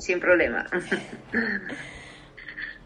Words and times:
Sin 0.00 0.18
problema. 0.18 0.66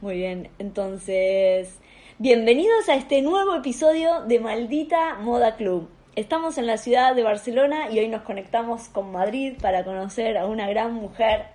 Muy 0.00 0.16
bien, 0.16 0.50
entonces, 0.58 1.78
bienvenidos 2.18 2.88
a 2.88 2.96
este 2.96 3.22
nuevo 3.22 3.54
episodio 3.54 4.22
de 4.22 4.40
Maldita 4.40 5.14
Moda 5.20 5.54
Club. 5.54 5.88
Estamos 6.16 6.58
en 6.58 6.66
la 6.66 6.76
ciudad 6.76 7.14
de 7.14 7.22
Barcelona 7.22 7.88
y 7.90 8.00
hoy 8.00 8.08
nos 8.08 8.22
conectamos 8.22 8.88
con 8.88 9.12
Madrid 9.12 9.54
para 9.62 9.84
conocer 9.84 10.36
a 10.36 10.46
una 10.46 10.68
gran 10.68 10.92
mujer 10.92 11.46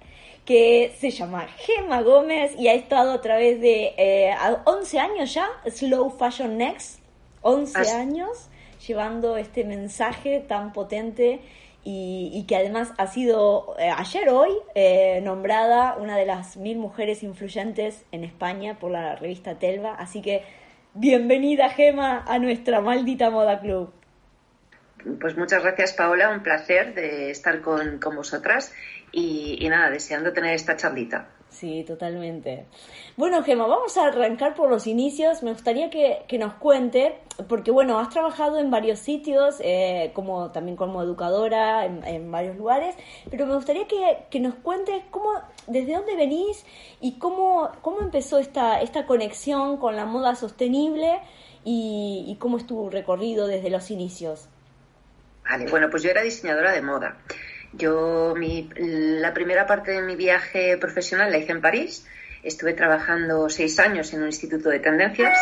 que 0.45 0.95
se 0.97 1.11
llama 1.11 1.45
Gemma 1.57 2.03
Gómez 2.03 2.53
y 2.57 2.69
ha 2.69 2.73
estado 2.73 3.11
a 3.11 3.21
través 3.21 3.59
de 3.59 3.93
eh, 3.97 4.33
11 4.63 4.99
años 4.99 5.33
ya, 5.33 5.49
Slow 5.69 6.09
Fashion 6.09 6.57
Next, 6.57 7.01
11 7.41 7.91
años 7.91 8.49
llevando 8.87 9.35
este 9.35 9.65
mensaje 9.65 10.39
tan 10.39 10.71
potente 10.71 11.41
y, 11.83 12.45
que 12.47 12.55
además 12.55 12.93
ha 12.97 13.07
sido 13.07 13.75
eh, 13.79 13.89
ayer 13.89 14.29
hoy 14.29 14.51
eh, 14.75 15.21
nombrada 15.23 15.95
una 15.95 16.17
de 16.17 16.25
las 16.25 16.57
mil 16.57 16.77
mujeres 16.77 17.23
influyentes 17.23 18.05
en 18.11 18.23
España 18.23 18.77
por 18.79 18.91
la 18.91 19.15
revista 19.15 19.57
Telva. 19.57 19.95
Así 19.95 20.21
que 20.21 20.43
bienvenida 20.93 21.69
Gema 21.69 22.25
a 22.27 22.37
nuestra 22.39 22.81
maldita 22.81 23.29
moda 23.29 23.59
club. 23.59 23.91
Pues 25.21 25.37
muchas 25.37 25.63
gracias 25.63 25.93
Paola, 25.93 26.29
un 26.29 26.43
placer 26.43 26.93
de 26.93 27.31
estar 27.31 27.61
con, 27.61 27.99
con 27.99 28.15
vosotras 28.15 28.73
y, 29.11 29.57
y 29.59 29.69
nada, 29.69 29.89
deseando 29.89 30.33
tener 30.33 30.53
esta 30.53 30.75
charlita. 30.75 31.29
Sí, 31.59 31.83
totalmente. 31.83 32.67
Bueno, 33.17 33.43
Gemma, 33.43 33.67
vamos 33.67 33.97
a 33.97 34.05
arrancar 34.07 34.55
por 34.55 34.69
los 34.69 34.87
inicios. 34.87 35.43
Me 35.43 35.51
gustaría 35.51 35.89
que, 35.89 36.37
nos 36.37 36.53
cuente, 36.53 37.17
porque 37.49 37.69
bueno, 37.69 37.99
has 37.99 38.09
trabajado 38.09 38.59
en 38.59 38.71
varios 38.71 38.99
sitios, 38.99 39.57
eh, 39.59 40.11
como 40.13 40.51
también 40.51 40.77
como 40.77 41.03
educadora 41.03 41.83
en, 41.83 42.31
varios 42.31 42.55
lugares, 42.55 42.95
pero 43.29 43.45
me 43.45 43.55
gustaría 43.55 43.87
que, 43.87 44.39
nos 44.39 44.55
cuentes 44.55 45.03
cómo, 45.11 45.33
desde 45.67 45.95
dónde 45.95 46.15
venís 46.15 46.63
y 47.01 47.19
cómo, 47.19 47.69
cómo 47.81 47.99
empezó 47.99 48.39
esta, 48.39 48.79
esta 48.79 49.05
conexión 49.05 49.75
con 49.75 49.97
la 49.97 50.05
moda 50.05 50.35
sostenible 50.35 51.19
y, 51.65 52.23
y 52.25 52.35
cómo 52.35 52.55
es 52.55 52.65
tu 52.65 52.89
recorrido 52.89 53.47
desde 53.47 53.69
los 53.69 53.91
inicios. 53.91 54.47
Vale, 55.43 55.69
bueno, 55.69 55.89
pues 55.89 56.03
yo 56.03 56.09
era 56.09 56.21
diseñadora 56.21 56.71
de 56.71 56.81
moda. 56.81 57.17
Yo 57.73 58.33
la 58.35 59.33
primera 59.33 59.67
parte 59.67 59.91
de 59.91 60.01
mi 60.01 60.15
viaje 60.15 60.77
profesional 60.77 61.31
la 61.31 61.37
hice 61.37 61.51
en 61.51 61.61
París. 61.61 62.05
Estuve 62.43 62.73
trabajando 62.73 63.49
seis 63.49 63.79
años 63.79 64.13
en 64.13 64.21
un 64.21 64.27
instituto 64.27 64.69
de 64.69 64.79
tendencias 64.79 65.37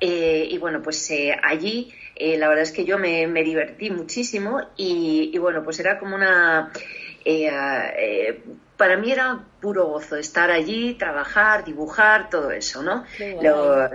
eh, 0.00 0.48
y 0.50 0.58
bueno, 0.58 0.82
pues 0.82 1.08
eh, 1.12 1.36
allí 1.40 1.94
eh, 2.16 2.36
la 2.36 2.48
verdad 2.48 2.64
es 2.64 2.72
que 2.72 2.84
yo 2.84 2.98
me, 2.98 3.26
divertí 3.44 3.90
muchísimo 3.90 4.60
y, 4.76 5.36
bueno, 5.38 5.62
pues 5.62 5.78
era 5.78 6.00
como 6.00 6.16
una... 6.16 6.72
para 8.76 8.96
mí 8.96 9.12
era 9.12 9.44
puro 9.60 9.86
gozo 9.86 10.16
estar 10.16 10.50
allí, 10.50 10.94
trabajar, 10.94 11.64
dibujar, 11.64 12.28
todo 12.28 12.50
eso, 12.50 12.82
¿no? 12.82 13.04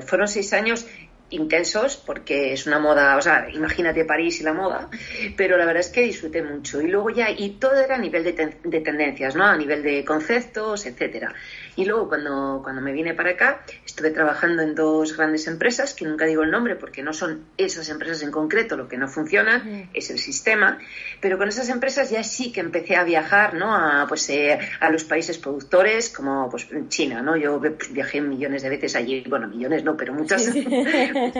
fueron 0.05 0.30
seis 0.30 0.53
años 0.53 0.88
intensos 1.30 1.97
porque 1.97 2.53
es 2.53 2.67
una 2.67 2.80
moda, 2.80 3.17
o 3.17 3.21
sea, 3.21 3.48
imagínate 3.54 4.05
París 4.05 4.39
y 4.42 4.43
la 4.43 4.54
moda, 4.54 4.89
pero 5.36 5.58
la 5.58 5.65
verdad 5.65 5.82
es 5.82 5.89
que 5.89 6.02
disfruté 6.02 6.42
mucho 6.42 6.82
y 6.82 6.88
luego 6.88 7.10
ya, 7.10 7.30
y 7.30 7.52
todo 7.52 7.76
era 7.76 7.95
a 7.95 7.99
nivel 7.99 8.23
de, 8.23 8.55
de 8.64 8.82
tendencias, 8.82 9.36
¿no? 9.36 9.45
A 9.45 9.58
nivel 9.58 9.83
de 9.83 10.05
conceptos, 10.05 10.86
etcétera. 10.86 11.33
Y 11.77 11.86
luego 11.86 12.10
cuando, 12.10 12.60
cuando 12.64 12.82
me 12.82 12.92
vine 12.92 13.14
para 13.14 13.32
acá, 13.32 13.61
estuve 13.86 14.10
trabajando 14.10 14.64
en 14.64 14.73
dos 14.73 15.15
grandes 15.15 15.48
empresas, 15.48 15.93
que 15.93 16.05
nunca 16.05 16.26
digo 16.26 16.42
el 16.42 16.49
nombre 16.49 16.76
porque 16.76 17.04
no 17.04 17.14
son 17.14 17.45
esas 17.55 17.88
empresas 17.89 18.23
en 18.23 18.32
concreto, 18.32 18.76
lo 18.76 18.88
que 18.88 18.98
no 18.98 19.08
funciona 19.08 19.87
es 19.93 20.10
el 20.10 20.17
sistema, 20.17 20.80
pero 21.21 21.37
con 21.37 21.48
esas 21.48 21.70
empresas 21.70 22.10
ya 22.10 22.23
sí 22.23 22.52
que 22.52 22.61
empecé 22.61 22.95
a 22.95 23.04
viajar, 23.04 23.54
¿no? 23.54 23.76
A, 23.76 24.08
pues, 24.08 24.27
eh, 24.30 24.58
a 24.80 24.89
los 24.89 25.04
países 25.04 25.37
productores, 25.37 26.10
como 26.10 26.49
pues 26.49 26.67
China, 26.89 27.21
¿no? 27.21 27.37
Yo 27.37 27.60
pues, 27.60 27.93
viajé 27.93 28.21
millones 28.21 28.64
de 28.64 28.70
veces 28.70 28.95
allí, 28.95 29.23
bueno, 29.30 29.48
millones 29.48 29.83
no, 29.83 29.95
pero 29.95 30.14
muchas. 30.14 30.48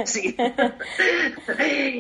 Sí. 0.06 0.36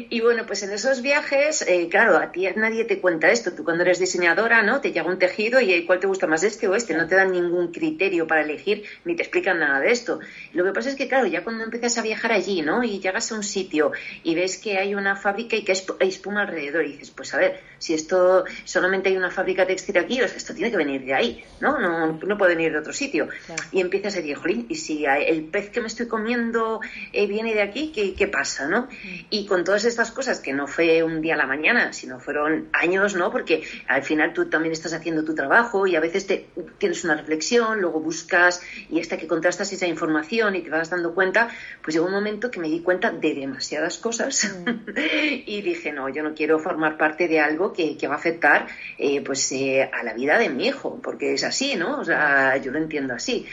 y 0.10 0.22
bueno, 0.22 0.46
pues 0.46 0.62
en 0.64 0.72
esos 0.72 1.02
viajes, 1.02 1.64
eh, 1.68 1.88
claro, 1.90 2.18
a 2.18 2.32
ti 2.32 2.48
nadie 2.56 2.86
te 2.86 3.02
cuenta 3.02 3.32
esto. 3.32 3.52
Tú 3.54 3.64
cuando 3.64 3.84
eres 3.84 4.00
diseñadora, 4.00 4.62
¿no? 4.62 4.80
Te 4.80 4.92
llega 4.92 5.08
un 5.10 5.18
tejido 5.18 5.60
y 5.60 5.86
¿cuál 5.86 6.00
te 6.00 6.08
gusta 6.08 6.28
más, 6.28 6.44
este 6.44 6.68
o 6.68 6.76
este? 6.76 6.96
No 6.96 7.08
te 7.08 7.16
dan 7.16 7.32
ningún 7.32 7.72
criterio 7.72 8.27
para 8.28 8.42
elegir 8.42 8.84
ni 9.06 9.16
te 9.16 9.24
explican 9.24 9.60
nada 9.60 9.80
de 9.80 9.92
esto. 9.92 10.20
Lo 10.54 10.64
que 10.64 10.72
pasa 10.72 10.90
es 10.90 10.96
que, 10.96 11.08
claro, 11.08 11.28
ya 11.28 11.44
cuando 11.44 11.64
empiezas 11.64 11.98
a 11.98 12.02
viajar 12.02 12.32
allí, 12.32 12.62
¿no? 12.62 12.84
Y 12.84 13.00
llegas 13.00 13.32
a 13.32 13.36
un 13.36 13.44
sitio 13.44 13.92
y 14.24 14.36
ves 14.36 14.58
que 14.58 14.78
hay 14.78 14.96
una 14.96 15.16
fábrica 15.16 15.56
y 15.56 15.64
que 15.64 15.74
hay 16.00 16.10
espuma 16.10 16.42
alrededor 16.42 16.86
y 16.86 16.94
dices, 16.94 17.12
pues 17.12 17.34
a 17.34 17.38
ver, 17.38 17.62
si 17.80 17.94
esto 17.94 18.46
solamente 18.64 19.10
hay 19.10 19.18
una 19.18 19.32
fábrica 19.32 19.66
textil 19.66 19.98
aquí, 19.98 20.20
esto 20.20 20.54
tiene 20.54 20.72
que 20.72 20.78
venir 20.78 21.06
de 21.06 21.14
ahí, 21.14 21.44
¿no? 21.60 21.80
No, 21.80 22.14
no 22.14 22.38
puede 22.38 22.56
venir 22.56 22.72
de 22.72 22.80
otro 22.80 22.94
sitio. 22.94 23.28
Y 23.72 23.82
empiezas 23.82 24.16
a 24.16 24.18
decir, 24.18 24.36
jolín, 24.36 24.66
y 24.70 24.76
si 24.76 25.06
el 25.06 25.46
pez 25.46 25.70
que 25.70 25.82
me 25.82 25.88
estoy 25.88 26.08
comiendo 26.08 26.82
eh, 27.14 27.28
viene 27.28 27.54
de 27.54 27.62
aquí, 27.62 27.92
¿qué, 27.94 28.14
¿qué, 28.14 28.28
pasa, 28.28 28.68
no? 28.68 28.88
Y 29.30 29.46
con 29.46 29.64
todas 29.64 29.86
estas 29.86 30.12
cosas, 30.12 30.40
que 30.40 30.54
no 30.54 30.68
fue 30.68 31.04
un 31.04 31.22
día 31.22 31.36
a 31.36 31.38
la 31.38 31.48
mañana, 31.48 31.94
sino 31.94 32.20
fueron 32.20 32.70
años, 32.74 33.16
¿no? 33.16 33.32
Porque 33.32 33.64
al 33.88 34.04
final 34.04 34.34
tú 34.34 34.50
también 34.50 34.74
estás 34.74 34.94
haciendo 34.94 35.24
tu 35.24 35.36
trabajo 35.36 35.88
y 35.88 35.96
a 35.96 36.00
veces 36.00 36.28
te, 36.28 36.48
tienes 36.78 37.04
una 37.04 37.16
reflexión, 37.16 37.82
luego 37.82 38.00
buscas 38.00 38.62
y 38.90 39.00
hasta 39.00 39.18
que 39.18 39.28
contrastas 39.28 39.72
esa 39.74 39.88
información 39.88 40.56
y 40.56 40.62
te 40.62 40.70
vas 40.70 40.90
dando 40.90 41.14
cuenta, 41.14 41.50
pues 41.82 41.96
llegó 41.96 42.08
un 42.08 42.14
momento 42.14 42.52
que 42.52 42.60
me 42.60 42.68
di 42.68 42.82
cuenta 42.82 43.12
de 43.12 43.34
demasiadas 43.34 43.98
cosas 43.98 44.56
mm. 44.66 44.90
y 45.46 45.62
dije, 45.62 45.92
no, 45.92 46.10
yo 46.10 46.24
no 46.24 46.34
quiero 46.34 46.60
formar 46.60 46.98
parte 46.98 47.28
de 47.28 47.40
algo 47.40 47.67
que, 47.74 47.98
va 48.08 48.16
a 48.16 48.18
afectar 48.18 48.68
eh, 48.98 49.22
pues 49.22 49.52
eh, 49.52 49.90
a 49.92 50.04
la 50.04 50.14
vida 50.14 50.38
de 50.38 50.50
mi 50.50 50.68
hijo, 50.68 51.00
porque 51.02 51.34
es 51.34 51.44
así, 51.44 51.76
¿no? 51.76 52.00
O 52.00 52.06
sea, 52.06 52.58
yo 52.58 52.72
lo 52.72 52.78
entiendo 52.78 53.14
así. 53.14 53.46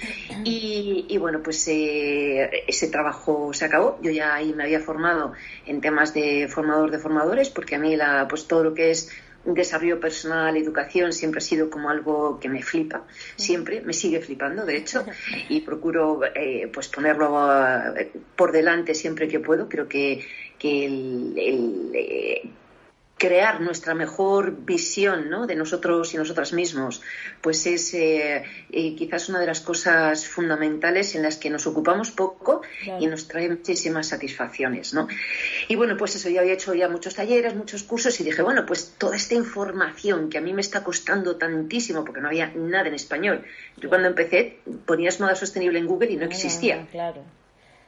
Y, 0.45 1.17
bueno, 1.19 1.43
pues 1.43 1.67
eh, 1.69 2.65
ese 2.67 2.89
trabajo 2.89 3.53
se 3.53 3.65
acabó. 3.65 3.99
Yo 4.03 4.11
ya 4.11 4.35
ahí 4.35 4.53
me 4.53 4.65
había 4.65 4.81
formado 4.81 5.33
en 5.67 5.81
temas 5.81 6.15
de 6.15 6.49
formador 6.49 6.91
de 6.91 6.99
formadores, 6.99 7.51
porque 7.51 7.77
a 7.77 7.79
mí 7.79 7.97
la, 7.97 8.27
pues 8.29 8.47
todo 8.47 8.65
lo 8.65 8.75
que 8.75 8.91
es 8.91 9.11
desarrollo 9.45 10.01
personal, 10.01 10.57
educación, 10.57 11.13
siempre 11.13 11.39
ha 11.39 11.43
sido 11.43 11.69
como 11.69 11.91
algo 11.91 12.41
que 12.41 12.49
me 12.49 12.63
flipa, 12.63 13.05
siempre, 13.37 13.83
me 13.83 13.93
sigue 13.93 14.21
flipando, 14.21 14.65
de 14.65 14.77
hecho, 14.77 15.05
y 15.49 15.61
procuro 15.61 16.21
eh, 16.35 16.71
pues 16.73 16.89
ponerlo 16.89 17.37
por 18.37 18.53
delante 18.53 18.95
siempre 18.95 19.29
que 19.29 19.41
puedo. 19.41 19.69
Creo 19.69 19.87
que, 19.87 20.25
que 20.59 20.87
el, 20.87 21.93
eh, 21.95 22.51
crear 23.17 23.61
nuestra 23.61 23.95
mejor 23.95 24.65
visión 24.65 25.31
¿no? 25.31 25.47
de 25.47 25.55
nosotros 25.55 26.13
y 26.15 26.17
nosotras 26.17 26.53
mismos, 26.53 27.01
pues 27.41 27.67
es 27.67 27.95
eh, 27.95 28.43
eh, 28.71 28.97
quizás 28.97 29.29
una 29.29 29.39
de 29.39 29.47
las 29.47 29.61
cosas 29.61 30.27
fundamentales 30.27 31.15
en 31.15 31.23
las 31.23 31.37
que 31.37 31.49
nos 31.49 31.67
ocupamos 31.67 32.11
poco 32.11 32.63
y 33.01 33.07
nos 33.07 33.29
trae 33.29 33.49
muchísimas 33.49 34.09
satisfacciones. 34.09 34.95
¿no? 34.95 35.07
Y 35.69 35.77
bueno, 35.77 35.97
pues 35.97 36.17
eso, 36.17 36.29
yo 36.29 36.41
había 36.41 36.55
hecho 36.55 36.75
ya 36.75 36.89
muchos 36.89 37.15
talleres, 37.15 37.55
muchos 37.55 37.85
cursos 37.85 38.19
y 38.21 38.25
dije, 38.25 38.43
bueno, 38.43 38.67
pues 38.67 38.95
toda 38.99 39.17
esta 39.17 39.35
información 39.35 40.29
que 40.29 40.39
a 40.39 40.41
mí 40.41 40.53
me 40.53 40.61
está 40.61 40.83
costando 40.83 41.37
tantísimo 41.37 42.05
porque 42.05 42.21
no 42.21 42.29
había 42.29 42.53
nada 42.55 42.89
en 42.89 42.95
español. 42.95 43.45
Yo 43.77 43.89
cuando 43.89 44.09
empecé 44.09 44.59
ponías 44.87 45.21
moda 45.21 45.37
sostenible 45.37 45.79
en 45.79 45.87
Google 45.87 46.11
y 46.11 46.17
no 46.17 46.25
existía. 46.25 46.87
Claro 46.91 47.25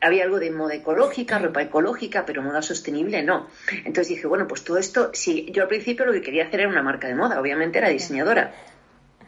había 0.01 0.25
algo 0.25 0.39
de 0.39 0.51
moda 0.51 0.75
ecológica, 0.75 1.39
ropa 1.39 1.63
ecológica, 1.63 2.25
pero 2.27 2.43
moda 2.43 2.63
sostenible 2.63 3.23
no. 3.23 3.49
Entonces 3.85 4.09
dije, 4.09 4.27
bueno, 4.27 4.47
pues 4.47 4.65
todo 4.65 4.79
esto, 4.79 5.11
sí, 5.13 5.49
yo 5.53 5.63
al 5.63 5.69
principio 5.69 6.07
lo 6.07 6.13
que 6.13 6.23
quería 6.23 6.47
hacer 6.47 6.61
era 6.61 6.69
una 6.69 6.83
marca 6.83 7.09
de 7.09 7.15
moda, 7.15 7.41
obviamente 7.41 7.79
era 7.79 7.89
diseñadora. 7.89 8.53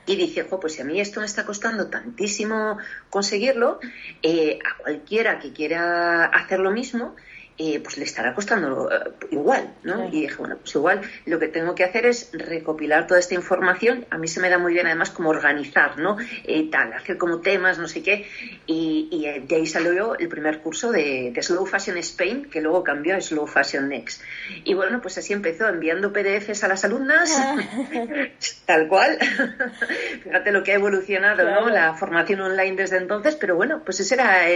Y 0.07 0.17
dije, 0.17 0.45
pues 0.45 0.73
si 0.73 0.81
a 0.81 0.85
mí 0.87 1.01
esto 1.01 1.21
me 1.21 1.27
está 1.27 1.45
costando 1.45 1.89
tantísimo 1.89 2.79
conseguirlo, 3.11 3.79
eh, 4.23 4.59
a 4.65 4.79
cualquiera 4.79 5.39
que 5.39 5.53
quiera 5.53 6.25
hacer 6.25 6.61
lo 6.61 6.71
mismo, 6.71 7.15
eh, 7.61 7.81
pues 7.81 7.99
le 7.99 8.05
estará 8.05 8.35
costando 8.35 8.89
eh, 8.89 9.11
igual, 9.33 9.75
¿no? 9.83 10.07
Y 10.07 10.21
dije, 10.21 10.37
bueno, 10.37 10.59
pues 10.59 10.73
igual 10.77 11.01
lo 11.27 11.41
que 11.41 11.49
tengo 11.49 11.75
que 11.75 11.83
hacer 11.83 12.07
es 12.07 12.31
recopilar 12.33 13.09
toda 13.09 13.19
esta 13.19 13.35
información. 13.35 14.07
A 14.11 14.19
mí 14.19 14.29
se 14.29 14.39
me 14.39 14.49
da 14.49 14.59
muy 14.59 14.75
bien 14.75 14.87
además 14.87 15.11
como 15.11 15.31
organizar, 15.31 15.99
¿no? 15.99 16.19
Eh, 16.45 16.69
tal, 16.71 16.93
hacer 16.93 17.19
como 17.19 17.41
temas, 17.41 17.81
no 17.81 17.89
sé 17.89 18.05
qué. 18.05 18.29
Y, 18.67 19.27
de 19.49 19.57
ahí 19.57 19.67
salió 19.67 20.17
el 20.17 20.29
primer 20.29 20.61
curso 20.61 20.93
de, 20.93 21.37
Slow 21.41 21.67
Fashion 21.67 21.99
Spain, 21.99 22.45
que 22.45 22.61
luego 22.61 22.85
cambió 22.85 23.17
a 23.17 23.21
Slow 23.21 23.49
Fashion 23.49 23.89
Next. 23.89 24.23
Y 24.63 24.75
bueno, 24.75 25.01
pues 25.01 25.19
así 25.19 25.33
empezó 25.33 25.69
enviando 25.69 26.13
PDFs 26.13 26.63
a 26.63 26.69
las 26.69 26.85
alumnas, 26.85 27.37
tal 28.67 28.87
cual. 28.87 29.19
Fíjate 30.23 30.53
lo 30.53 30.63
que 30.63 30.73
ha 30.73 30.75
evolucionado, 30.77 31.43
¿no? 31.43 31.69
La 31.71 31.95
formación 31.95 32.41
online 32.41 32.77
desde 32.77 32.99
entonces, 32.99 33.35
pero 33.35 33.57
bueno, 33.57 33.83
pues 33.85 33.99
ese 33.99 34.15
era 34.15 34.47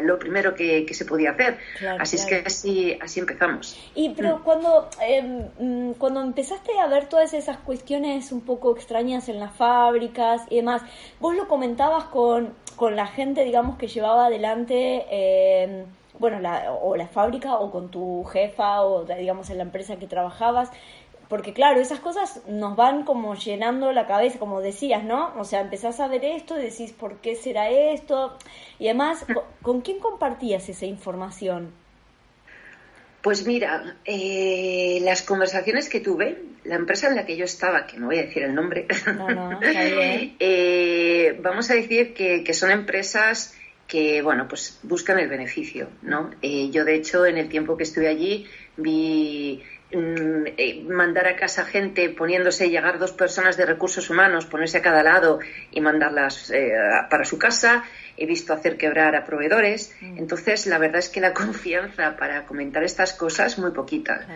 lo 0.00 0.18
primero 0.18 0.54
que, 0.54 0.86
se 0.90 1.04
podía 1.04 1.32
hacer. 1.32 1.58
Así 1.98 2.16
es 2.16 2.29
que 2.30 2.42
así, 2.46 2.98
así 3.00 3.20
empezamos. 3.20 3.76
Y 3.94 4.10
pero 4.10 4.38
mm. 4.38 4.42
cuando, 4.42 4.88
em, 5.02 5.48
mm, 5.58 5.92
cuando 5.94 6.22
empezaste 6.22 6.78
a 6.78 6.86
ver 6.86 7.08
todas 7.08 7.34
esas 7.34 7.58
cuestiones 7.58 8.32
un 8.32 8.40
poco 8.40 8.74
extrañas 8.74 9.28
en 9.28 9.40
las 9.40 9.54
fábricas 9.54 10.42
y 10.48 10.56
demás, 10.56 10.82
vos 11.20 11.34
lo 11.34 11.48
comentabas 11.48 12.04
con, 12.04 12.54
con 12.76 12.96
la 12.96 13.06
gente, 13.06 13.44
digamos, 13.44 13.76
que 13.76 13.88
llevaba 13.88 14.26
adelante... 14.26 15.06
Em, 15.10 15.84
bueno, 16.18 16.38
la, 16.38 16.72
o 16.74 16.96
la 16.96 17.08
fábrica 17.08 17.54
o 17.56 17.70
con 17.70 17.90
tu 17.90 18.24
jefa 18.24 18.82
o 18.82 19.06
digamos 19.06 19.48
en 19.48 19.56
la 19.56 19.62
empresa 19.62 19.96
que 19.96 20.06
trabajabas, 20.06 20.70
porque 21.30 21.52
claro, 21.52 21.80
esas 21.80 22.00
cosas 22.00 22.42
nos 22.48 22.74
van 22.74 23.04
como 23.04 23.36
llenando 23.36 23.92
la 23.92 24.08
cabeza, 24.08 24.40
como 24.40 24.60
decías, 24.60 25.04
¿no? 25.04 25.32
O 25.38 25.44
sea, 25.44 25.60
empezás 25.60 26.00
a 26.00 26.08
ver 26.08 26.24
esto 26.24 26.58
y 26.58 26.62
decís, 26.64 26.92
¿por 26.92 27.18
qué 27.18 27.36
será 27.36 27.70
esto? 27.70 28.36
Y 28.80 28.88
además, 28.88 29.24
¿con 29.62 29.80
quién 29.80 30.00
compartías 30.00 30.68
esa 30.68 30.86
información? 30.86 31.72
Pues 33.22 33.46
mira, 33.46 33.96
eh, 34.04 34.98
las 35.02 35.22
conversaciones 35.22 35.88
que 35.90 36.00
tuve, 36.00 36.38
la 36.64 36.76
empresa 36.76 37.08
en 37.08 37.16
la 37.16 37.26
que 37.26 37.36
yo 37.36 37.44
estaba, 37.44 37.86
que 37.86 37.98
no 37.98 38.06
voy 38.06 38.18
a 38.18 38.22
decir 38.22 38.42
el 38.42 38.54
nombre, 38.54 38.86
eh, 40.40 41.38
vamos 41.42 41.70
a 41.70 41.74
decir 41.74 42.14
que, 42.14 42.54
son 42.54 42.70
empresas 42.70 43.54
que, 43.86 44.22
bueno, 44.22 44.48
pues 44.48 44.78
buscan 44.82 45.18
el 45.18 45.28
beneficio, 45.28 45.88
¿no? 46.00 46.30
Eh, 46.40 46.70
yo, 46.70 46.84
de 46.84 46.94
hecho, 46.94 47.26
en 47.26 47.36
el 47.36 47.48
tiempo 47.48 47.76
que 47.76 47.82
estuve 47.82 48.08
allí, 48.08 48.46
vi 48.76 49.62
mandar 50.88 51.26
a 51.26 51.36
casa 51.36 51.64
gente 51.64 52.08
poniéndose, 52.10 52.70
llegar 52.70 52.98
dos 52.98 53.12
personas 53.12 53.56
de 53.56 53.66
recursos 53.66 54.08
humanos, 54.10 54.46
ponerse 54.46 54.78
a 54.78 54.82
cada 54.82 55.02
lado 55.02 55.40
y 55.70 55.80
mandarlas 55.80 56.52
para 57.10 57.24
su 57.24 57.38
casa 57.38 57.84
he 58.20 58.26
visto 58.26 58.52
hacer 58.52 58.76
quebrar 58.76 59.16
a 59.16 59.24
proveedores. 59.24 59.96
Mm. 60.00 60.18
Entonces, 60.18 60.66
la 60.66 60.78
verdad 60.78 60.98
es 60.98 61.08
que 61.08 61.20
la 61.20 61.32
confianza 61.42 62.16
para 62.16 62.44
comentar 62.44 62.84
estas 62.84 63.14
cosas 63.14 63.58
muy 63.58 63.72
poquita. 63.72 64.26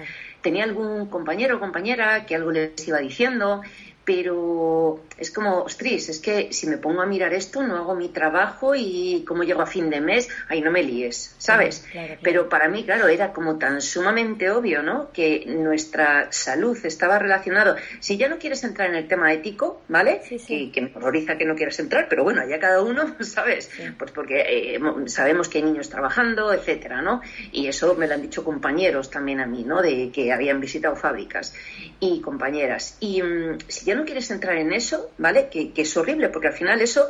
Tenía 0.40 0.64
algún 0.64 1.06
compañero 1.06 1.56
o 1.56 1.60
compañera 1.60 2.26
que 2.26 2.34
algo 2.34 2.50
les 2.50 2.88
iba 2.88 2.98
diciendo, 2.98 3.62
pero 4.04 5.00
es 5.18 5.30
como, 5.30 5.62
ostras, 5.62 6.08
es 6.08 6.18
que 6.18 6.52
si 6.52 6.66
me 6.66 6.76
pongo 6.76 7.02
a 7.02 7.06
mirar 7.06 7.32
esto, 7.32 7.62
no 7.62 7.76
hago 7.76 7.94
mi 7.94 8.08
trabajo 8.08 8.74
y 8.74 9.24
cómo 9.26 9.44
llego 9.44 9.62
a 9.62 9.66
fin 9.66 9.88
de 9.90 10.00
mes, 10.00 10.28
ahí 10.48 10.60
no 10.60 10.70
me 10.70 10.82
líes, 10.82 11.34
¿sabes? 11.38 11.86
Pero 12.22 12.48
para 12.48 12.68
mí, 12.68 12.84
claro, 12.84 13.08
era 13.08 13.32
como 13.32 13.58
tan 13.58 13.80
sumamente 13.80 14.50
obvio, 14.50 14.82
¿no? 14.82 15.10
Que 15.12 15.44
nuestra 15.46 16.30
salud 16.32 16.76
estaba 16.84 17.18
relacionado. 17.18 17.76
Si 18.00 18.16
ya 18.16 18.28
no 18.28 18.38
quieres 18.38 18.64
entrar 18.64 18.90
en 18.90 18.96
el 18.96 19.08
tema 19.08 19.32
ético, 19.32 19.82
¿vale? 19.88 20.20
Que, 20.46 20.80
me 20.82 20.92
horroriza 20.94 21.38
que 21.38 21.44
no 21.44 21.54
quieras 21.54 21.78
entrar, 21.78 22.06
pero 22.08 22.24
bueno, 22.24 22.42
allá 22.42 22.58
cada 22.58 22.82
uno, 22.82 23.16
¿sabes? 23.20 23.70
Pues 23.98 24.10
porque 24.10 24.44
eh, 24.46 24.80
sabemos 25.06 25.48
que 25.48 25.58
hay 25.58 25.64
niños 25.64 25.88
trabajando, 25.88 26.52
etcétera, 26.52 27.00
¿no? 27.00 27.22
Y 27.52 27.68
eso 27.68 27.94
me 27.94 28.06
lo 28.06 28.14
han 28.14 28.22
dicho 28.22 28.44
compañeros 28.44 29.10
también 29.10 29.40
a 29.40 29.46
mí, 29.46 29.64
¿no? 29.64 29.80
De 29.80 30.10
que 30.12 30.32
habían 30.32 30.60
visitado 30.60 30.96
fábricas 30.96 31.54
y 32.00 32.20
compañeras. 32.20 32.96
Y 33.00 33.22
mm, 33.22 33.58
si 33.68 33.86
ya 33.86 33.93
no 33.94 34.04
quieres 34.04 34.30
entrar 34.30 34.56
en 34.56 34.72
eso, 34.72 35.10
¿vale? 35.18 35.48
Que, 35.48 35.72
es 35.74 35.96
horrible, 35.96 36.28
porque 36.28 36.48
al 36.48 36.54
final 36.54 36.80
eso, 36.80 37.08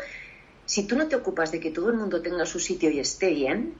si 0.65 0.87
tú 0.87 0.97
no 0.97 1.09
te 1.09 1.17
ocupas 1.17 1.53
de 1.53 1.61
que 1.61 1.71
todo 1.71 1.91
el 1.91 1.97
mundo 1.97 2.23
tenga 2.23 2.47
su 2.47 2.59
sitio 2.59 2.91
y 2.91 3.01
esté 3.01 3.31
bien, 3.31 3.75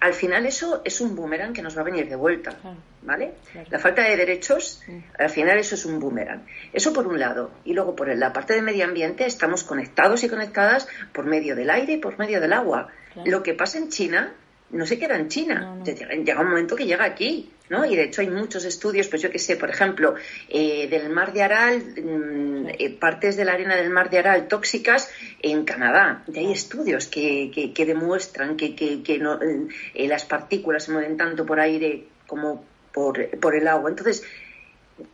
al 0.00 0.14
final 0.14 0.46
eso 0.46 0.80
es 0.84 1.00
un 1.00 1.14
boomerang 1.14 1.52
que 1.52 1.60
nos 1.60 1.76
va 1.76 1.82
a 1.82 1.84
venir 1.84 2.08
de 2.08 2.16
vuelta, 2.16 2.56
¿vale? 3.02 3.34
La 3.68 3.78
falta 3.78 4.02
de 4.02 4.16
derechos, 4.16 4.82
al 5.18 5.28
final 5.28 5.58
eso 5.58 5.74
es 5.74 5.84
un 5.84 6.00
boomerang. 6.00 6.46
Eso 6.72 6.92
por 6.92 7.06
un 7.06 7.18
lado. 7.18 7.50
Y 7.64 7.74
luego 7.74 7.94
por 7.94 8.08
la 8.16 8.32
parte 8.32 8.54
de 8.54 8.62
medio 8.62 8.86
ambiente 8.86 9.26
estamos 9.26 9.62
conectados 9.62 10.24
y 10.24 10.28
conectadas 10.30 10.88
por 11.12 11.26
medio 11.26 11.54
del 11.54 11.68
aire 11.68 11.94
y 11.94 11.98
por 11.98 12.18
medio 12.18 12.40
del 12.40 12.54
agua. 12.54 12.88
Lo 13.26 13.42
que 13.42 13.52
pasa 13.52 13.76
en 13.76 13.90
China 13.90 14.32
no 14.72 14.86
se 14.86 14.98
queda 14.98 15.16
en 15.16 15.28
China. 15.28 15.76
Llega 15.84 16.40
un 16.40 16.48
momento 16.48 16.76
que 16.76 16.86
llega 16.86 17.04
aquí, 17.04 17.50
¿no? 17.68 17.84
Y 17.84 17.96
de 17.96 18.04
hecho 18.04 18.20
hay 18.20 18.30
muchos 18.30 18.64
estudios, 18.64 19.08
pues 19.08 19.22
yo 19.22 19.30
que 19.30 19.38
sé, 19.38 19.56
por 19.56 19.70
ejemplo, 19.70 20.14
eh, 20.48 20.88
del 20.88 21.10
mar 21.10 21.32
de 21.32 21.42
Aral, 21.42 21.82
mm, 21.96 22.68
eh, 22.78 22.96
partes 22.98 23.36
de 23.36 23.44
la 23.44 23.52
arena 23.52 23.76
del 23.76 23.90
mar 23.90 24.10
de 24.10 24.18
Aral 24.18 24.48
tóxicas 24.48 25.10
en 25.42 25.64
Canadá. 25.64 26.24
Y 26.32 26.38
hay 26.38 26.52
estudios 26.52 27.06
que, 27.06 27.72
que, 27.74 27.86
demuestran 27.86 28.56
que, 28.56 28.74
que 28.74 29.18
no, 29.18 29.40
eh, 29.40 30.08
las 30.08 30.24
partículas 30.24 30.84
se 30.84 30.92
mueven 30.92 31.16
tanto 31.16 31.44
por 31.44 31.58
aire 31.60 32.04
como 32.26 32.64
por, 32.92 33.28
por 33.38 33.56
el 33.56 33.66
agua. 33.66 33.90
Entonces, 33.90 34.24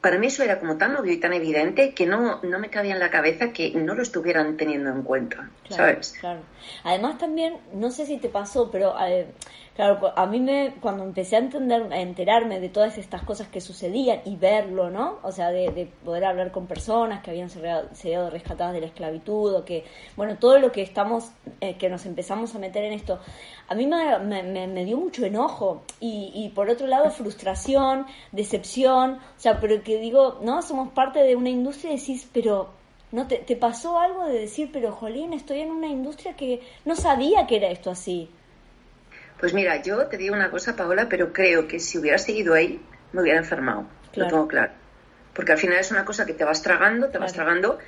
para 0.00 0.18
mí 0.18 0.26
eso 0.26 0.42
era 0.42 0.58
como 0.58 0.76
tan 0.76 0.96
obvio 0.96 1.12
y 1.12 1.18
tan 1.18 1.32
evidente 1.32 1.94
que 1.94 2.06
no, 2.06 2.40
no 2.42 2.58
me 2.58 2.70
cabía 2.70 2.94
en 2.94 3.00
la 3.00 3.10
cabeza 3.10 3.52
que 3.52 3.70
no 3.70 3.94
lo 3.94 4.02
estuvieran 4.02 4.56
teniendo 4.56 4.90
en 4.90 5.02
cuenta, 5.02 5.50
¿sabes? 5.68 6.14
Claro. 6.20 6.40
Además 6.84 7.18
también, 7.18 7.58
no 7.72 7.90
sé 7.90 8.06
si 8.06 8.18
te 8.18 8.28
pasó, 8.28 8.70
pero 8.70 8.94
eh, 9.00 9.26
Claro, 9.76 10.10
a 10.16 10.24
mí 10.24 10.40
me, 10.40 10.74
cuando 10.80 11.04
empecé 11.04 11.36
a 11.36 11.40
entender, 11.40 11.92
a 11.92 12.00
enterarme 12.00 12.60
de 12.60 12.70
todas 12.70 12.96
estas 12.96 13.22
cosas 13.24 13.48
que 13.48 13.60
sucedían 13.60 14.22
y 14.24 14.36
verlo, 14.36 14.88
¿no? 14.88 15.18
O 15.22 15.30
sea, 15.32 15.50
de, 15.50 15.92
poder 16.02 16.24
hablar 16.24 16.50
con 16.50 16.66
personas 16.66 17.22
que 17.22 17.30
habían 17.30 17.50
sido 17.50 18.30
rescatadas 18.30 18.72
de 18.72 18.80
la 18.80 18.86
esclavitud 18.86 19.54
o 19.54 19.66
que, 19.66 19.84
bueno, 20.16 20.38
todo 20.38 20.58
lo 20.58 20.72
que 20.72 20.80
estamos, 20.80 21.30
eh, 21.60 21.76
que 21.76 21.90
nos 21.90 22.06
empezamos 22.06 22.54
a 22.54 22.58
meter 22.58 22.84
en 22.84 22.94
esto, 22.94 23.20
a 23.68 23.74
mí 23.74 23.86
me, 23.86 24.42
me, 24.66 24.84
dio 24.86 24.96
mucho 24.96 25.26
enojo 25.26 25.82
y, 26.00 26.32
y 26.34 26.48
por 26.54 26.70
otro 26.70 26.86
lado 26.86 27.10
frustración, 27.10 28.06
decepción, 28.32 29.16
o 29.16 29.38
sea, 29.38 29.60
pero 29.60 29.82
que 29.82 29.98
digo, 29.98 30.38
¿no? 30.40 30.62
Somos 30.62 30.88
parte 30.92 31.18
de 31.22 31.36
una 31.36 31.50
industria 31.50 31.92
y 31.92 31.98
decís, 31.98 32.26
pero 32.32 32.70
¿no 33.12 33.26
te, 33.26 33.36
te 33.40 33.56
pasó 33.56 33.98
algo 33.98 34.24
de 34.24 34.38
decir, 34.38 34.70
pero 34.72 34.92
Jolín, 34.92 35.34
estoy 35.34 35.60
en 35.60 35.70
una 35.70 35.88
industria 35.88 36.34
que 36.34 36.62
no 36.86 36.96
sabía 36.96 37.46
que 37.46 37.56
era 37.56 37.68
esto 37.68 37.90
así? 37.90 38.30
Pues 39.38 39.52
mira, 39.52 39.82
yo 39.82 40.06
te 40.06 40.16
digo 40.16 40.34
una 40.34 40.50
cosa, 40.50 40.76
Paola, 40.76 41.08
pero 41.08 41.32
creo 41.32 41.68
que 41.68 41.78
si 41.78 41.98
hubiera 41.98 42.18
seguido 42.18 42.54
ahí, 42.54 42.80
me 43.12 43.22
hubiera 43.22 43.38
enfermado. 43.38 43.86
Lo 44.14 44.26
tengo 44.26 44.48
claro. 44.48 44.72
Porque 45.34 45.52
al 45.52 45.58
final 45.58 45.78
es 45.78 45.90
una 45.90 46.04
cosa 46.04 46.24
que 46.24 46.32
te 46.32 46.44
vas 46.44 46.62
tragando, 46.62 47.08
te 47.08 47.18
vas 47.18 47.34
tragando 47.34 47.78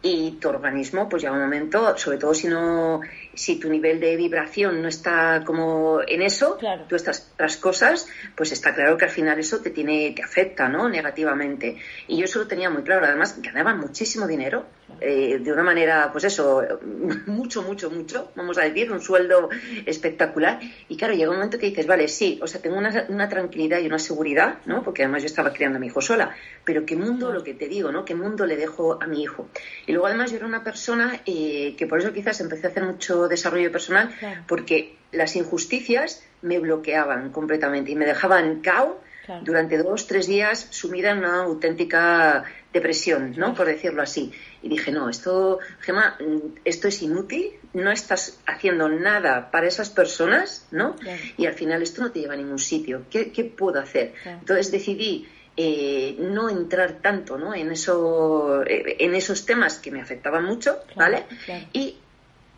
y 0.00 0.32
tu 0.32 0.48
organismo 0.48 1.08
pues 1.08 1.22
llega 1.22 1.34
un 1.34 1.40
momento 1.40 1.96
sobre 1.98 2.18
todo 2.18 2.32
si 2.32 2.46
no 2.46 3.00
si 3.34 3.58
tu 3.58 3.68
nivel 3.68 3.98
de 3.98 4.14
vibración 4.14 4.80
no 4.80 4.86
está 4.86 5.42
como 5.44 6.00
en 6.06 6.22
eso 6.22 6.56
tú 6.88 6.94
estás 6.94 7.32
otras 7.34 7.56
cosas 7.56 8.06
pues 8.36 8.52
está 8.52 8.76
claro 8.76 8.96
que 8.96 9.06
al 9.06 9.10
final 9.10 9.40
eso 9.40 9.58
te 9.60 9.70
tiene 9.70 10.12
te 10.12 10.22
afecta 10.22 10.68
no 10.68 10.88
negativamente. 10.88 11.76
Y 12.06 12.18
yo 12.18 12.24
eso 12.24 12.40
lo 12.40 12.46
tenía 12.46 12.70
muy 12.70 12.82
claro. 12.82 13.06
Además 13.06 13.40
ganaba 13.40 13.74
muchísimo 13.74 14.26
dinero 14.26 14.66
eh, 15.00 15.38
de 15.40 15.52
una 15.52 15.62
manera, 15.62 16.10
pues 16.10 16.24
eso, 16.24 16.62
mucho, 17.26 17.62
mucho, 17.62 17.90
mucho, 17.90 18.32
vamos 18.34 18.58
a 18.58 18.62
decir, 18.62 18.90
un 18.90 19.00
sueldo 19.00 19.48
espectacular. 19.86 20.60
Y 20.88 20.96
claro, 20.96 21.14
llega 21.14 21.30
un 21.30 21.36
momento 21.36 21.58
que 21.58 21.66
dices, 21.66 21.86
vale, 21.86 22.08
sí, 22.08 22.38
o 22.42 22.46
sea, 22.46 22.60
tengo 22.60 22.76
una, 22.76 23.28
tranquilidad 23.28 23.80
y 23.80 23.86
una 23.86 23.98
seguridad, 23.98 24.58
¿no? 24.66 24.82
Porque 24.82 25.02
además 25.02 25.22
yo 25.22 25.26
estaba 25.26 25.52
criando 25.52 25.76
a 25.76 25.80
mi 25.80 25.86
hijo 25.86 26.00
sola, 26.00 26.34
pero 26.64 26.84
qué 26.84 26.96
mundo, 26.96 27.32
lo 27.32 27.44
que 27.44 27.54
te 27.54 27.68
digo, 27.68 27.92
¿no? 27.92 28.04
¿Qué 28.04 28.14
mundo 28.14 28.46
le 28.46 28.56
dejo 28.56 29.02
a 29.02 29.06
mi 29.06 29.22
hijo? 29.22 29.48
Y 29.86 29.92
luego 29.92 30.06
además 30.06 30.30
yo 30.30 30.38
era 30.38 30.46
una 30.46 30.64
persona 30.64 31.20
eh, 31.26 31.74
que 31.76 31.86
por 31.86 31.98
eso 31.98 32.12
quizás 32.12 32.40
empecé 32.40 32.66
a 32.66 32.70
hacer 32.70 32.84
mucho 32.84 33.28
desarrollo 33.28 33.70
personal, 33.70 34.14
porque 34.46 34.96
las 35.12 35.36
injusticias 35.36 36.22
me 36.42 36.58
bloqueaban 36.58 37.30
completamente 37.30 37.92
y 37.92 37.96
me 37.96 38.06
dejaban 38.06 38.60
cao 38.60 39.00
durante 39.42 39.78
dos, 39.78 40.06
tres 40.06 40.26
días 40.26 40.68
sumida 40.70 41.10
en 41.10 41.18
una 41.18 41.42
auténtica 41.42 42.44
depresión, 42.72 43.34
¿no? 43.36 43.54
Por 43.54 43.66
decirlo 43.66 44.02
así. 44.02 44.32
Y 44.62 44.68
dije, 44.68 44.92
no, 44.92 45.08
esto, 45.08 45.58
Gemma, 45.80 46.18
esto 46.64 46.88
es 46.88 47.02
inútil, 47.02 47.52
no 47.72 47.90
estás 47.90 48.40
haciendo 48.46 48.88
nada 48.88 49.50
para 49.50 49.66
esas 49.66 49.90
personas, 49.90 50.66
¿no? 50.70 50.96
Y 51.36 51.46
al 51.46 51.54
final 51.54 51.82
esto 51.82 52.02
no 52.02 52.10
te 52.10 52.20
lleva 52.20 52.34
a 52.34 52.36
ningún 52.36 52.58
sitio. 52.58 53.04
¿Qué, 53.10 53.52
puedo 53.56 53.80
hacer? 53.80 54.14
Entonces 54.24 54.70
decidí 54.70 55.26
eh, 55.56 56.14
no 56.20 56.48
entrar 56.48 56.98
tanto 57.02 57.36
¿no? 57.36 57.52
En, 57.52 57.72
eso, 57.72 58.62
eh, 58.64 58.96
en 59.00 59.14
esos 59.14 59.44
temas 59.44 59.78
que 59.78 59.90
me 59.90 60.00
afectaban 60.00 60.44
mucho, 60.44 60.78
¿vale? 60.94 61.24
Y 61.72 61.96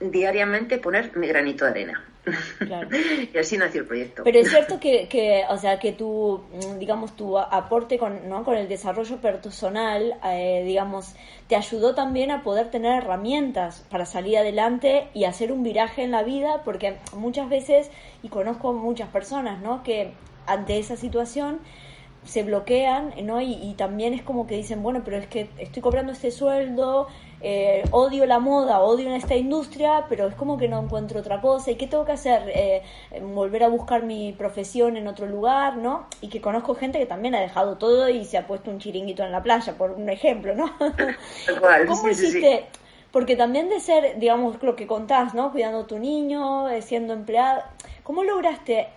diariamente 0.01 0.79
poner 0.79 1.17
mi 1.17 1.27
granito 1.27 1.65
de 1.65 1.71
arena. 1.71 2.05
y 3.35 3.39
así 3.39 3.57
nació 3.57 3.83
el 3.83 3.87
proyecto. 3.87 4.23
Pero 4.25 4.39
es 4.39 4.51
cierto 4.51 4.79
que, 4.79 5.09
que, 5.09 5.45
o 5.49 5.57
sea, 5.57 5.79
que 5.79 5.93
tu, 5.93 6.43
digamos, 6.79 7.17
tu 7.17 7.39
aporte 7.39 7.99
con, 7.99 8.29
¿no? 8.29 8.45
con 8.45 8.57
el 8.57 8.69
desarrollo 8.69 9.21
personal, 9.21 10.15
eh, 10.25 10.63
digamos, 10.67 11.15
te 11.49 11.57
ayudó 11.57 11.95
también 11.95 12.31
a 12.31 12.43
poder 12.43 12.71
tener 12.71 13.03
herramientas 13.03 13.85
para 13.91 14.07
salir 14.07 14.39
adelante 14.39 15.09
y 15.15 15.25
hacer 15.25 15.53
un 15.53 15.63
viraje 15.63 16.03
en 16.03 16.11
la 16.11 16.23
vida, 16.23 16.63
porque 16.65 16.97
muchas 17.15 17.49
veces, 17.49 17.91
y 18.23 18.29
conozco 18.29 18.73
muchas 18.73 19.09
personas, 19.09 19.61
¿no? 19.61 19.83
Que 19.83 20.13
ante 20.47 20.79
esa 20.79 20.97
situación 20.97 21.61
se 22.25 22.43
bloquean, 22.43 23.15
¿no? 23.23 23.41
Y, 23.41 23.75
también 23.77 24.13
es 24.13 24.23
como 24.23 24.47
que 24.47 24.57
dicen, 24.57 24.83
bueno, 24.83 25.03
pero 25.05 25.17
es 25.17 25.27
que 25.27 25.49
estoy 25.59 25.81
cobrando 25.83 26.13
este 26.13 26.31
sueldo, 26.31 27.09
eh, 27.43 27.83
odio 27.91 28.27
la 28.27 28.39
moda, 28.39 28.81
odio 28.81 29.15
esta 29.15 29.35
industria, 29.35 30.05
pero 30.09 30.29
es 30.29 30.35
como 30.35 30.59
que 30.59 30.69
no 30.69 30.81
encuentro 30.81 31.21
otra 31.21 31.41
cosa. 31.41 31.71
¿Y 31.71 31.77
qué 31.77 31.87
tengo 31.87 32.05
que 32.05 32.13
hacer? 32.13 32.43
Eh, 32.55 32.83
volver 33.23 33.65
a 33.65 33.69
buscar 33.69 34.03
mi 34.03 34.33
profesión 34.33 34.97
en 34.97 35.07
otro 35.07 35.27
lugar, 35.27 35.77
¿no? 35.77 36.07
Y 36.21 36.29
que 36.29 36.41
conozco 36.41 36.75
gente 36.75 36.99
que 36.99 37.07
también 37.07 37.35
ha 37.35 37.41
dejado 37.41 37.79
todo 37.79 38.09
y 38.09 38.25
se 38.25 38.37
ha 38.37 38.47
puesto 38.47 38.71
un 38.71 38.79
chiringuito 38.79 39.23
en 39.25 39.33
la 39.33 39.43
playa, 39.43 39.77
por 39.77 39.93
un 39.93 40.09
ejemplo, 40.11 40.55
¿no? 40.55 40.71
¿Cómo 41.87 42.09
hiciste? 42.09 42.67
Porque 43.11 43.37
también 43.37 43.69
de 43.69 43.81
ser, 43.81 44.19
digamos, 44.19 44.63
lo 44.63 44.77
que 44.77 44.87
contás, 44.87 45.35
¿no? 45.35 45.51
Cuidando 45.51 45.81
a 45.81 45.87
tu 45.87 45.99
niño, 45.99 46.69
eh, 46.69 46.83
siendo 46.83 47.15
empleada, 47.15 47.73
¿cómo 48.05 48.23
lograste 48.23 48.89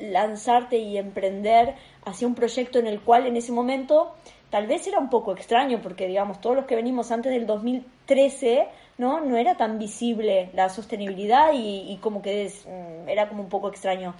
lanzarte 0.00 0.76
y 0.78 0.98
emprender 0.98 1.74
hacia 2.04 2.26
un 2.26 2.34
proyecto 2.34 2.78
en 2.78 2.86
el 2.86 3.00
cual 3.00 3.26
en 3.26 3.36
ese 3.36 3.52
momento 3.52 4.14
tal 4.50 4.66
vez 4.66 4.86
era 4.86 4.98
un 4.98 5.10
poco 5.10 5.32
extraño, 5.32 5.80
porque 5.82 6.06
digamos, 6.06 6.40
todos 6.40 6.56
los 6.56 6.64
que 6.64 6.76
venimos 6.76 7.10
antes 7.10 7.32
del 7.32 7.46
2013, 7.46 8.68
¿no? 8.98 9.20
No 9.20 9.36
era 9.36 9.56
tan 9.56 9.78
visible 9.78 10.50
la 10.54 10.68
sostenibilidad 10.68 11.50
y, 11.54 11.98
como 12.02 12.22
que 12.22 12.50
mm, 12.66 13.08
era 13.08 13.28
como 13.28 13.42
un 13.42 13.48
poco 13.48 13.68
extraño. 13.68 14.14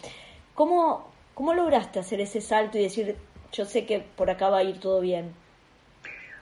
¿Cómo, 0.54 1.08
¿Cómo 1.34 1.54
lograste 1.54 1.98
hacer 1.98 2.20
ese 2.20 2.40
salto 2.40 2.78
y 2.78 2.82
decir, 2.82 3.16
yo 3.52 3.64
sé 3.64 3.86
que 3.86 4.00
por 4.00 4.30
acá 4.30 4.50
va 4.50 4.58
a 4.58 4.64
ir 4.64 4.80
todo 4.80 5.00
bien? 5.00 5.32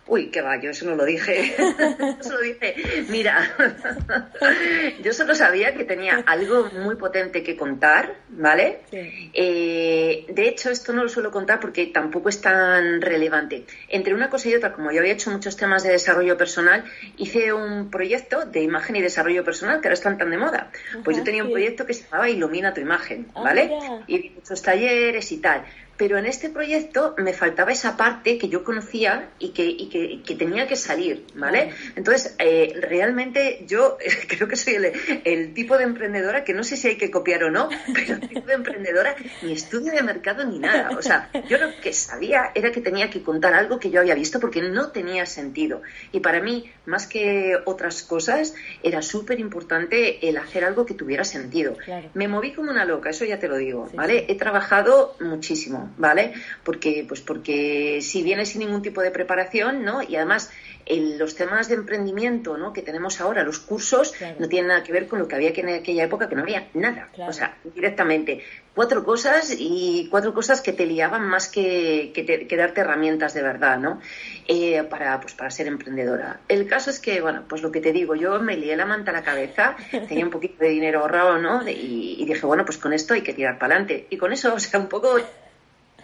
Uy, 0.08 0.30
qué 0.30 0.40
va, 0.40 0.60
yo 0.60 0.70
eso 0.70 0.86
no 0.86 0.94
lo 0.94 1.04
dije. 1.04 1.56
solo 2.20 2.40
dije, 2.40 2.76
mira, 3.08 3.56
yo 5.02 5.12
solo 5.12 5.34
sabía 5.34 5.74
que 5.74 5.84
tenía 5.84 6.22
algo 6.26 6.70
muy 6.70 6.94
potente 6.94 7.42
que 7.42 7.56
contar, 7.56 8.14
¿vale? 8.28 8.80
Eh, 8.92 10.26
de 10.28 10.48
hecho, 10.48 10.70
esto 10.70 10.92
no 10.92 11.02
lo 11.02 11.08
suelo 11.08 11.32
contar 11.32 11.58
porque 11.58 11.86
tampoco 11.86 12.28
es 12.28 12.40
tan 12.40 13.00
relevante. 13.00 13.64
Entre 13.88 14.14
una 14.14 14.30
cosa 14.30 14.48
y 14.48 14.54
otra, 14.54 14.72
como 14.72 14.92
yo 14.92 15.00
había 15.00 15.12
hecho 15.12 15.30
muchos 15.30 15.56
temas 15.56 15.82
de 15.82 15.90
desarrollo 15.90 16.36
personal, 16.36 16.84
hice 17.16 17.52
un 17.52 17.90
proyecto 17.90 18.44
de 18.44 18.62
imagen 18.62 18.94
y 18.96 19.02
desarrollo 19.02 19.44
personal 19.44 19.80
que 19.80 19.88
ahora 19.88 19.94
están 19.94 20.18
tan 20.18 20.30
de 20.30 20.38
moda. 20.38 20.70
Pues 21.04 21.16
yo 21.16 21.24
tenía 21.24 21.42
un 21.42 21.50
proyecto 21.50 21.84
que 21.84 21.94
se 21.94 22.04
llamaba 22.04 22.30
Ilumina 22.30 22.72
tu 22.72 22.80
imagen, 22.80 23.26
ah, 23.34 23.42
¿vale? 23.42 23.72
y 24.06 24.30
muchos 24.30 24.62
talleres 24.62 25.32
y 25.32 25.38
tal 25.38 25.64
pero 25.96 26.18
en 26.18 26.26
este 26.26 26.50
proyecto 26.50 27.14
me 27.18 27.32
faltaba 27.32 27.72
esa 27.72 27.96
parte 27.96 28.38
que 28.38 28.48
yo 28.48 28.64
conocía 28.64 29.30
y 29.38 29.50
que, 29.50 29.64
y 29.64 29.88
que, 29.88 30.22
que 30.22 30.34
tenía 30.34 30.66
que 30.66 30.76
salir, 30.76 31.24
¿vale? 31.34 31.72
Entonces, 31.94 32.34
eh, 32.38 32.78
realmente 32.80 33.64
yo 33.66 33.96
creo 34.28 34.48
que 34.48 34.56
soy 34.56 34.74
el, 34.74 34.92
el, 35.24 35.54
tipo 35.54 35.78
de 35.78 35.84
emprendedora 35.84 36.44
que 36.44 36.52
no 36.52 36.64
sé 36.64 36.76
si 36.76 36.88
hay 36.88 36.96
que 36.96 37.10
copiar 37.10 37.44
o 37.44 37.50
no, 37.50 37.68
pero 37.94 38.14
el 38.14 38.28
tipo 38.28 38.46
de 38.46 38.54
emprendedora 38.54 39.16
ni 39.42 39.52
estudio 39.52 39.92
de 39.92 40.02
mercado 40.02 40.44
ni 40.44 40.58
nada. 40.58 40.90
O 40.96 41.02
sea, 41.02 41.30
yo 41.48 41.58
lo 41.58 41.68
que 41.80 41.92
sabía 41.92 42.50
era 42.54 42.70
que 42.72 42.80
tenía 42.80 43.10
que 43.10 43.22
contar 43.22 43.54
algo 43.54 43.78
que 43.78 43.90
yo 43.90 44.00
había 44.00 44.14
visto 44.14 44.40
porque 44.40 44.62
no 44.62 44.90
tenía 44.90 45.26
sentido. 45.26 45.82
Y 46.12 46.20
para 46.20 46.40
mí, 46.40 46.70
más 46.84 47.06
que 47.06 47.56
otras 47.64 48.02
cosas, 48.02 48.54
era 48.82 49.02
súper 49.02 49.40
importante 49.40 50.28
el 50.28 50.36
hacer 50.36 50.64
algo 50.64 50.84
que 50.84 50.94
tuviera 50.94 51.24
sentido. 51.24 51.76
Me 52.14 52.28
moví 52.28 52.52
como 52.52 52.70
una 52.70 52.84
loca, 52.84 53.10
eso 53.10 53.24
ya 53.24 53.38
te 53.38 53.48
lo 53.48 53.56
digo, 53.56 53.88
¿vale? 53.94 54.26
He 54.28 54.34
trabajado 54.36 55.16
muchísimo 55.20 55.85
¿vale? 55.96 56.32
Porque, 56.64 57.04
pues 57.06 57.20
porque 57.20 58.00
si 58.02 58.22
vienes 58.22 58.50
sin 58.50 58.60
ningún 58.60 58.82
tipo 58.82 59.02
de 59.02 59.10
preparación, 59.10 59.84
¿no? 59.84 60.02
Y 60.02 60.16
además 60.16 60.50
los 60.88 61.34
temas 61.34 61.68
de 61.68 61.74
emprendimiento 61.74 62.56
¿no? 62.56 62.72
que 62.72 62.82
tenemos 62.82 63.20
ahora, 63.20 63.42
los 63.42 63.58
cursos, 63.58 64.14
no 64.38 64.48
tienen 64.48 64.68
nada 64.68 64.82
que 64.84 64.92
ver 64.92 65.08
con 65.08 65.18
lo 65.18 65.26
que 65.26 65.34
había 65.34 65.52
que 65.52 65.62
en 65.62 65.68
aquella 65.70 66.04
época, 66.04 66.28
que 66.28 66.36
no 66.36 66.42
había 66.42 66.68
nada. 66.74 67.08
O 67.26 67.32
sea, 67.32 67.56
directamente, 67.74 68.42
cuatro 68.74 69.04
cosas 69.04 69.54
y 69.58 70.06
cuatro 70.10 70.32
cosas 70.32 70.60
que 70.60 70.72
te 70.72 70.86
liaban 70.86 71.26
más 71.26 71.48
que, 71.48 72.12
que, 72.14 72.56
darte 72.56 72.82
herramientas 72.82 73.34
de 73.34 73.42
verdad, 73.42 73.78
¿no? 73.78 74.00
Eh, 74.46 74.82
para, 74.84 75.20
pues, 75.20 75.34
para 75.34 75.50
ser 75.50 75.66
emprendedora. 75.66 76.40
El 76.48 76.68
caso 76.68 76.90
es 76.90 77.00
que, 77.00 77.20
bueno, 77.20 77.44
pues 77.48 77.62
lo 77.62 77.72
que 77.72 77.80
te 77.80 77.92
digo, 77.92 78.14
yo 78.14 78.38
me 78.38 78.56
lié 78.56 78.76
la 78.76 78.86
manta 78.86 79.10
a 79.10 79.14
la 79.14 79.22
cabeza, 79.24 79.76
tenía 80.08 80.24
un 80.24 80.30
poquito 80.30 80.62
de 80.62 80.70
dinero 80.70 81.00
ahorrado, 81.00 81.38
¿no? 81.38 81.68
Y, 81.68 82.16
y 82.18 82.24
dije, 82.24 82.46
bueno, 82.46 82.64
pues 82.64 82.78
con 82.78 82.92
esto 82.92 83.14
hay 83.14 83.22
que 83.22 83.34
tirar 83.34 83.58
para 83.58 83.74
adelante. 83.74 84.06
Y 84.10 84.16
con 84.18 84.32
eso, 84.32 84.54
o 84.54 84.60
sea, 84.60 84.78
un 84.78 84.88
poco 84.88 85.18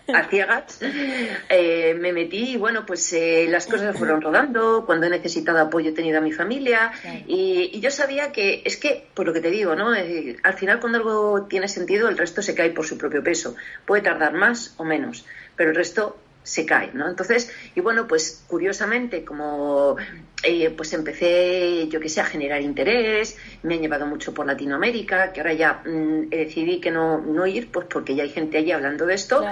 a 0.08 0.24
ciegas, 0.24 0.80
eh, 1.48 1.94
me 1.98 2.12
metí 2.12 2.52
y 2.52 2.56
bueno, 2.56 2.84
pues 2.86 3.12
eh, 3.12 3.46
las 3.48 3.66
cosas 3.66 3.96
fueron 3.96 4.20
rodando, 4.20 4.84
cuando 4.86 5.06
he 5.06 5.10
necesitado 5.10 5.58
apoyo 5.58 5.90
he 5.90 5.92
tenido 5.92 6.18
a 6.18 6.20
mi 6.20 6.32
familia 6.32 6.92
y, 7.26 7.80
yo 7.80 7.90
sabía 7.90 8.32
que, 8.32 8.62
es 8.64 8.76
que, 8.76 9.08
por 9.14 9.26
lo 9.26 9.32
que 9.32 9.40
te 9.40 9.50
digo, 9.50 9.74
¿no? 9.74 9.94
Eh, 9.94 10.36
al 10.42 10.54
final 10.54 10.80
cuando 10.80 10.98
algo 10.98 11.46
tiene 11.46 11.68
sentido 11.68 12.08
el 12.08 12.16
resto 12.16 12.42
se 12.42 12.54
cae 12.54 12.70
por 12.70 12.86
su 12.86 12.96
propio 12.98 13.22
peso, 13.22 13.56
puede 13.84 14.02
tardar 14.02 14.34
más 14.34 14.74
o 14.76 14.84
menos, 14.84 15.24
pero 15.56 15.70
el 15.70 15.76
resto 15.76 16.16
se 16.42 16.66
cae, 16.66 16.90
¿no? 16.92 17.08
Entonces, 17.08 17.52
y 17.74 17.80
bueno, 17.80 18.06
pues 18.08 18.44
curiosamente, 18.48 19.24
como 19.24 19.96
eh, 20.42 20.70
pues 20.70 20.92
empecé, 20.92 21.88
yo 21.88 22.00
que 22.00 22.08
sé, 22.08 22.20
a 22.20 22.24
generar 22.24 22.60
interés, 22.62 23.36
me 23.62 23.74
han 23.74 23.80
llevado 23.80 24.06
mucho 24.06 24.34
por 24.34 24.46
Latinoamérica, 24.46 25.32
que 25.32 25.40
ahora 25.40 25.52
ya 25.52 25.82
mm, 25.84 26.30
decidí 26.30 26.80
que 26.80 26.90
no, 26.90 27.18
no 27.18 27.46
ir, 27.46 27.70
pues 27.70 27.86
porque 27.88 28.14
ya 28.14 28.24
hay 28.24 28.30
gente 28.30 28.58
allí 28.58 28.72
hablando 28.72 29.06
de 29.06 29.14
esto, 29.14 29.44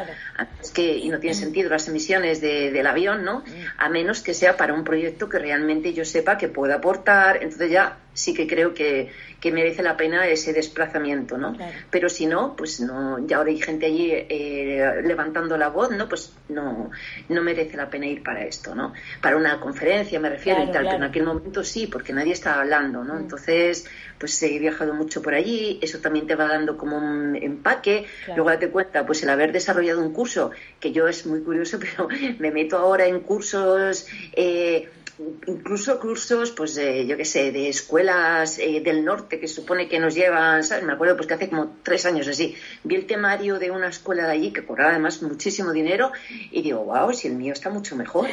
es 0.61 0.71
que, 0.71 0.97
y 0.97 1.09
no 1.09 1.21
tiene 1.21 1.35
sentido 1.35 1.71
las 1.71 1.89
emisiones 1.89 2.41
del 2.41 2.87
avión, 2.87 3.25
¿no? 3.25 3.41
Mm. 3.41 3.45
A 3.79 3.89
menos 3.89 4.21
que 4.23 4.35
sea 4.35 4.57
para 4.57 4.75
un 4.75 4.85
proyecto 4.85 5.29
que 5.29 5.39
realmente 5.39 5.93
yo 5.93 6.05
sepa 6.05 6.39
que 6.39 6.49
pueda 6.49 6.77
aportar, 6.77 7.43
entonces 7.43 7.71
ya 7.71 7.99
sí 8.13 8.35
que 8.35 8.47
creo 8.47 8.75
que, 8.75 9.11
que 9.41 9.53
merece 9.53 9.83
la 9.83 9.97
pena 9.97 10.27
ese 10.27 10.53
desplazamiento, 10.53 11.39
¿no? 11.39 11.57
Pero 11.91 12.09
si 12.09 12.27
no, 12.27 12.55
pues 12.57 12.81
no, 12.81 13.25
ya 13.27 13.39
ahora 13.39 13.51
hay 13.51 13.61
gente 13.61 13.87
allí 13.87 14.11
eh, 14.13 15.01
levantando 15.05 15.57
la 15.57 15.69
voz, 15.69 15.91
¿no? 15.91 16.09
Pues 16.09 16.33
no, 16.49 16.91
no 17.29 17.43
merece 17.43 17.77
la 17.77 17.89
pena 17.89 18.07
ir 18.07 18.23
para 18.23 18.45
esto, 18.45 18.75
¿no? 18.75 18.93
Para 19.23 19.37
una 19.37 19.61
conferencia 19.61 20.21
me 20.21 20.29
refiero 20.29 20.63
y 20.63 20.71
tal 20.71 20.80
en 20.87 21.03
aquel 21.03 21.25
momento 21.25 21.65
sí, 21.65 21.87
porque 21.87 22.13
nadie 22.13 22.33
estaba 22.33 22.63
hablando, 22.63 23.05
¿no? 23.05 23.15
Mm. 23.15 23.19
Entonces, 23.19 23.87
pues 24.19 24.43
he 24.43 24.59
viajado 24.59 24.95
mucho 24.95 25.23
por 25.23 25.35
allí, 25.35 25.79
eso 25.83 25.99
también 25.99 26.27
te 26.27 26.35
va 26.35 26.47
dando 26.47 26.77
como 26.77 26.99
un 26.99 27.37
empaque. 27.37 28.07
Luego 28.29 28.51
date 28.51 28.71
cuenta, 28.71 29.07
pues 29.07 29.23
el 29.23 29.31
haber 29.31 29.53
desarrollado 29.53 30.01
un 30.01 30.13
curso, 30.13 30.51
que 30.79 30.93
yo 30.93 31.09
es 31.09 31.27
muy 31.27 31.41
curioso, 31.41 31.79
pero 31.81 32.09
me 32.39 32.51
meto 32.51 32.77
ahora 32.77 33.07
en 33.07 33.21
cursos. 33.21 34.07
Eh, 34.33 34.89
incluso 35.47 36.01
cursos, 36.01 36.51
pues 36.51 36.75
yo 36.75 37.17
qué 37.17 37.25
sé, 37.25 37.53
de 37.53 37.69
escuelas 37.69 38.59
eh, 38.59 38.81
del 38.81 39.05
norte 39.05 39.39
que 39.39 39.49
supone 39.49 39.89
que 39.89 39.99
nos 39.99 40.15
llevan, 40.15 40.63
¿sabes? 40.65 40.85
Me 40.85 40.93
acuerdo 40.93 41.17
pues 41.17 41.27
que 41.27 41.35
hace 41.35 41.49
como 41.49 41.77
tres 41.83 42.07
años 42.07 42.29
así, 42.29 42.55
vi 42.85 42.97
el 42.97 43.07
temario 43.07 43.59
de 43.59 43.71
una 43.71 43.89
escuela 43.89 44.27
de 44.27 44.33
allí 44.33 44.53
que 44.53 44.65
cobraba 44.65 44.91
además 44.91 45.23
muchísimo 45.23 45.73
dinero 45.73 46.13
y 46.51 46.63
digo, 46.63 46.85
wow, 46.85 47.13
si 47.13 47.29
el 47.29 47.35
mío 47.35 47.53
está 47.53 47.71
mucho 47.71 47.97
mejor. 47.97 48.29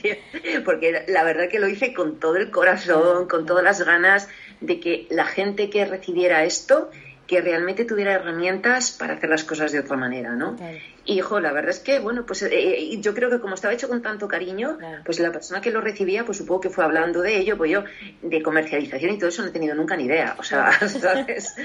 porque 0.64 1.04
la 1.08 1.24
verdad 1.24 1.48
que 1.48 1.58
lo 1.58 1.68
hice 1.68 1.92
con 1.92 2.18
todo 2.18 2.36
el 2.36 2.50
corazón, 2.50 3.28
con 3.28 3.46
todas 3.46 3.64
las 3.64 3.82
ganas 3.84 4.28
de 4.60 4.80
que 4.80 5.06
la 5.10 5.26
gente 5.26 5.70
que 5.70 5.84
recibiera 5.84 6.44
esto 6.44 6.90
que 7.26 7.40
realmente 7.40 7.84
tuviera 7.84 8.12
herramientas 8.12 8.92
para 8.92 9.14
hacer 9.14 9.28
las 9.28 9.44
cosas 9.44 9.72
de 9.72 9.80
otra 9.80 9.96
manera, 9.96 10.34
¿no? 10.34 10.56
Y, 11.04 11.18
hijo, 11.18 11.40
la 11.40 11.52
verdad 11.52 11.70
es 11.70 11.80
que, 11.80 11.98
bueno, 11.98 12.24
pues 12.24 12.42
eh, 12.42 12.50
eh, 12.52 13.00
yo 13.00 13.14
creo 13.14 13.30
que 13.30 13.40
como 13.40 13.54
estaba 13.54 13.74
hecho 13.74 13.88
con 13.88 14.02
tanto 14.02 14.28
cariño, 14.28 14.78
pues 15.04 15.18
la 15.18 15.32
persona 15.32 15.60
que 15.60 15.70
lo 15.70 15.80
recibía, 15.80 16.24
pues 16.24 16.38
supongo 16.38 16.60
que 16.60 16.70
fue 16.70 16.84
hablando 16.84 17.22
de 17.22 17.36
ello, 17.38 17.56
pues 17.56 17.70
yo, 17.70 17.84
de 18.22 18.42
comercialización 18.42 19.14
y 19.14 19.18
todo 19.18 19.28
eso 19.28 19.42
no 19.42 19.48
he 19.48 19.52
tenido 19.52 19.74
nunca 19.74 19.96
ni 19.96 20.04
idea, 20.04 20.36
o 20.38 20.42
sea, 20.42 20.72
¿sabes? 20.88 21.56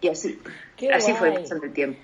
Y 0.00 0.08
así, 0.08 0.38
así 0.92 1.12
fue 1.12 1.32
pasando 1.32 1.66
el 1.66 1.72
tiempo. 1.72 1.98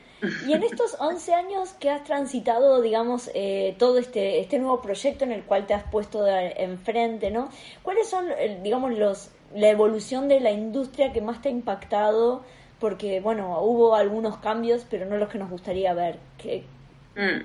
Y 0.46 0.52
en 0.52 0.62
estos 0.62 0.96
11 0.98 1.34
años 1.34 1.70
que 1.80 1.88
has 1.90 2.04
transitado, 2.04 2.82
digamos, 2.82 3.30
eh, 3.34 3.74
todo 3.78 3.98
este, 3.98 4.40
este 4.40 4.58
nuevo 4.58 4.82
proyecto 4.82 5.24
en 5.24 5.32
el 5.32 5.42
cual 5.44 5.66
te 5.66 5.72
has 5.72 5.84
puesto 5.84 6.26
enfrente, 6.26 7.30
¿no? 7.30 7.50
¿Cuáles 7.82 8.08
son, 8.08 8.26
digamos, 8.62 8.96
los 8.98 9.30
la 9.54 9.68
evolución 9.68 10.28
de 10.28 10.40
la 10.40 10.50
industria 10.50 11.12
que 11.12 11.20
más 11.20 11.42
te 11.42 11.48
ha 11.48 11.52
impactado? 11.52 12.44
Porque, 12.80 13.20
bueno, 13.20 13.60
hubo 13.62 13.94
algunos 13.94 14.38
cambios, 14.38 14.86
pero 14.90 15.06
no 15.06 15.18
los 15.18 15.28
que 15.28 15.38
nos 15.38 15.50
gustaría 15.50 15.92
ver. 15.94 16.18
Mm. 17.14 17.42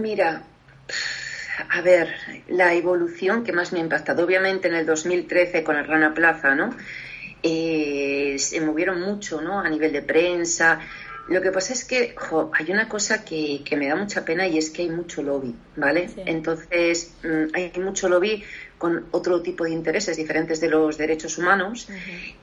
Mira, 0.00 0.42
a 1.70 1.80
ver, 1.82 2.14
la 2.48 2.74
evolución 2.74 3.44
que 3.44 3.52
más 3.52 3.72
me 3.72 3.78
ha 3.78 3.82
impactado, 3.82 4.24
obviamente 4.24 4.68
en 4.68 4.74
el 4.74 4.86
2013 4.86 5.62
con 5.62 5.76
el 5.76 5.86
Rana 5.86 6.14
Plaza, 6.14 6.54
¿no? 6.54 6.74
Eh, 7.42 8.36
se 8.38 8.60
movieron 8.60 9.00
mucho, 9.00 9.40
¿no? 9.40 9.60
A 9.60 9.68
nivel 9.68 9.92
de 9.92 10.02
prensa. 10.02 10.80
Lo 11.28 11.40
que 11.40 11.52
pasa 11.52 11.72
es 11.72 11.84
que 11.84 12.14
hay 12.52 12.70
una 12.70 12.88
cosa 12.88 13.24
que, 13.24 13.62
que, 13.64 13.76
me 13.76 13.88
da 13.88 13.94
mucha 13.94 14.24
pena 14.24 14.46
y 14.46 14.58
es 14.58 14.70
que 14.70 14.82
hay 14.82 14.90
mucho 14.90 15.22
lobby, 15.22 15.54
¿vale? 15.76 16.08
Entonces, 16.26 17.14
mm, 17.22 17.54
hay 17.54 17.72
mucho 17.80 18.08
lobby 18.08 18.42
con 18.82 19.06
otro 19.12 19.42
tipo 19.42 19.62
de 19.62 19.70
intereses 19.70 20.16
diferentes 20.16 20.60
de 20.60 20.68
los 20.68 20.98
derechos 20.98 21.38
humanos 21.38 21.86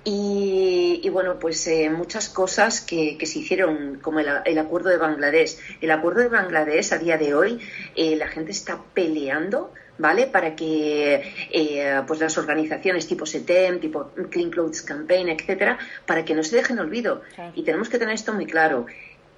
y, 0.06 1.10
bueno, 1.12 1.38
pues 1.38 1.68
eh, 1.68 1.90
muchas 1.90 2.30
cosas 2.30 2.80
que, 2.80 3.18
se 3.26 3.40
hicieron, 3.40 4.00
como 4.02 4.22
el, 4.22 4.58
acuerdo 4.58 4.90
de 4.90 4.96
Bangladesh. 4.96 5.58
El 5.82 5.92
acuerdo 5.92 6.22
de 6.22 6.30
Bangladesh 6.30 6.94
a 6.94 6.98
día 6.98 7.18
de 7.18 7.34
hoy, 7.34 7.60
eh, 7.94 8.16
la 8.16 8.30
gente 8.30 8.52
está 8.52 8.80
peleando 8.94 9.74
¿vale? 9.98 10.28
Para 10.28 10.56
que 10.56 11.34
eh, 11.52 12.02
pues 12.08 12.22
las 12.22 12.38
organizaciones 12.38 13.06
tipo 13.06 13.26
SETEM, 13.26 13.82
tipo 13.82 14.12
Clean 14.30 14.50
Clothes 14.50 14.82
Campaign, 14.82 15.28
etcétera, 15.28 15.78
para 16.06 16.24
que 16.24 16.34
no 16.34 16.42
se 16.42 16.56
dejen 16.56 16.80
olvido. 16.80 17.22
Y 17.54 17.64
tenemos 17.64 17.90
que 17.90 18.00
tener 18.00 18.16
esto 18.16 18.34
muy 18.34 18.46
claro. 18.46 18.86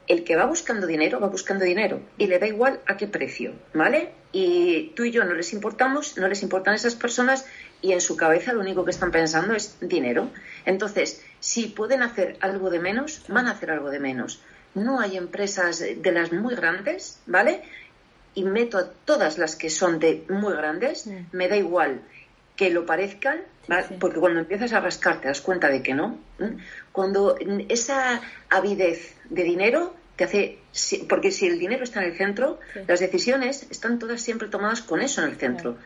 El 0.08 0.24
que 0.24 0.36
va 0.36 0.46
buscando 0.46 0.88
dinero, 0.88 1.20
va 1.20 1.27
buscando 1.27 1.65
dinero 1.65 2.01
y 2.17 2.27
le 2.27 2.39
da 2.39 2.48
igual 2.48 2.79
a 2.88 2.98
qué 2.98 3.08
precio, 3.08 3.53
¿vale? 3.74 4.12
Y 4.31 4.91
tú 4.96 5.03
y 5.03 5.12
yo 5.12 5.24
no 5.24 5.34
les 5.34 5.53
importamos, 5.53 6.17
no 6.17 6.27
les 6.27 6.43
importan 6.43 6.74
esas 6.74 6.96
personas 6.96 7.46
y 7.81 7.93
en 7.93 8.01
su 8.01 8.15
cabeza 8.17 8.53
lo 8.53 8.62
único 8.62 8.86
que 8.86 8.91
están 8.91 9.12
pensando 9.12 9.53
es 9.53 9.77
dinero. 9.79 10.29
Entonces, 10.65 11.24
si 11.39 11.67
pueden 11.67 12.03
hacer 12.03 12.38
algo 12.41 12.70
de 12.70 12.79
menos, 12.79 13.24
van 13.27 13.48
a 13.48 13.51
hacer 13.51 13.72
algo 13.72 13.89
de 13.89 14.00
menos. 14.00 14.41
No 14.74 15.00
hay 15.00 15.17
empresas 15.17 15.79
de 15.79 16.12
las 16.12 16.31
muy 16.31 16.55
grandes, 16.55 17.20
¿vale? 17.25 17.62
Y 18.34 18.43
meto 18.43 18.77
a 18.77 18.89
todas 19.05 19.38
las 19.38 19.55
que 19.55 19.70
son 19.70 20.00
de 20.00 20.24
muy 20.29 20.53
grandes, 20.53 21.10
me 21.31 21.50
da 21.50 21.58
igual 21.58 22.01
que 22.55 22.70
lo 22.70 22.86
parezcan, 22.86 23.41
porque 24.00 24.20
cuando 24.20 24.39
empiezas 24.39 24.74
a 24.74 24.79
rascar 24.79 25.22
te 25.22 25.27
das 25.27 25.41
cuenta 25.41 25.70
de 25.70 25.81
que 25.81 25.93
no. 25.93 26.17
Cuando 26.91 27.38
esa 27.70 28.22
avidez 28.50 29.15
de 29.29 29.43
dinero 29.43 29.96
te 30.15 30.25
hace, 30.25 30.60
porque 31.08 31.31
si 31.31 31.48
el 31.48 31.58
dinero 31.58 31.84
está 31.84 32.03
en 32.03 32.12
el 32.12 32.17
centro, 32.17 32.60
las 32.88 33.00
decisiones 33.00 33.67
están 33.72 34.00
todas 34.00 34.22
siempre 34.22 34.48
tomadas 34.48 34.81
con 34.81 35.01
eso 35.01 35.24
en 35.24 35.29
el 35.29 35.36
centro. 35.38 35.77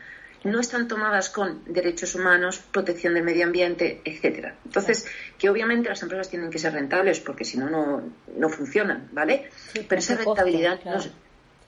No 0.44 0.60
están 0.60 0.86
tomadas 0.86 1.30
con 1.30 1.62
derechos 1.64 2.14
humanos, 2.14 2.58
protección 2.70 3.14
del 3.14 3.24
medio 3.24 3.44
ambiente, 3.44 4.00
etcétera. 4.04 4.54
Entonces, 4.64 5.06
que 5.38 5.48
obviamente 5.50 5.88
las 5.88 6.02
empresas 6.02 6.28
tienen 6.28 6.50
que 6.50 6.58
ser 6.58 6.72
rentables 6.72 7.18
porque 7.20 7.44
si 7.44 7.58
no, 7.58 8.02
no 8.36 8.48
funcionan, 8.48 9.08
¿vale? 9.12 9.50
Pero 9.88 9.98
esa 9.98 10.14
rentabilidad 10.14 10.78
no, 10.84 10.98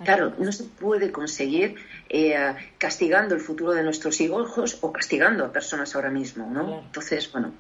Claro, 0.05 0.33
no 0.39 0.53
se 0.53 0.65
puede 0.65 1.11
conseguir 1.11 1.77
eh, 2.09 2.55
castigando 2.79 3.35
el 3.35 3.41
futuro 3.41 3.73
de 3.73 3.83
nuestros 3.83 4.21
hijos 4.21 4.79
o 4.81 4.93
castigando 4.93 5.45
a 5.45 5.53
personas 5.53 5.95
ahora 5.97 6.11
mismo, 6.11 6.49
¿no? 6.49 6.81
Entonces, 6.81 7.31
bueno, 7.33 7.53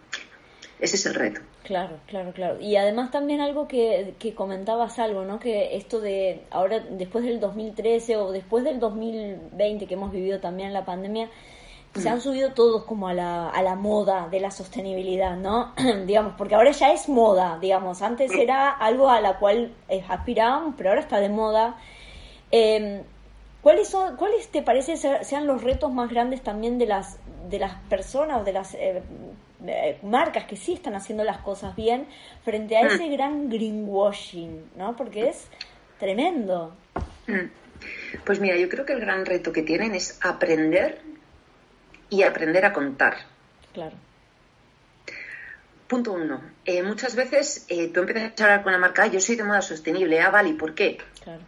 ese 0.78 0.97
es 0.97 1.07
el 1.07 1.14
reto. 1.14 1.40
Claro, 1.64 1.99
claro, 2.07 2.33
claro. 2.33 2.61
Y 2.61 2.76
además 2.76 3.11
también 3.11 3.40
algo 3.40 3.66
que, 3.66 4.14
que 4.18 4.35
comentabas 4.35 4.99
algo, 4.99 5.25
¿no? 5.25 5.40
Que 5.40 5.76
esto 5.76 6.00
de 6.00 6.45
ahora, 6.50 6.78
después 6.78 7.25
del 7.25 7.40
2013 7.40 8.16
o 8.16 8.30
después 8.30 8.64
del 8.64 8.78
2020 8.78 9.87
que 9.87 9.95
hemos 9.95 10.12
vivido 10.12 10.38
también 10.38 10.73
la 10.73 10.85
pandemia, 10.85 11.28
se 11.95 12.09
han 12.09 12.18
mm. 12.18 12.21
subido 12.21 12.52
todos 12.52 12.85
como 12.85 13.09
a 13.09 13.14
la, 13.14 13.49
a 13.50 13.62
la 13.62 13.75
moda 13.75 14.28
de 14.30 14.38
la 14.40 14.52
sostenibilidad, 14.52 15.37
¿no? 15.37 15.75
digamos, 16.07 16.35
porque 16.38 16.54
ahora 16.54 16.71
ya 16.71 16.92
es 16.92 17.09
moda, 17.09 17.59
digamos, 17.61 18.00
antes 18.00 18.30
era 18.33 18.71
algo 18.71 19.11
a 19.11 19.21
la 19.21 19.38
cual 19.38 19.75
aspirábamos, 20.09 20.75
pero 20.76 20.90
ahora 20.90 21.00
está 21.00 21.18
de 21.18 21.28
moda. 21.28 21.76
Eh, 22.50 23.02
¿Cuáles 23.61 23.88
son, 23.88 24.17
cuáles 24.17 24.49
te 24.49 24.62
parece 24.62 24.97
sean 24.97 25.47
los 25.47 25.62
retos 25.62 25.93
más 25.93 26.09
grandes 26.09 26.43
también 26.43 26.78
de 26.78 26.87
las 26.87 27.19
de 27.50 27.59
las 27.59 27.75
personas 27.88 28.40
o 28.40 28.45
de 28.45 28.52
las 28.52 28.75
eh, 28.75 29.02
eh, 29.67 29.99
marcas 30.02 30.45
que 30.45 30.57
sí 30.57 30.75
están 30.75 30.95
haciendo 30.95 31.25
las 31.25 31.38
cosas 31.38 31.75
bien 31.75 32.07
frente 32.45 32.76
a 32.76 32.85
mm. 32.85 32.87
ese 32.87 33.09
gran 33.09 33.50
greenwashing, 33.50 34.71
¿no? 34.76 34.97
Porque 34.97 35.28
es 35.28 35.49
tremendo. 35.99 36.75
Mm. 37.26 37.50
Pues 38.25 38.38
mira, 38.40 38.57
yo 38.57 38.69
creo 38.69 38.87
que 38.87 38.93
el 38.93 39.00
gran 39.00 39.26
reto 39.26 39.52
que 39.52 39.62
tienen 39.62 39.95
es 39.95 40.19
aprender 40.23 41.00
y 42.11 42.23
aprender 42.23 42.64
a 42.64 42.73
contar. 42.73 43.17
Claro. 43.73 43.97
Punto 45.88 46.12
uno. 46.12 46.40
Eh, 46.64 46.83
muchas 46.83 47.17
veces 47.17 47.67
tú 47.93 48.00
empiezas 48.00 48.40
a 48.40 48.45
hablar 48.45 48.62
con 48.62 48.73
la 48.73 48.78
marca, 48.78 49.07
yo 49.07 49.21
soy 49.21 49.37
de 49.37 49.45
moda 49.45 49.62
sostenible, 49.62 50.21
ah, 50.21 50.31
vale, 50.31 50.50
¿y 50.50 50.55
por 50.55 50.75
qué? 50.75 50.99
Claro 51.23 51.43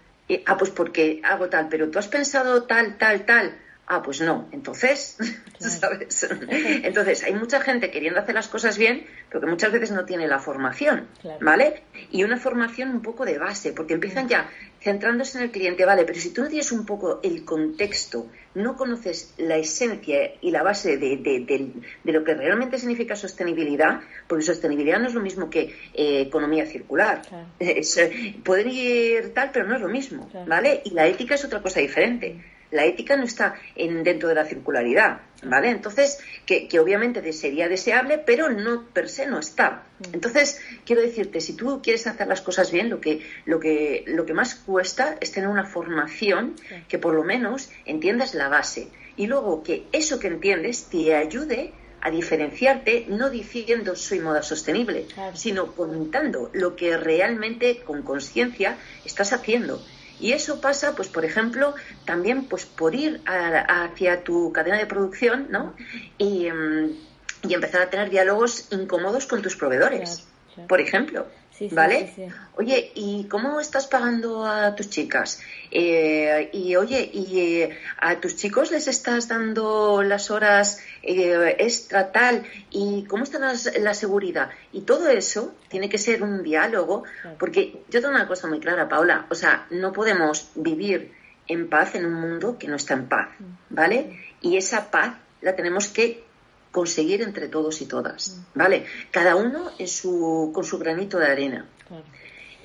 ah, 0.46 0.56
pues 0.56 0.70
porque 0.70 1.20
hago 1.24 1.48
tal, 1.48 1.68
pero 1.68 1.90
tú 1.90 1.98
has 1.98 2.08
pensado 2.08 2.66
tal, 2.66 2.96
tal, 2.98 3.24
tal. 3.24 3.58
Ah, 3.92 4.02
pues 4.04 4.20
no. 4.20 4.46
Entonces, 4.52 5.18
¿sabes? 5.58 6.24
Entonces, 6.48 7.24
hay 7.24 7.34
mucha 7.34 7.60
gente 7.60 7.90
queriendo 7.90 8.20
hacer 8.20 8.36
las 8.36 8.46
cosas 8.46 8.78
bien, 8.78 9.04
pero 9.28 9.40
que 9.40 9.48
muchas 9.48 9.72
veces 9.72 9.90
no 9.90 10.04
tiene 10.04 10.28
la 10.28 10.38
formación, 10.38 11.08
¿vale? 11.40 11.82
Y 12.12 12.22
una 12.22 12.36
formación 12.36 12.90
un 12.90 13.02
poco 13.02 13.24
de 13.24 13.38
base, 13.38 13.72
porque 13.72 13.94
empiezan 13.94 14.28
ya 14.28 14.48
centrándose 14.80 15.38
en 15.38 15.44
el 15.44 15.50
cliente, 15.50 15.84
vale, 15.84 16.04
pero 16.04 16.20
si 16.20 16.32
tú 16.32 16.42
no 16.42 16.48
tienes 16.48 16.70
un 16.70 16.86
poco 16.86 17.18
el 17.24 17.44
contexto, 17.44 18.28
no 18.54 18.76
conoces 18.76 19.34
la 19.38 19.56
esencia 19.56 20.34
y 20.40 20.52
la 20.52 20.62
base 20.62 20.96
de, 20.96 21.72
lo 22.04 22.22
que 22.22 22.34
realmente 22.34 22.78
significa 22.78 23.16
sostenibilidad, 23.16 24.02
porque 24.28 24.44
sostenibilidad 24.44 25.00
no 25.00 25.08
es 25.08 25.14
lo 25.14 25.20
mismo 25.20 25.50
que 25.50 25.74
eh, 25.94 26.20
economía 26.20 26.64
circular. 26.64 27.22
Es, 27.58 27.96
eh, 27.96 28.36
pueden 28.44 28.68
ir 28.70 29.34
tal, 29.34 29.50
pero 29.52 29.66
no 29.66 29.74
es 29.74 29.80
lo 29.80 29.88
mismo, 29.88 30.30
¿vale? 30.46 30.80
Y 30.84 30.90
la 30.90 31.08
ética 31.08 31.34
es 31.34 31.44
otra 31.44 31.60
cosa 31.60 31.80
diferente 31.80 32.40
la 32.70 32.84
ética 32.84 33.16
no 33.16 33.24
está 33.24 33.54
en, 33.74 34.02
dentro 34.04 34.28
de 34.28 34.34
la 34.34 34.44
circularidad, 34.44 35.20
¿vale? 35.42 35.70
Entonces, 35.70 36.18
que, 36.46 36.68
obviamente 36.80 37.32
sería 37.32 37.68
deseable, 37.68 38.18
pero 38.18 38.50
no 38.50 38.84
per 38.92 39.08
se 39.08 39.26
no 39.26 39.38
está. 39.38 39.84
Mm. 39.98 40.14
Entonces, 40.14 40.60
quiero 40.84 41.02
decirte, 41.02 41.40
si 41.40 41.54
tú 41.54 41.80
quieres 41.82 42.06
hacer 42.06 42.26
las 42.26 42.40
cosas 42.40 42.70
bien, 42.70 42.90
lo 42.90 43.00
que, 43.00 43.26
lo 43.44 43.60
que, 43.60 44.04
lo 44.06 44.26
que 44.26 44.34
más 44.34 44.54
cuesta 44.54 45.16
es 45.20 45.32
tener 45.32 45.48
una 45.48 45.64
formación 45.64 46.54
que 46.88 46.98
por 46.98 47.14
lo 47.14 47.24
menos 47.24 47.70
entiendas 47.86 48.34
la 48.34 48.48
base. 48.48 48.88
Y 49.16 49.26
luego 49.26 49.62
que 49.62 49.86
eso 49.92 50.18
que 50.18 50.28
entiendes 50.28 50.84
te 50.84 51.14
ayude 51.14 51.72
a 52.00 52.10
diferenciarte 52.10 53.06
no 53.08 53.28
diciendo 53.28 53.94
soy 53.94 54.20
moda 54.20 54.42
sostenible, 54.42 55.06
sino 55.34 55.72
comentando 55.74 56.50
lo 56.54 56.74
que 56.74 56.96
realmente 56.96 57.80
con 57.80 58.02
conciencia 58.02 58.78
estás 59.04 59.34
haciendo 59.34 59.82
y 60.20 60.32
eso 60.32 60.60
pasa, 60.60 60.94
pues, 60.94 61.08
por 61.08 61.24
ejemplo, 61.24 61.74
también 62.04 62.44
pues 62.44 62.66
por 62.66 62.94
ir 62.94 63.22
hacia 63.26 64.22
tu 64.22 64.52
cadena 64.52 64.78
de 64.78 64.86
producción, 64.86 65.46
¿no? 65.50 65.74
Y, 66.18 66.46
em, 66.46 66.94
y, 67.42 67.54
empezar 67.54 67.82
a 67.82 67.90
tener 67.90 68.10
diálogos 68.10 68.68
incómodos 68.70 69.26
con 69.26 69.40
tus 69.42 69.56
proveedores, 69.56 70.28
por 70.68 70.80
ejemplo. 70.80 71.26
¿Vale? 71.72 72.12
oye, 72.56 72.92
¿y 72.94 73.24
cómo 73.24 73.60
estás 73.60 73.86
pagando 73.86 74.46
a 74.46 74.74
tus 74.74 74.88
chicas? 74.88 75.40
Eh, 75.70 76.50
y 76.52 76.76
oye, 76.76 77.10
¿y 77.12 77.40
eh, 77.40 77.78
a 77.98 78.18
tus 78.20 78.36
chicos 78.36 78.70
les 78.70 78.88
estás 78.88 79.28
dando 79.28 80.02
las 80.02 80.30
horas 80.30 80.80
eh, 81.02 81.56
extra 81.58 82.12
tal? 82.12 82.44
¿Y 82.70 83.04
cómo 83.04 83.24
está 83.24 83.38
la, 83.38 83.94
seguridad? 83.94 84.50
Y 84.72 84.82
todo 84.82 85.08
eso 85.08 85.54
tiene 85.68 85.88
que 85.88 85.98
ser 85.98 86.22
un 86.22 86.42
diálogo, 86.42 87.04
porque 87.38 87.82
yo 87.90 88.00
tengo 88.00 88.14
una 88.14 88.26
cosa 88.26 88.48
muy 88.48 88.60
clara, 88.60 88.88
Paula, 88.88 89.26
o 89.28 89.34
sea, 89.34 89.66
no 89.70 89.92
podemos 89.92 90.50
vivir 90.54 91.12
en 91.46 91.68
paz 91.68 91.94
en 91.94 92.06
un 92.06 92.14
mundo 92.14 92.58
que 92.58 92.68
no 92.68 92.76
está 92.76 92.94
en 92.94 93.08
paz, 93.08 93.28
mm. 93.38 93.44
¿vale? 93.70 94.20
Y 94.40 94.56
esa 94.56 94.90
paz 94.90 95.14
la 95.42 95.56
tenemos 95.56 95.88
que 95.88 96.29
conseguir 96.70 97.22
entre 97.22 97.48
todos 97.48 97.80
y 97.80 97.86
todas, 97.86 98.28
mm. 98.28 98.58
¿vale? 98.58 98.86
Cada 99.10 99.36
uno 99.36 99.70
en 99.78 99.88
su, 99.88 100.50
con 100.54 100.64
su 100.64 100.78
granito 100.78 101.18
de 101.18 101.26
arena. 101.26 101.66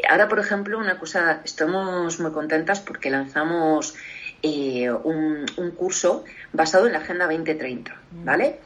Ahora, 0.09 0.27
por 0.27 0.39
ejemplo, 0.39 0.77
una 0.77 0.99
cosa, 0.99 1.41
estamos 1.43 2.19
muy 2.19 2.31
contentas 2.31 2.79
porque 2.81 3.09
lanzamos 3.09 3.95
eh, 4.43 4.91
un, 4.91 5.45
un, 5.57 5.71
curso 5.71 6.25
basado 6.53 6.85
en 6.85 6.93
la 6.93 6.99
Agenda 6.99 7.25
2030, 7.25 7.91
mm. 7.91 8.25
¿vale? 8.25 8.59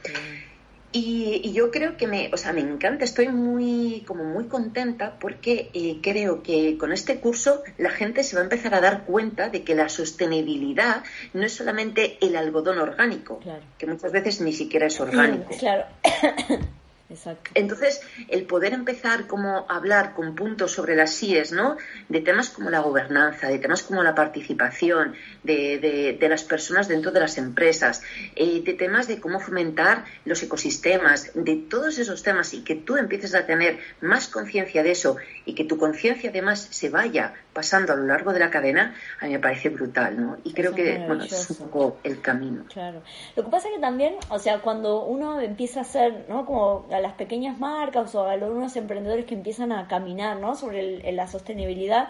Y, 0.92 1.52
yo 1.52 1.70
creo 1.70 1.96
que 1.96 2.06
me, 2.06 2.30
o 2.32 2.36
sea, 2.36 2.52
me 2.52 2.60
encanta, 2.60 3.04
estoy 3.04 3.28
muy, 3.28 4.02
como 4.06 4.24
muy 4.24 4.44
contenta 4.44 5.18
porque 5.20 5.70
eh, 5.72 5.98
creo 6.02 6.42
que 6.42 6.76
con 6.78 6.92
este 6.92 7.20
curso 7.20 7.62
la 7.78 7.90
gente 7.90 8.24
se 8.24 8.34
va 8.34 8.42
a 8.42 8.44
empezar 8.44 8.74
a 8.74 8.80
dar 8.80 9.04
cuenta 9.04 9.48
de 9.50 9.62
que 9.62 9.74
la 9.74 9.88
sostenibilidad 9.88 11.04
no 11.32 11.44
es 11.44 11.52
solamente 11.52 12.18
el 12.20 12.36
algodón 12.36 12.78
orgánico, 12.78 13.40
que 13.78 13.86
muchas 13.86 14.10
veces 14.10 14.40
ni 14.40 14.52
siquiera 14.52 14.86
es 14.86 15.00
orgánico. 15.00 15.54
Claro. 15.58 15.84
Entonces, 17.54 18.00
el 18.28 18.44
poder 18.44 18.72
empezar 18.72 19.26
como 19.26 19.66
a 19.68 19.76
hablar 19.76 20.14
con 20.14 20.36
puntos 20.36 20.70
sobre 20.70 20.94
las 20.94 21.12
SIES, 21.14 21.50
¿no? 21.50 21.76
De 22.08 22.20
temas 22.20 22.50
como 22.50 22.70
la 22.70 22.80
gobernanza, 22.80 23.48
de 23.48 23.58
temas 23.58 23.82
como 23.82 24.04
la 24.04 24.14
participación 24.14 25.14
de, 25.42 26.16
de, 26.18 26.28
las 26.28 26.44
personas 26.44 26.86
dentro 26.86 27.10
de 27.10 27.18
las 27.18 27.36
empresas, 27.36 28.02
eh, 28.36 28.62
de 28.64 28.74
temas 28.74 29.08
de 29.08 29.18
cómo 29.18 29.40
fomentar 29.40 30.04
los 30.24 30.40
ecosistemas, 30.44 31.32
de 31.34 31.56
todos 31.56 31.98
esos 31.98 32.22
temas 32.22 32.54
y 32.54 32.62
que 32.62 32.76
tú 32.76 32.96
empieces 32.96 33.34
a 33.34 33.44
tener 33.44 33.80
más 34.00 34.28
conciencia 34.28 34.84
de 34.84 34.92
eso 34.92 35.16
y 35.44 35.56
que 35.56 35.64
tu 35.64 35.78
conciencia 35.78 36.30
además 36.30 36.68
se 36.70 36.90
vaya 36.90 37.34
pasando 37.52 37.92
a 37.92 37.96
lo 37.96 38.04
largo 38.04 38.32
de 38.32 38.38
la 38.38 38.50
cadena, 38.50 38.94
a 39.20 39.26
mí 39.26 39.32
me 39.32 39.38
parece 39.38 39.68
brutal, 39.68 40.20
¿no? 40.20 40.36
Y 40.44 40.52
creo 40.52 40.74
que, 40.74 40.98
bueno, 41.06 41.24
es 41.24 41.50
un 41.50 41.68
poco 41.68 41.98
el 42.04 42.20
camino. 42.20 42.64
Claro. 42.68 43.02
Lo 43.36 43.44
que 43.44 43.50
pasa 43.50 43.68
es 43.68 43.74
que 43.74 43.80
también, 43.80 44.14
o 44.28 44.38
sea, 44.38 44.60
cuando 44.60 45.04
uno 45.04 45.40
empieza 45.40 45.80
a 45.80 45.82
hacer, 45.82 46.26
¿no? 46.28 46.46
Como 46.46 46.86
a 46.92 47.00
las 47.00 47.14
pequeñas 47.14 47.58
marcas 47.58 48.14
o 48.14 48.24
a 48.24 48.32
algunos 48.32 48.76
emprendedores 48.76 49.24
que 49.24 49.34
empiezan 49.34 49.72
a 49.72 49.88
caminar, 49.88 50.38
¿no? 50.38 50.54
Sobre 50.54 51.12
la 51.12 51.26
sostenibilidad, 51.26 52.08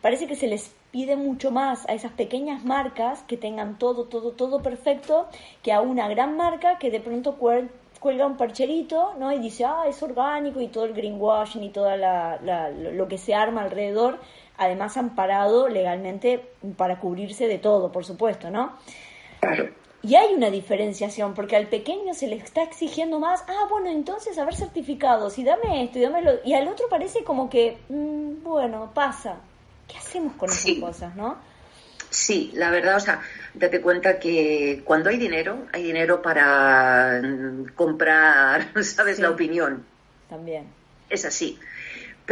parece 0.00 0.26
que 0.26 0.36
se 0.36 0.46
les 0.46 0.74
pide 0.90 1.16
mucho 1.16 1.50
más 1.50 1.88
a 1.88 1.94
esas 1.94 2.12
pequeñas 2.12 2.64
marcas 2.64 3.22
que 3.22 3.38
tengan 3.38 3.78
todo, 3.78 4.04
todo, 4.04 4.32
todo 4.32 4.62
perfecto, 4.62 5.26
que 5.62 5.72
a 5.72 5.80
una 5.80 6.06
gran 6.08 6.36
marca 6.36 6.78
que 6.78 6.90
de 6.90 7.00
pronto 7.00 7.38
cuelga 7.38 8.26
un 8.26 8.36
parcherito, 8.36 9.14
¿no? 9.18 9.32
Y 9.32 9.38
dice, 9.38 9.64
ah, 9.64 9.84
es 9.88 10.02
orgánico 10.02 10.60
y 10.60 10.68
todo 10.68 10.84
el 10.84 10.92
greenwashing 10.92 11.62
y 11.62 11.70
todo 11.70 11.88
lo 11.96 13.08
que 13.08 13.16
se 13.16 13.34
arma 13.34 13.62
alrededor 13.62 14.18
además 14.56 14.96
amparado 14.96 15.68
legalmente 15.68 16.42
para 16.76 16.98
cubrirse 16.98 17.48
de 17.48 17.58
todo, 17.58 17.92
por 17.92 18.04
supuesto, 18.04 18.50
¿no? 18.50 18.72
Y 20.02 20.16
hay 20.16 20.34
una 20.34 20.50
diferenciación, 20.50 21.34
porque 21.34 21.56
al 21.56 21.68
pequeño 21.68 22.14
se 22.14 22.26
le 22.26 22.36
está 22.36 22.62
exigiendo 22.62 23.20
más, 23.20 23.44
ah, 23.48 23.66
bueno, 23.70 23.90
entonces 23.90 24.38
a 24.38 24.44
ver 24.44 24.54
certificados, 24.54 25.38
y 25.38 25.44
dame 25.44 25.84
esto, 25.84 25.98
y 25.98 26.02
dámelo, 26.02 26.32
y 26.44 26.54
al 26.54 26.66
otro 26.68 26.88
parece 26.88 27.22
como 27.24 27.48
que, 27.48 27.78
mm, 27.88 28.42
bueno, 28.42 28.90
pasa, 28.94 29.36
¿Qué 29.92 29.98
hacemos 29.98 30.34
con 30.34 30.48
esas 30.48 30.78
cosas, 30.80 31.14
no? 31.16 31.36
Sí, 32.10 32.50
la 32.54 32.70
verdad, 32.70 32.96
o 32.96 33.00
sea, 33.00 33.22
date 33.54 33.80
cuenta 33.80 34.18
que 34.18 34.82
cuando 34.84 35.10
hay 35.10 35.18
dinero, 35.18 35.66
hay 35.72 35.82
dinero 35.82 36.22
para 36.22 37.20
mm, 37.22 37.74
comprar, 37.74 38.68
¿sabes? 38.82 39.18
La 39.18 39.30
opinión. 39.30 39.84
También. 40.28 40.66
Es 41.10 41.24
así. 41.24 41.58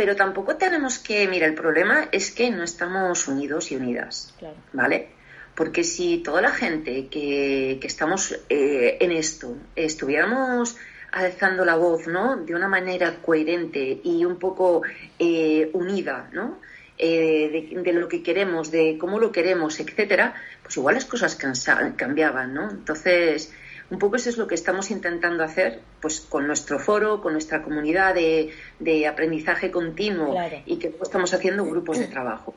Pero 0.01 0.17
tampoco 0.17 0.57
tenemos 0.57 0.99
que, 0.99 1.29
mira, 1.29 1.45
el 1.45 1.53
problema 1.53 2.09
es 2.11 2.31
que 2.31 2.51
no 2.51 2.65
estamos 2.65 3.29
unidos 3.29 3.71
y 3.71 3.77
unidas, 3.77 4.33
claro. 4.39 4.57
¿vale? 4.73 5.09
Porque 5.55 5.85
si 5.85 6.23
toda 6.23 6.41
la 6.41 6.53
gente 6.53 7.09
que, 7.09 7.77
que 7.79 7.87
estamos 7.87 8.35
eh, 8.49 8.97
en 8.99 9.13
esto 9.13 9.59
estuviéramos 9.77 10.79
alzando 11.13 11.67
la 11.67 11.77
voz, 11.77 12.07
¿no? 12.07 12.39
De 12.39 12.55
una 12.55 12.67
manera 12.67 13.17
coherente 13.21 14.01
y 14.03 14.25
un 14.25 14.39
poco 14.39 14.85
eh, 15.19 15.69
unida, 15.75 16.31
¿no? 16.33 16.61
Eh, 16.97 17.69
de, 17.71 17.93
lo 17.93 18.09
que 18.09 18.23
queremos, 18.23 18.71
de 18.71 18.97
cómo 18.99 19.19
lo 19.19 19.31
queremos, 19.33 19.81
etcétera, 19.81 20.33
pues 20.63 20.79
igual 20.79 20.95
las 20.95 21.05
cosas 21.05 21.37
cambiaban, 21.37 22.55
¿no? 22.55 22.71
Entonces, 22.71 23.53
un 23.91 23.99
poco 23.99 24.17
eso 24.17 24.31
es 24.31 24.37
lo 24.37 24.47
que 24.47 24.55
estamos 24.55 24.91
intentando 24.91 25.43
hacer, 25.43 25.81
pues 26.01 26.21
con 26.21 26.47
nuestro 26.47 26.79
foro, 26.79 27.21
con 27.21 27.33
nuestra 27.33 27.63
comunidad 27.63 28.15
de, 28.15 28.51
de 28.79 29.07
aprendizaje 29.07 29.71
continuo 29.71 30.35
y 30.65 30.77
que 30.77 30.95
estamos 31.03 31.35
haciendo 31.35 31.65
grupos 31.65 31.99
de 31.99 32.07
trabajo. 32.07 32.55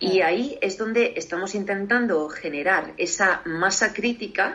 Y 0.00 0.20
ahí 0.20 0.56
es 0.60 0.78
donde 0.78 1.14
estamos 1.16 1.56
intentando 1.56 2.28
generar 2.28 2.92
esa 2.98 3.42
masa 3.44 3.92
crítica 3.92 4.54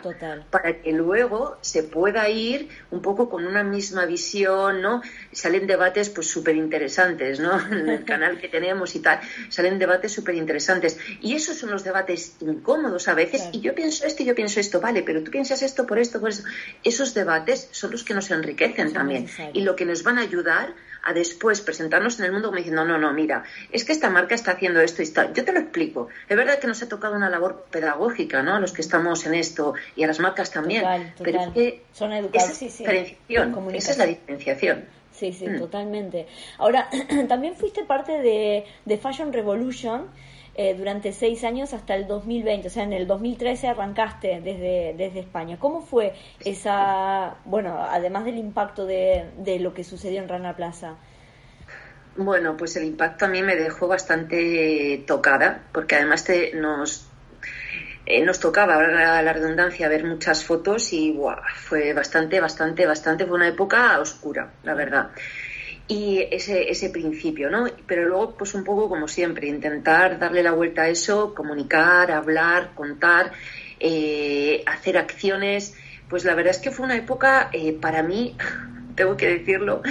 para 0.50 0.80
que 0.80 0.92
luego 0.92 1.58
se 1.60 1.82
pueda 1.82 2.30
ir 2.30 2.70
un 2.90 3.02
poco 3.02 3.28
con 3.28 3.46
una 3.46 3.62
misma 3.62 4.06
visión, 4.06 4.80
¿no? 4.80 5.02
Salen 5.32 5.66
debates 5.66 6.08
pues 6.08 6.28
súper 6.28 6.56
interesantes, 6.56 7.40
¿no? 7.40 7.60
En 7.74 7.88
el 7.90 8.04
canal 8.04 8.40
que 8.40 8.48
tenemos 8.48 8.94
y 8.94 9.00
tal, 9.00 9.20
salen 9.50 9.78
debates 9.78 10.12
súper 10.12 10.34
interesantes. 10.34 10.98
Y 11.20 11.34
esos 11.34 11.58
son 11.58 11.70
los 11.70 11.84
debates 11.84 12.36
incómodos 12.40 13.08
a 13.08 13.14
veces. 13.14 13.48
Y 13.52 13.60
yo 13.60 13.74
pienso 13.74 14.06
esto 14.06 14.22
y 14.22 14.26
yo 14.26 14.34
pienso 14.34 14.60
esto, 14.60 14.80
vale, 14.80 15.02
pero 15.02 15.22
tú 15.22 15.30
piensas 15.30 15.62
esto 15.62 15.86
por 15.86 15.98
esto, 15.98 16.20
por 16.20 16.30
eso. 16.30 16.44
Esos 16.82 17.12
debates 17.12 17.68
son 17.70 17.90
los 17.90 18.02
que 18.02 18.14
nos 18.14 18.30
enriquecen 18.30 18.92
también 18.94 19.28
y 19.52 19.60
lo 19.60 19.76
que 19.76 19.84
nos 19.84 20.02
van 20.02 20.18
a 20.18 20.22
ayudar 20.22 20.74
a 21.04 21.12
después 21.12 21.60
presentarnos 21.60 22.18
en 22.18 22.26
el 22.26 22.32
mundo 22.32 22.48
como 22.48 22.58
diciendo, 22.58 22.84
no, 22.84 22.98
no, 22.98 23.12
mira, 23.12 23.44
es 23.70 23.84
que 23.84 23.92
esta 23.92 24.10
marca 24.10 24.34
está 24.34 24.52
haciendo 24.52 24.80
esto 24.80 25.02
y 25.02 25.04
está. 25.04 25.32
Yo 25.32 25.44
te 25.44 25.52
lo 25.52 25.60
explico. 25.60 26.08
Es 26.28 26.36
verdad 26.36 26.58
que 26.58 26.66
nos 26.66 26.82
ha 26.82 26.88
tocado 26.88 27.14
una 27.14 27.30
labor 27.30 27.66
pedagógica, 27.70 28.42
¿no? 28.42 28.54
A 28.54 28.60
los 28.60 28.72
que 28.72 28.82
estamos 28.82 29.26
en 29.26 29.34
esto 29.34 29.74
y 29.96 30.04
a 30.04 30.06
las 30.06 30.20
marcas 30.20 30.50
también. 30.50 30.84
Pero 31.22 31.40
es 31.40 31.48
que 31.48 31.82
Son 31.92 32.12
esa, 32.12 32.52
sí, 32.52 32.70
sí. 32.70 32.84
diferenciación, 32.84 33.74
esa 33.74 33.90
es 33.92 33.98
la 33.98 34.06
diferenciación. 34.06 34.84
Sí, 35.12 35.32
sí, 35.32 35.46
mm. 35.46 35.58
totalmente. 35.58 36.26
Ahora, 36.58 36.88
también 37.28 37.54
fuiste 37.54 37.84
parte 37.84 38.12
de, 38.12 38.64
de 38.84 38.98
Fashion 38.98 39.32
Revolution 39.32 40.08
eh, 40.56 40.74
durante 40.74 41.12
seis 41.12 41.42
años 41.42 41.72
hasta 41.74 41.96
el 41.96 42.06
2020, 42.06 42.68
o 42.68 42.70
sea, 42.70 42.84
en 42.84 42.92
el 42.92 43.06
2013 43.06 43.68
arrancaste 43.68 44.40
desde, 44.40 44.94
desde 44.96 45.20
España. 45.20 45.58
¿Cómo 45.58 45.80
fue 45.80 46.14
esa, 46.44 47.36
bueno, 47.44 47.76
además 47.80 48.24
del 48.24 48.38
impacto 48.38 48.86
de, 48.86 49.26
de 49.38 49.58
lo 49.58 49.74
que 49.74 49.82
sucedió 49.82 50.22
en 50.22 50.28
Rana 50.28 50.54
Plaza? 50.54 50.96
Bueno, 52.16 52.56
pues 52.56 52.76
el 52.76 52.84
impacto 52.84 53.24
a 53.24 53.28
mí 53.28 53.42
me 53.42 53.56
dejó 53.56 53.88
bastante 53.88 55.02
tocada, 55.06 55.62
porque 55.72 55.96
además 55.96 56.22
te, 56.22 56.54
nos, 56.54 57.08
eh, 58.06 58.24
nos 58.24 58.38
tocaba, 58.38 58.74
ahora 58.74 59.22
la 59.22 59.32
redundancia, 59.32 59.88
ver 59.88 60.04
muchas 60.04 60.44
fotos 60.44 60.92
y 60.92 61.18
fue 61.56 61.92
bastante, 61.92 62.40
bastante, 62.40 62.86
bastante, 62.86 63.26
fue 63.26 63.34
una 63.34 63.48
época 63.48 63.98
oscura, 63.98 64.52
la 64.62 64.74
verdad 64.74 65.10
y 65.86 66.20
ese, 66.30 66.70
ese 66.70 66.90
principio, 66.90 67.50
¿no? 67.50 67.66
Pero 67.86 68.08
luego, 68.08 68.36
pues 68.36 68.54
un 68.54 68.64
poco 68.64 68.88
como 68.88 69.06
siempre, 69.06 69.48
intentar 69.48 70.18
darle 70.18 70.42
la 70.42 70.52
vuelta 70.52 70.82
a 70.82 70.88
eso, 70.88 71.34
comunicar, 71.34 72.10
hablar, 72.10 72.70
contar, 72.74 73.32
eh, 73.80 74.62
hacer 74.66 74.96
acciones. 74.96 75.74
Pues 76.08 76.24
la 76.24 76.34
verdad 76.34 76.52
es 76.52 76.58
que 76.58 76.70
fue 76.70 76.86
una 76.86 76.96
época, 76.96 77.50
eh, 77.52 77.72
para 77.72 78.02
mí, 78.02 78.36
tengo 78.94 79.16
que 79.16 79.28
decirlo, 79.28 79.82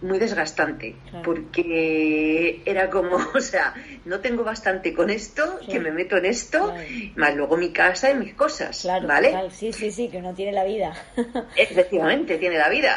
muy 0.00 0.18
desgastante, 0.18 0.96
porque 1.24 2.62
era 2.64 2.88
como, 2.90 3.16
o 3.34 3.40
sea, 3.40 3.74
no 4.04 4.20
tengo 4.20 4.44
bastante 4.44 4.94
con 4.94 5.10
esto, 5.10 5.58
que 5.68 5.80
me 5.80 5.90
meto 5.90 6.16
en 6.16 6.26
esto, 6.26 6.72
más 7.16 7.34
luego 7.34 7.56
mi 7.56 7.72
casa 7.72 8.10
y 8.10 8.14
mis 8.14 8.34
cosas, 8.34 8.86
¿vale? 9.06 9.34
Sí, 9.50 9.72
sí, 9.72 9.90
sí, 9.90 10.08
que 10.08 10.18
uno 10.18 10.34
tiene 10.34 10.52
la 10.52 10.64
vida. 10.64 10.94
Efectivamente, 11.56 12.38
tiene 12.38 12.58
la 12.58 12.68
vida. 12.68 12.96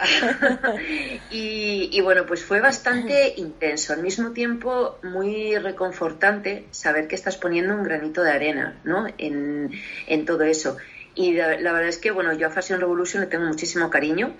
y, 1.32 1.90
y, 1.92 2.02
bueno, 2.02 2.26
pues 2.26 2.44
fue 2.44 2.60
bastante 2.60 3.34
intenso, 3.38 3.94
al 3.94 4.02
mismo 4.02 4.32
tiempo 4.32 5.00
muy 5.04 5.58
reconfortante 5.58 6.66
saber 6.72 7.08
que 7.08 7.16
estás 7.16 7.38
poniendo 7.38 7.74
un 7.74 7.84
granito 7.84 8.22
de 8.22 8.32
arena, 8.32 8.80
¿no? 8.84 9.08
En, 9.18 9.72
en 10.08 10.26
todo 10.26 10.44
eso. 10.44 10.78
Y 11.16 11.34
la, 11.34 11.60
la 11.60 11.74
verdad 11.74 11.90
es 11.90 11.98
que, 11.98 12.12
bueno, 12.12 12.34
yo 12.34 12.48
a 12.48 12.50
Fashion 12.50 12.80
Revolution 12.80 13.22
le 13.22 13.28
tengo 13.28 13.46
muchísimo 13.46 13.90
cariño 13.90 14.34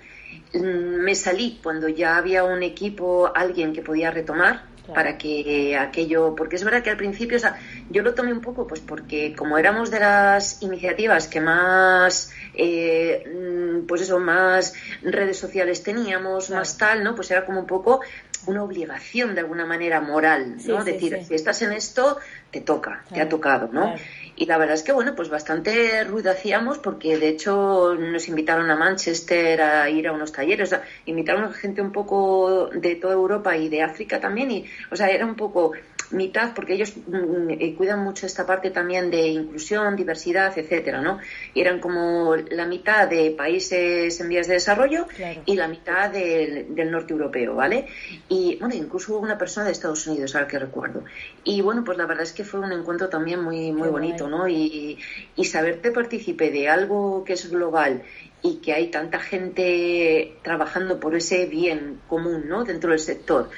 Mm, 0.54 1.02
me 1.02 1.14
salí 1.14 1.58
cuando 1.62 1.88
ya 1.88 2.16
había 2.16 2.44
un 2.44 2.62
equipo, 2.62 3.30
alguien 3.34 3.72
que 3.72 3.82
podía 3.82 4.10
retomar 4.10 4.70
para 4.94 5.16
que 5.16 5.76
aquello, 5.78 6.34
porque 6.36 6.56
es 6.56 6.64
verdad 6.64 6.82
que 6.82 6.90
al 6.90 6.96
principio, 6.96 7.36
o 7.36 7.40
sea, 7.40 7.56
yo 7.88 8.02
lo 8.02 8.14
tomé 8.14 8.32
un 8.32 8.40
poco, 8.40 8.66
pues 8.66 8.80
porque 8.80 9.34
como 9.34 9.56
éramos 9.56 9.90
de 9.90 10.00
las 10.00 10.60
iniciativas 10.62 11.28
que 11.28 11.40
más, 11.40 12.32
eh, 12.54 13.24
mm, 13.26 13.86
pues 13.86 14.02
eso, 14.02 14.18
más 14.18 14.74
redes 15.02 15.38
sociales 15.38 15.82
teníamos, 15.82 16.50
más 16.50 16.76
tal, 16.76 17.04
¿no? 17.04 17.14
Pues 17.14 17.30
era 17.30 17.46
como 17.46 17.60
un 17.60 17.66
poco 17.66 18.00
una 18.46 18.62
obligación 18.64 19.34
de 19.34 19.40
alguna 19.40 19.64
manera 19.64 20.00
moral, 20.00 20.56
¿no? 20.66 20.84
Decir, 20.84 21.20
si 21.26 21.34
estás 21.34 21.62
en 21.62 21.72
esto, 21.72 22.18
te 22.50 22.60
toca, 22.60 23.04
te 23.12 23.20
ha 23.20 23.28
tocado, 23.28 23.70
¿no? 23.72 23.94
Y 24.42 24.46
la 24.46 24.58
verdad 24.58 24.74
es 24.74 24.82
que, 24.82 24.90
bueno, 24.90 25.14
pues 25.14 25.28
bastante 25.28 26.02
ruido 26.02 26.32
hacíamos 26.32 26.78
porque 26.78 27.16
de 27.16 27.28
hecho 27.28 27.94
nos 27.94 28.26
invitaron 28.26 28.68
a 28.72 28.74
Manchester 28.74 29.62
a 29.62 29.88
ir 29.88 30.08
a 30.08 30.12
unos 30.12 30.32
talleres, 30.32 30.66
o 30.66 30.70
sea, 30.70 30.82
invitaron 31.06 31.44
a 31.44 31.52
gente 31.52 31.80
un 31.80 31.92
poco 31.92 32.68
de 32.74 32.96
toda 32.96 33.14
Europa 33.14 33.56
y 33.56 33.68
de 33.68 33.82
África 33.82 34.18
también 34.18 34.50
y, 34.50 34.64
o 34.90 34.96
sea, 34.96 35.10
era 35.10 35.26
un 35.26 35.36
poco 35.36 35.74
mitad, 36.12 36.54
porque 36.54 36.74
ellos 36.74 36.94
mm, 36.96 37.50
eh, 37.50 37.74
cuidan 37.76 38.00
mucho 38.00 38.26
esta 38.26 38.46
parte 38.46 38.70
también 38.70 39.10
de 39.10 39.28
inclusión, 39.28 39.96
diversidad, 39.96 40.56
etcétera, 40.56 41.00
¿no? 41.00 41.18
Y 41.54 41.60
eran 41.60 41.80
como 41.80 42.36
la 42.36 42.66
mitad 42.66 43.08
de 43.08 43.30
países 43.30 44.20
en 44.20 44.28
vías 44.28 44.46
de 44.46 44.54
desarrollo 44.54 45.06
y 45.46 45.56
la 45.56 45.68
mitad 45.68 46.10
del, 46.10 46.90
norte 46.90 47.12
europeo, 47.12 47.54
¿vale? 47.54 47.86
Y 48.28 48.56
bueno, 48.60 48.74
incluso 48.74 49.12
hubo 49.12 49.20
una 49.20 49.38
persona 49.38 49.66
de 49.66 49.72
Estados 49.72 50.06
Unidos, 50.06 50.34
ahora 50.34 50.48
que 50.48 50.58
recuerdo. 50.58 51.04
Y 51.44 51.60
bueno, 51.60 51.84
pues 51.84 51.98
la 51.98 52.06
verdad 52.06 52.24
es 52.24 52.32
que 52.32 52.44
fue 52.44 52.60
un 52.60 52.72
encuentro 52.72 53.08
también 53.08 53.42
muy, 53.42 53.72
muy 53.72 53.88
bonito, 53.88 54.28
¿no? 54.28 54.48
Y, 54.48 54.98
y 55.36 55.44
saberte 55.44 55.90
partícipe 55.90 56.50
de 56.50 56.68
algo 56.68 57.24
que 57.24 57.34
es 57.34 57.50
global 57.50 58.02
y 58.42 58.56
que 58.56 58.72
hay 58.72 58.90
tanta 58.90 59.20
gente 59.20 60.36
trabajando 60.42 60.98
por 60.98 61.14
ese 61.14 61.46
bien 61.46 62.00
común, 62.08 62.44
¿no? 62.48 62.64
Dentro 62.64 62.90
del 62.90 62.98
sector 62.98 63.48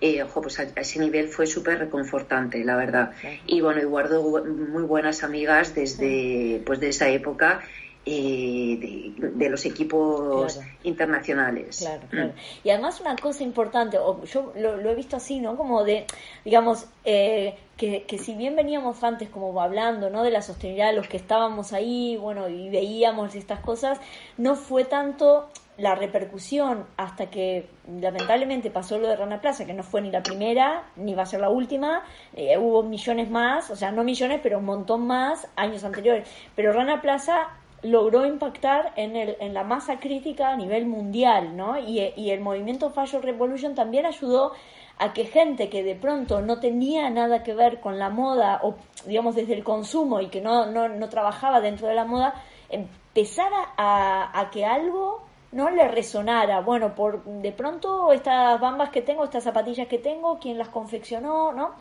eh, 0.00 0.22
ojo, 0.22 0.42
pues 0.42 0.58
a, 0.60 0.64
ese 0.76 0.98
nivel 0.98 1.28
fue 1.28 1.46
súper 1.46 1.78
reconfortante, 1.78 2.64
la 2.64 2.76
verdad. 2.76 3.12
Y 3.46 3.60
bueno, 3.60 3.80
y 3.80 3.84
guardo 3.84 4.44
muy 4.44 4.82
buenas 4.82 5.22
amigas 5.22 5.74
desde, 5.74 6.62
pues 6.66 6.80
de 6.80 6.88
esa 6.88 7.08
época 7.08 7.62
eh, 8.06 9.14
de, 9.16 9.48
los 9.48 9.64
equipos 9.64 10.60
internacionales. 10.82 11.78
Claro, 11.78 12.02
mm. 12.04 12.08
claro. 12.10 12.32
Y 12.62 12.70
además 12.70 13.00
una 13.00 13.16
cosa 13.16 13.42
importante, 13.42 13.96
yo 14.30 14.52
lo, 14.56 14.90
he 14.90 14.94
visto 14.94 15.16
así, 15.16 15.40
¿no? 15.40 15.56
Como 15.56 15.84
de, 15.84 16.04
digamos, 16.44 16.86
eh, 17.04 17.54
que, 17.78 18.02
que, 18.02 18.18
si 18.18 18.34
bien 18.34 18.56
veníamos 18.56 19.02
antes 19.02 19.30
como 19.30 19.58
hablando, 19.58 20.10
¿no? 20.10 20.22
De 20.22 20.30
la 20.30 20.42
sostenibilidad, 20.42 20.94
los 20.94 21.08
que 21.08 21.16
estábamos 21.16 21.72
ahí, 21.72 22.18
bueno, 22.18 22.48
y 22.50 22.68
veíamos 22.68 23.34
estas 23.34 23.60
cosas, 23.60 23.98
no 24.36 24.54
fue 24.54 24.84
tanto 24.84 25.48
la 25.76 25.94
repercusión 25.94 26.86
hasta 26.96 27.30
que 27.30 27.68
lamentablemente 28.00 28.70
pasó 28.70 28.98
lo 28.98 29.08
de 29.08 29.16
Rana 29.16 29.40
Plaza, 29.40 29.64
que 29.64 29.74
no 29.74 29.82
fue 29.82 30.02
ni 30.02 30.10
la 30.10 30.22
primera, 30.22 30.84
ni 30.96 31.14
va 31.14 31.22
a 31.22 31.26
ser 31.26 31.40
la 31.40 31.50
última, 31.50 32.02
eh, 32.34 32.56
hubo 32.58 32.82
millones 32.82 33.28
más, 33.30 33.70
o 33.70 33.76
sea, 33.76 33.90
no 33.90 34.04
millones, 34.04 34.40
pero 34.42 34.58
un 34.58 34.64
montón 34.66 35.06
más 35.06 35.48
años 35.56 35.82
anteriores. 35.84 36.28
Pero 36.54 36.72
Rana 36.72 37.00
Plaza 37.00 37.48
logró 37.82 38.24
impactar 38.24 38.92
en, 38.96 39.16
el, 39.16 39.36
en 39.40 39.52
la 39.52 39.64
masa 39.64 39.98
crítica 39.98 40.50
a 40.50 40.56
nivel 40.56 40.86
mundial, 40.86 41.56
¿no? 41.56 41.78
Y, 41.78 42.00
y 42.16 42.30
el 42.30 42.40
movimiento 42.40 42.90
Fashion 42.90 43.22
Revolution 43.22 43.74
también 43.74 44.06
ayudó 44.06 44.52
a 44.98 45.12
que 45.12 45.24
gente 45.24 45.68
que 45.68 45.82
de 45.82 45.96
pronto 45.96 46.40
no 46.40 46.60
tenía 46.60 47.10
nada 47.10 47.42
que 47.42 47.52
ver 47.52 47.80
con 47.80 47.98
la 47.98 48.10
moda, 48.10 48.60
o 48.62 48.76
digamos 49.06 49.34
desde 49.34 49.54
el 49.54 49.64
consumo 49.64 50.20
y 50.20 50.28
que 50.28 50.40
no, 50.40 50.66
no, 50.66 50.88
no 50.88 51.08
trabajaba 51.08 51.60
dentro 51.60 51.88
de 51.88 51.94
la 51.94 52.04
moda, 52.04 52.34
empezara 52.70 53.74
a, 53.76 54.40
a 54.40 54.50
que 54.50 54.64
algo 54.64 55.33
no 55.54 55.70
le 55.70 55.88
resonara, 55.88 56.60
bueno, 56.60 56.94
por 56.94 57.24
de 57.24 57.52
pronto 57.52 58.12
estas 58.12 58.60
bambas 58.60 58.90
que 58.90 59.02
tengo, 59.02 59.24
estas 59.24 59.44
zapatillas 59.44 59.86
que 59.88 59.98
tengo, 59.98 60.38
quién 60.38 60.58
las 60.58 60.68
confeccionó, 60.68 61.52
¿no? 61.52 61.76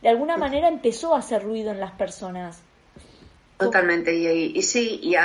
De 0.00 0.08
alguna 0.08 0.36
manera 0.36 0.68
empezó 0.68 1.14
a 1.14 1.18
hacer 1.18 1.42
ruido 1.42 1.72
en 1.72 1.80
las 1.80 1.90
personas. 1.92 2.62
Totalmente, 3.58 4.14
y, 4.14 4.62
sí, 4.62 5.00
y 5.02 5.16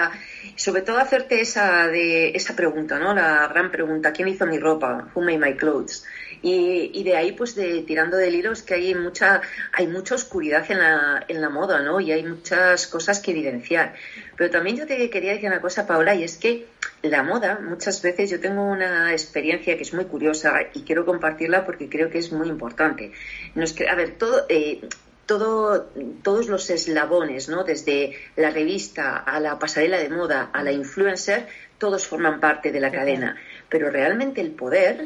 sobre 0.56 0.82
todo 0.82 0.98
hacerte 0.98 1.42
esa, 1.42 1.88
de, 1.88 2.30
esa 2.30 2.56
pregunta, 2.56 2.98
¿no? 2.98 3.14
La 3.14 3.48
gran 3.48 3.70
pregunta, 3.70 4.14
¿quién 4.14 4.30
hizo 4.30 4.46
mi 4.46 4.58
ropa? 4.58 5.10
Who 5.14 5.22
made 5.22 5.38
my 5.38 5.54
clothes? 5.56 6.06
Y, 6.42 6.92
y 6.94 7.04
de 7.04 7.16
ahí, 7.16 7.34
pues, 7.34 7.56
de, 7.56 7.82
tirando 7.84 8.18
del 8.18 8.34
hilo, 8.34 8.52
es 8.52 8.64
que 8.64 8.74
hay 8.74 8.96
mucha, 8.96 9.42
hay 9.74 9.88
mucha 9.88 10.16
oscuridad 10.16 10.70
en 10.70 10.80
la, 10.80 11.24
en 11.28 11.42
la 11.42 11.50
moda, 11.50 11.82
¿no? 11.82 12.00
Y 12.00 12.12
hay 12.12 12.24
muchas 12.24 12.88
cosas 12.88 13.20
que 13.20 13.32
evidenciar. 13.32 13.94
Pero 14.36 14.50
también 14.50 14.78
yo 14.78 14.88
te 14.88 15.10
quería 15.10 15.34
decir 15.34 15.50
una 15.50 15.62
cosa, 15.62 15.86
Paola, 15.86 16.16
y 16.16 16.24
es 16.24 16.38
que 16.38 16.66
la 17.04 17.24
moda, 17.24 17.60
muchas 17.60 18.02
veces 18.02 18.30
yo 18.30 18.40
tengo 18.40 18.64
una 18.64 19.12
experiencia 19.12 19.76
que 19.76 19.84
es 19.84 19.94
muy 19.94 20.06
curiosa 20.06 20.62
y 20.74 20.82
quiero 20.82 21.06
compartirla 21.06 21.66
porque 21.66 21.90
creo 21.90 22.10
que 22.10 22.20
es 22.20 22.32
muy 22.32 22.48
importante. 22.48 23.12
Nos, 23.56 23.76
a 23.82 23.96
ver, 23.96 24.18
todo, 24.18 24.46
eh, 24.50 24.82
todo, 25.26 25.90
todos 26.24 26.48
los 26.48 26.70
eslabones, 26.70 27.50
¿no? 27.50 27.64
Desde 27.64 28.18
la 28.36 28.50
revista 28.50 29.18
a 29.18 29.40
la 29.40 29.58
pasarela 29.60 29.98
de 29.98 30.10
moda 30.10 30.50
a 30.54 30.64
la 30.64 30.72
influencer, 30.72 31.48
todos 31.78 32.06
forman 32.06 32.40
parte 32.40 32.72
de 32.72 32.80
la 32.80 32.92
cadena. 32.92 33.38
Pero 33.70 33.90
realmente 33.90 34.42
el 34.42 34.52
poder 34.52 35.06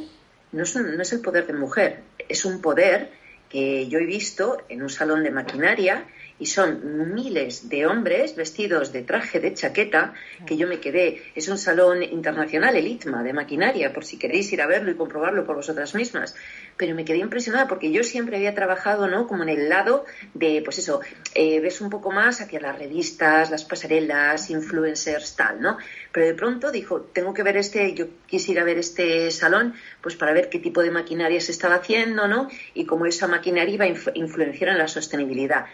no 0.52 0.64
es, 0.64 0.76
no 0.76 1.02
es 1.02 1.14
el 1.14 1.22
poder 1.22 1.48
de 1.48 1.54
mujer, 1.54 2.02
es 2.30 2.46
un 2.46 2.62
poder 2.62 3.12
que 3.50 3.88
yo 3.88 4.00
he 4.00 4.06
visto 4.06 4.58
en 4.70 4.82
un 4.82 4.90
salón 4.90 5.24
de 5.24 5.32
maquinaria 5.32 6.06
y 6.38 6.48
son 6.48 7.14
miles 7.14 7.70
de 7.70 7.86
hombres 7.86 8.36
vestidos 8.36 8.92
de 8.92 9.04
traje 9.04 9.40
de 9.40 9.54
chaqueta 9.54 10.14
que 10.46 10.58
yo 10.58 10.68
me 10.68 10.80
quedé. 10.80 11.22
Es 11.36 11.48
un 11.48 11.58
salón 11.58 12.04
internacional, 12.04 12.76
el 12.76 12.88
ITMA, 12.88 13.24
de 13.24 13.32
maquinaria, 13.32 13.94
por 13.94 14.04
si 14.04 14.18
queréis 14.18 14.52
ir 14.52 14.62
a 14.62 14.68
verlo 14.68 14.92
y 14.92 14.96
comprobarlo 14.96 15.46
por 15.46 15.56
vosotras 15.56 15.96
mismas. 15.96 16.36
Pero 16.78 16.94
me 16.94 17.06
quedé 17.06 17.20
impresionada 17.20 17.68
porque 17.68 17.92
yo 17.92 18.04
siempre 18.04 18.36
había 18.36 18.54
trabajado, 18.54 19.08
¿no? 19.08 19.28
Como 19.28 19.44
en 19.44 19.50
el 19.50 19.70
lado 19.70 20.06
de, 20.34 20.62
pues 20.64 20.80
eso, 20.80 21.00
eh, 21.34 21.60
ves 21.62 21.80
un 21.82 21.90
poco 21.90 22.12
más 22.12 22.42
hacia 22.42 22.60
las 22.60 22.78
revistas, 22.78 23.50
las 23.50 23.64
pasarelas, 23.64 24.50
influencers, 24.50 25.36
tal, 25.36 25.62
¿no? 25.62 25.78
Pero 26.12 26.26
de 26.26 26.34
pronto 26.34 26.72
dijo, 26.72 27.02
tengo 27.02 27.34
que 27.34 27.44
ver 27.44 27.58
este, 27.58 27.94
yo 27.94 28.08
quise 28.28 28.52
ir 28.52 28.60
a 28.60 28.64
ver 28.64 28.78
este 28.78 29.32
salón, 29.32 29.74
pues 30.02 30.16
para 30.16 30.34
ver 30.34 30.50
qué 30.50 30.60
tipo 30.60 30.82
de 30.82 30.92
maquinaria 30.92 31.40
se 31.40 31.52
estaba 31.52 31.76
haciendo, 31.76 32.28
¿no? 32.28 32.50
Y 32.74 32.86
cómo 32.86 33.06
esa 33.06 33.28
maquinaria 33.28 33.74
iba 33.74 33.86
a 33.86 34.18
influenciar 34.18 34.70
en 34.70 34.78
la 34.78 34.88
sostenibilidad 34.88 35.66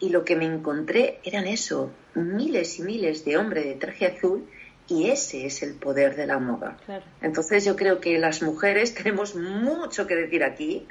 y 0.00 0.10
lo 0.10 0.24
que 0.24 0.36
me 0.36 0.44
encontré 0.44 1.18
eran 1.24 1.46
eso, 1.46 1.90
miles 2.14 2.78
y 2.78 2.82
miles 2.82 3.24
de 3.24 3.36
hombres 3.36 3.64
de 3.64 3.74
traje 3.74 4.06
azul 4.06 4.48
y 4.88 5.10
ese 5.10 5.46
es 5.46 5.62
el 5.62 5.74
poder 5.74 6.16
de 6.16 6.26
la 6.26 6.38
moda. 6.38 6.78
Entonces 7.20 7.64
yo 7.64 7.76
creo 7.76 8.00
que 8.00 8.18
las 8.18 8.42
mujeres 8.42 8.94
tenemos 8.94 9.34
mucho 9.34 10.06
que 10.06 10.16
decir 10.16 10.42
aquí 10.42 10.86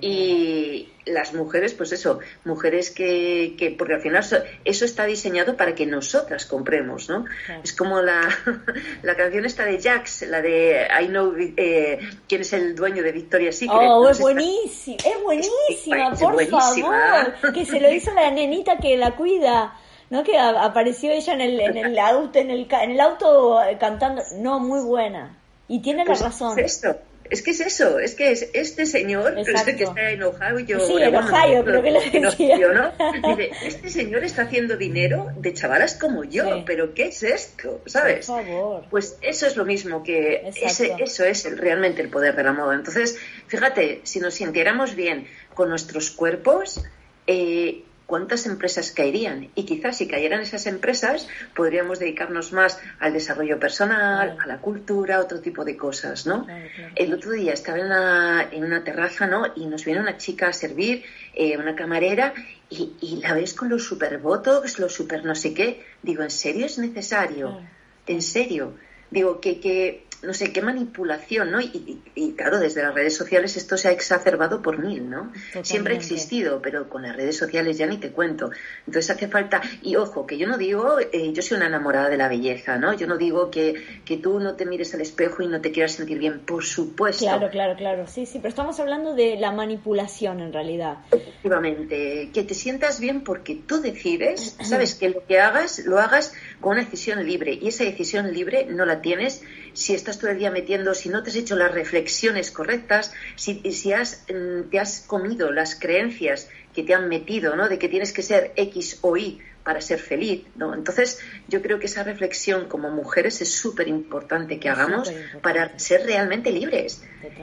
y 0.00 0.88
las 1.04 1.34
mujeres, 1.34 1.74
pues 1.74 1.90
eso, 1.90 2.20
mujeres 2.44 2.90
que, 2.90 3.56
que 3.58 3.72
porque 3.72 3.94
al 3.94 4.00
final 4.00 4.24
eso 4.64 4.84
está 4.84 5.04
diseñado 5.04 5.56
para 5.56 5.74
que 5.74 5.84
nosotras 5.84 6.46
compremos, 6.46 7.08
¿no? 7.08 7.24
Es 7.64 7.72
como 7.72 8.00
la, 8.00 8.28
la 9.02 9.16
canción 9.16 9.44
esta 9.44 9.64
de 9.64 9.82
Jax, 9.82 10.22
la 10.22 10.40
de 10.40 10.86
I 11.02 11.06
know 11.08 11.34
eh, 11.36 11.98
quién 12.28 12.42
es 12.42 12.52
el 12.52 12.76
dueño 12.76 13.02
de 13.02 13.10
Victoria's 13.10 13.56
Secret. 13.56 13.80
Oh, 13.80 14.08
es 14.08 14.20
buenísima, 14.20 14.98
es 15.04 15.22
buenísima, 15.22 16.14
por 16.14 16.46
favor, 16.46 17.52
que 17.52 17.64
se 17.64 17.80
lo 17.80 17.92
hizo 17.92 18.14
la 18.14 18.30
nenita 18.30 18.78
que 18.78 18.96
la 18.96 19.16
cuida. 19.16 19.76
¿No? 20.12 20.22
Que 20.24 20.38
apareció 20.38 21.10
ella 21.10 21.32
en 21.32 21.40
el, 21.40 21.58
en 21.58 21.76
el 21.78 21.98
auto, 21.98 22.38
en 22.38 22.50
el, 22.50 22.68
en 22.70 22.90
el 22.90 23.00
auto 23.00 23.64
eh, 23.64 23.78
cantando. 23.80 24.22
No, 24.36 24.60
muy 24.60 24.82
buena. 24.82 25.38
Y 25.68 25.80
tiene 25.80 26.00
la 26.00 26.04
pues 26.04 26.20
razón. 26.20 26.58
Es 26.58 27.40
que 27.40 27.52
es 27.52 27.60
eso, 27.62 27.98
es 27.98 28.14
que 28.14 28.30
es 28.30 28.50
este 28.52 28.84
señor, 28.84 29.38
este 29.38 29.74
que 29.74 29.84
está 29.84 30.10
en 30.10 30.22
Ohio, 30.22 30.58
yo, 30.58 30.80
sí, 30.80 30.96
en 31.00 31.16
Ohio, 31.16 31.64
creo 31.64 31.82
que 31.82 31.90
lo 31.90 32.00
decía. 32.02 32.58
¿no? 32.58 32.92
Dice, 33.36 33.52
este 33.64 33.88
señor 33.88 34.22
está 34.22 34.42
haciendo 34.42 34.76
dinero 34.76 35.32
de 35.38 35.54
chavalas 35.54 35.94
como 35.94 36.24
yo, 36.24 36.62
pero 36.66 36.92
¿qué 36.92 37.06
es 37.06 37.22
esto? 37.22 37.80
¿Sabes? 37.86 38.26
Por 38.26 38.44
favor. 38.44 38.84
Pues 38.90 39.16
eso 39.22 39.46
es 39.46 39.56
lo 39.56 39.64
mismo 39.64 40.02
que 40.02 40.52
ese, 40.60 40.94
eso 40.98 41.24
es 41.24 41.56
realmente 41.56 42.02
el 42.02 42.10
poder 42.10 42.36
de 42.36 42.44
la 42.44 42.52
moda. 42.52 42.74
Entonces, 42.74 43.18
fíjate, 43.46 44.02
si 44.02 44.20
nos 44.20 44.34
sintiéramos 44.34 44.94
bien 44.94 45.26
con 45.54 45.70
nuestros 45.70 46.10
cuerpos, 46.10 46.84
eh, 47.26 47.84
cuántas 48.06 48.46
empresas 48.46 48.92
caerían. 48.92 49.50
Y 49.54 49.64
quizás 49.64 49.96
si 49.96 50.08
cayeran 50.08 50.40
esas 50.40 50.66
empresas, 50.66 51.28
podríamos 51.54 51.98
dedicarnos 51.98 52.52
más 52.52 52.78
al 52.98 53.12
desarrollo 53.12 53.58
personal, 53.58 54.36
a 54.42 54.46
la 54.46 54.58
cultura, 54.58 55.20
otro 55.20 55.40
tipo 55.40 55.64
de 55.64 55.76
cosas, 55.76 56.26
¿no? 56.26 56.46
El 56.94 57.12
otro 57.12 57.32
día 57.32 57.52
estaba 57.52 57.78
en 57.78 57.86
una, 57.86 58.48
en 58.50 58.64
una 58.64 58.84
terraza, 58.84 59.26
¿no? 59.26 59.46
Y 59.56 59.66
nos 59.66 59.84
viene 59.84 60.00
una 60.00 60.16
chica 60.16 60.48
a 60.48 60.52
servir, 60.52 61.04
eh, 61.34 61.56
una 61.56 61.74
camarera, 61.74 62.34
y, 62.68 62.92
y, 63.00 63.16
la 63.16 63.34
ves 63.34 63.52
con 63.52 63.68
los 63.68 63.84
super 63.84 64.18
botox, 64.18 64.78
los 64.78 64.94
super 64.94 65.24
no 65.24 65.34
sé 65.34 65.52
qué. 65.52 65.84
Digo, 66.02 66.22
¿en 66.22 66.30
serio 66.30 66.66
es 66.66 66.78
necesario? 66.78 67.60
¿En 68.06 68.22
serio? 68.22 68.74
Digo, 69.10 69.40
que, 69.40 69.60
que 69.60 70.06
no 70.22 70.32
sé, 70.32 70.52
qué 70.52 70.62
manipulación, 70.62 71.50
¿no? 71.50 71.60
Y, 71.60 72.34
claro, 72.36 72.60
desde 72.60 72.82
las 72.82 72.94
redes 72.94 73.16
sociales 73.16 73.56
esto 73.56 73.76
se 73.76 73.88
ha 73.88 73.90
exacerbado 73.90 74.62
por 74.62 74.78
mil, 74.78 75.10
¿no? 75.10 75.32
Siempre 75.62 75.94
ha 75.94 75.96
existido, 75.96 76.62
pero 76.62 76.88
con 76.88 77.02
las 77.02 77.16
redes 77.16 77.36
sociales 77.36 77.76
ya 77.76 77.86
ni 77.86 77.98
te 77.98 78.10
cuento. 78.12 78.50
Entonces 78.86 79.10
hace 79.10 79.26
falta, 79.28 79.60
y 79.82 79.96
ojo, 79.96 80.26
que 80.26 80.38
yo 80.38 80.46
no 80.46 80.58
digo, 80.58 80.98
eh, 81.00 81.32
yo 81.32 81.42
soy 81.42 81.56
una 81.56 81.66
enamorada 81.66 82.08
de 82.08 82.16
la 82.16 82.28
belleza, 82.28 82.78
¿no? 82.78 82.92
Yo 82.92 83.06
no 83.08 83.16
digo 83.16 83.50
que, 83.50 83.74
que 84.04 84.16
tú 84.16 84.38
no 84.38 84.54
te 84.54 84.64
mires 84.64 84.94
al 84.94 85.00
espejo 85.00 85.42
y 85.42 85.48
no 85.48 85.60
te 85.60 85.72
quieras 85.72 85.92
sentir 85.92 86.18
bien, 86.18 86.40
por 86.40 86.64
supuesto. 86.64 87.24
Claro, 87.24 87.50
claro, 87.50 87.76
claro, 87.76 88.06
sí, 88.06 88.24
sí, 88.24 88.38
pero 88.38 88.50
estamos 88.50 88.78
hablando 88.78 89.14
de 89.14 89.36
la 89.36 89.50
manipulación 89.50 90.40
en 90.40 90.52
realidad. 90.52 90.98
Efectivamente, 91.10 92.30
que 92.32 92.44
te 92.44 92.54
sientas 92.54 93.00
bien 93.00 93.22
porque 93.24 93.56
tú 93.56 93.80
decides, 93.80 94.56
sabes, 94.62 94.94
que 94.94 95.08
lo 95.08 95.26
que 95.26 95.40
hagas, 95.40 95.80
lo 95.80 95.98
hagas 95.98 96.32
con 96.62 96.72
una 96.72 96.84
decisión 96.84 97.26
libre, 97.26 97.58
y 97.60 97.68
esa 97.68 97.84
decisión 97.84 98.32
libre 98.32 98.66
no 98.70 98.86
la 98.86 99.02
tienes 99.02 99.42
si 99.74 99.92
estás 99.92 100.18
todo 100.18 100.30
el 100.30 100.38
día 100.38 100.50
metiendo, 100.50 100.94
si 100.94 101.10
no 101.10 101.22
te 101.22 101.28
has 101.28 101.36
hecho 101.36 101.56
las 101.56 101.72
reflexiones 101.72 102.50
correctas, 102.50 103.12
si, 103.36 103.60
si 103.72 103.92
has, 103.92 104.24
mm, 104.32 104.70
te 104.70 104.78
has 104.78 105.00
comido 105.00 105.52
las 105.52 105.74
creencias 105.74 106.48
que 106.72 106.82
te 106.82 106.94
han 106.94 107.08
metido, 107.08 107.56
¿no? 107.56 107.68
De 107.68 107.78
que 107.78 107.88
tienes 107.88 108.12
que 108.12 108.22
ser 108.22 108.52
X 108.56 109.00
o 109.02 109.16
Y 109.18 109.40
para 109.64 109.80
ser 109.80 109.98
feliz, 109.98 110.44
¿no? 110.56 110.74
Entonces, 110.74 111.20
yo 111.48 111.62
creo 111.62 111.78
que 111.78 111.86
esa 111.86 112.02
reflexión 112.02 112.68
como 112.68 112.90
mujeres 112.90 113.40
es 113.40 113.52
súper 113.54 113.88
importante 113.88 114.58
que 114.58 114.68
hagamos 114.68 115.12
para 115.42 115.78
ser 115.78 116.04
realmente 116.04 116.50
libres. 116.50 117.02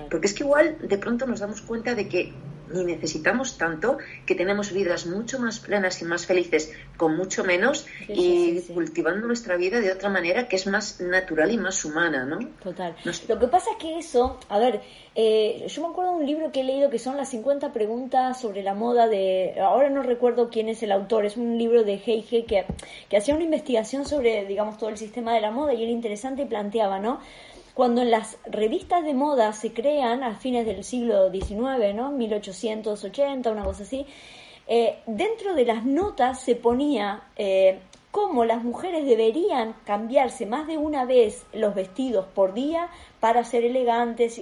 Porque 0.09 0.27
es 0.27 0.33
que 0.33 0.43
igual 0.43 0.77
de 0.81 0.97
pronto 0.97 1.27
nos 1.27 1.39
damos 1.39 1.61
cuenta 1.61 1.95
de 1.95 2.07
que 2.07 2.33
ni 2.73 2.83
necesitamos 2.83 3.57
tanto, 3.57 3.97
que 4.25 4.35
tenemos 4.35 4.71
vidas 4.71 5.05
mucho 5.05 5.39
más 5.39 5.59
plenas 5.59 6.01
y 6.01 6.05
más 6.05 6.25
felices 6.25 6.71
con 6.97 7.15
mucho 7.15 7.43
menos 7.43 7.85
y 8.07 8.61
cultivando 8.73 9.27
nuestra 9.27 9.57
vida 9.57 9.79
de 9.79 9.91
otra 9.91 10.09
manera 10.09 10.47
que 10.47 10.55
es 10.55 10.67
más 10.67 10.99
natural 11.01 11.51
y 11.51 11.57
más 11.57 11.83
humana, 11.85 12.25
¿no? 12.25 12.39
Total. 12.63 12.95
Lo 13.27 13.39
que 13.39 13.47
pasa 13.47 13.71
es 13.71 13.77
que 13.77 13.97
eso, 13.97 14.39
a 14.49 14.59
ver, 14.59 14.81
eh, 15.15 15.65
yo 15.67 15.81
me 15.81 15.89
acuerdo 15.89 16.11
de 16.11 16.17
un 16.19 16.25
libro 16.25 16.51
que 16.51 16.61
he 16.61 16.63
leído 16.63 16.89
que 16.89 16.99
son 16.99 17.17
las 17.17 17.29
50 17.29 17.73
preguntas 17.73 18.39
sobre 18.39 18.63
la 18.63 18.73
moda 18.73 19.07
de, 19.07 19.59
ahora 19.59 19.89
no 19.89 20.03
recuerdo 20.03 20.49
quién 20.49 20.69
es 20.69 20.83
el 20.83 20.91
autor, 20.91 21.25
es 21.25 21.37
un 21.37 21.57
libro 21.57 21.83
de 21.83 21.93
Heige 21.93 22.45
que, 22.45 22.65
que 23.09 23.17
hacía 23.17 23.35
una 23.35 23.43
investigación 23.43 24.05
sobre, 24.05 24.45
digamos, 24.45 24.77
todo 24.77 24.89
el 24.89 24.97
sistema 24.97 25.33
de 25.33 25.41
la 25.41 25.51
moda 25.51 25.73
y 25.73 25.83
era 25.83 25.91
interesante 25.91 26.43
y 26.43 26.45
planteaba, 26.45 26.99
¿no? 26.99 27.19
Cuando 27.79 28.01
en 28.01 28.11
las 28.11 28.37
revistas 28.43 29.05
de 29.05 29.13
moda 29.13 29.53
se 29.53 29.71
crean 29.71 30.21
a 30.21 30.35
fines 30.35 30.65
del 30.65 30.83
siglo 30.83 31.31
XIX, 31.31 31.95
¿no? 31.95 32.11
1880, 32.11 33.49
una 33.49 33.63
cosa 33.63 33.83
así, 33.83 34.05
eh, 34.67 34.99
dentro 35.05 35.55
de 35.55 35.63
las 35.63 35.85
notas 35.85 36.41
se 36.41 36.57
ponía 36.57 37.23
eh, 37.37 37.79
cómo 38.11 38.43
las 38.43 38.65
mujeres 38.65 39.05
deberían 39.05 39.75
cambiarse 39.85 40.45
más 40.45 40.67
de 40.67 40.77
una 40.77 41.05
vez 41.05 41.45
los 41.53 41.73
vestidos 41.73 42.25
por 42.25 42.53
día 42.53 42.89
para 43.21 43.45
ser 43.45 43.63
elegantes. 43.63 44.39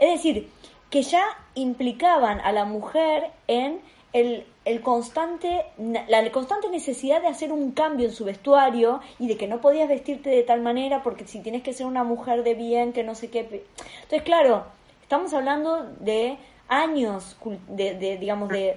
Es 0.00 0.14
decir, 0.14 0.48
que 0.90 1.02
ya 1.02 1.22
implicaban 1.54 2.40
a 2.40 2.50
la 2.50 2.64
mujer 2.64 3.30
en 3.46 3.80
el, 4.12 4.44
el 4.64 4.80
constante, 4.80 5.66
la 6.08 6.30
constante 6.30 6.68
necesidad 6.68 7.20
de 7.20 7.28
hacer 7.28 7.52
un 7.52 7.72
cambio 7.72 8.06
en 8.06 8.12
su 8.12 8.24
vestuario 8.24 9.00
y 9.18 9.28
de 9.28 9.36
que 9.36 9.48
no 9.48 9.60
podías 9.60 9.88
vestirte 9.88 10.30
de 10.30 10.42
tal 10.42 10.60
manera 10.60 11.02
porque 11.02 11.26
si 11.26 11.40
tienes 11.40 11.62
que 11.62 11.72
ser 11.72 11.86
una 11.86 12.04
mujer 12.04 12.44
de 12.44 12.54
bien, 12.54 12.92
que 12.92 13.02
no 13.02 13.14
sé 13.14 13.30
qué. 13.30 13.40
Entonces, 13.40 14.22
claro, 14.22 14.64
estamos 15.02 15.34
hablando 15.34 15.84
de 16.00 16.36
años 16.68 17.36
de, 17.68 17.94
de 17.94 18.16
digamos, 18.18 18.48
de 18.48 18.76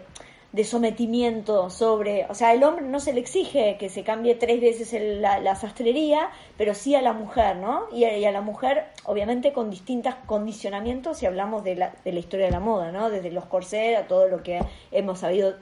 de 0.56 0.64
sometimiento 0.64 1.70
sobre, 1.70 2.26
o 2.30 2.34
sea, 2.34 2.54
el 2.54 2.64
hombre 2.64 2.86
no 2.86 3.02
se 3.02 3.12
le 3.12 3.20
exige 3.20 3.76
que 3.78 3.90
se 3.90 4.04
cambie 4.04 4.36
tres 4.36 4.62
veces 4.62 5.20
la, 5.20 5.54
sastrería, 5.56 6.30
pero 6.58 6.74
sí 6.74 6.96
a 6.96 7.02
la 7.02 7.12
mujer, 7.12 7.58
¿no? 7.58 7.88
Y 7.92 8.06
a, 8.06 8.32
la 8.32 8.40
mujer, 8.40 8.86
obviamente, 9.04 9.52
con 9.52 9.70
distintos 9.70 10.16
condicionamientos 10.26 11.18
si 11.18 11.26
hablamos 11.26 11.66
de 11.66 11.76
la, 11.76 11.94
de 12.06 12.14
la 12.14 12.20
historia 12.20 12.46
de 12.46 12.54
la 12.54 12.62
moda, 12.62 12.94
¿no? 12.94 13.10
Desde 13.10 13.32
los 13.32 13.44
corsés 13.48 13.98
a 13.98 14.08
todo 14.08 14.30
lo 14.30 14.44
que 14.44 14.62
hemos 14.94 15.20
sabido 15.20 15.56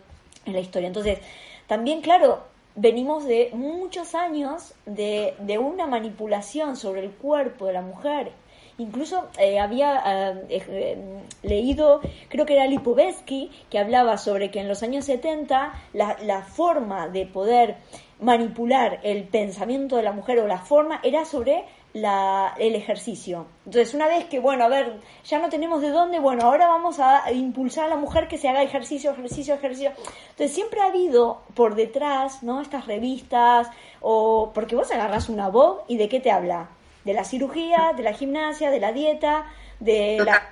en 0.46 0.54
la 0.54 0.60
historia. 0.60 0.88
Entonces, 0.88 1.20
también, 1.68 2.02
claro, 2.02 2.44
venimos 2.76 3.26
de 3.26 3.50
muchos 3.54 4.16
años 4.16 4.74
de, 4.86 5.36
de 5.40 5.58
una 5.58 5.88
manipulación 5.88 6.76
sobre 6.76 7.04
el 7.04 7.12
cuerpo 7.12 7.68
de 7.68 7.74
la 7.74 7.82
mujer 7.82 8.32
Incluso 8.80 9.30
eh, 9.38 9.60
había 9.60 10.42
eh, 10.50 10.64
eh, 10.68 10.98
leído, 11.44 12.02
creo 12.28 12.46
que 12.46 12.54
era 12.54 12.66
Lipovetsky, 12.66 13.52
que 13.70 13.78
hablaba 13.78 14.18
sobre 14.18 14.50
que 14.50 14.62
en 14.62 14.68
los 14.68 14.82
años 14.82 15.06
70 15.06 15.74
la, 15.94 16.18
la 16.24 16.42
forma 16.42 17.08
de 17.08 17.28
poder 17.28 17.76
manipular 18.20 19.00
el 19.04 19.26
pensamiento 19.26 19.96
de 19.96 20.04
la 20.04 20.12
mujer 20.12 20.40
o 20.40 20.48
la 20.48 20.58
forma 20.58 21.00
era 21.04 21.24
sobre 21.26 21.66
la, 21.94 22.56
el 22.58 22.76
ejercicio. 22.76 23.46
Entonces, 23.66 23.94
una 23.94 24.08
vez 24.08 24.26
que, 24.26 24.40
bueno, 24.40 24.66
a 24.66 24.68
ver, 24.68 25.00
ya 25.24 25.40
no 25.40 25.50
tenemos 25.50 25.82
de 25.82 25.90
dónde, 25.90 26.20
bueno, 26.20 26.44
ahora 26.46 26.68
vamos 26.68 27.00
a 27.00 27.32
impulsar 27.32 27.86
a 27.86 27.90
la 27.90 27.96
mujer 27.96 28.28
que 28.28 28.38
se 28.38 28.50
haga 28.50 28.64
ejercicio, 28.64 29.12
ejercicio, 29.12 29.54
ejercicio. 29.54 29.92
Entonces, 30.32 30.54
siempre 30.54 30.82
ha 30.82 30.88
habido 30.88 31.44
por 31.54 31.76
detrás, 31.76 32.42
¿no? 32.42 32.62
Estas 32.62 32.88
revistas, 32.88 33.70
o 34.02 34.52
porque 34.54 34.76
vos 34.76 34.92
agarras 34.92 35.30
una 35.30 35.50
voz 35.50 35.84
y 35.88 35.98
de 35.98 36.10
qué 36.10 36.20
te 36.20 36.32
habla? 36.32 36.70
De 37.06 37.14
la 37.14 37.24
cirugía, 37.24 37.94
de 37.96 38.04
la 38.04 38.14
gimnasia, 38.14 38.72
de 38.72 38.80
la 38.80 38.92
dieta, 38.92 39.46
de 39.80 40.18
la... 40.26 40.50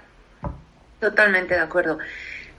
Totalmente 0.99 1.55
de 1.55 1.61
acuerdo. 1.61 1.97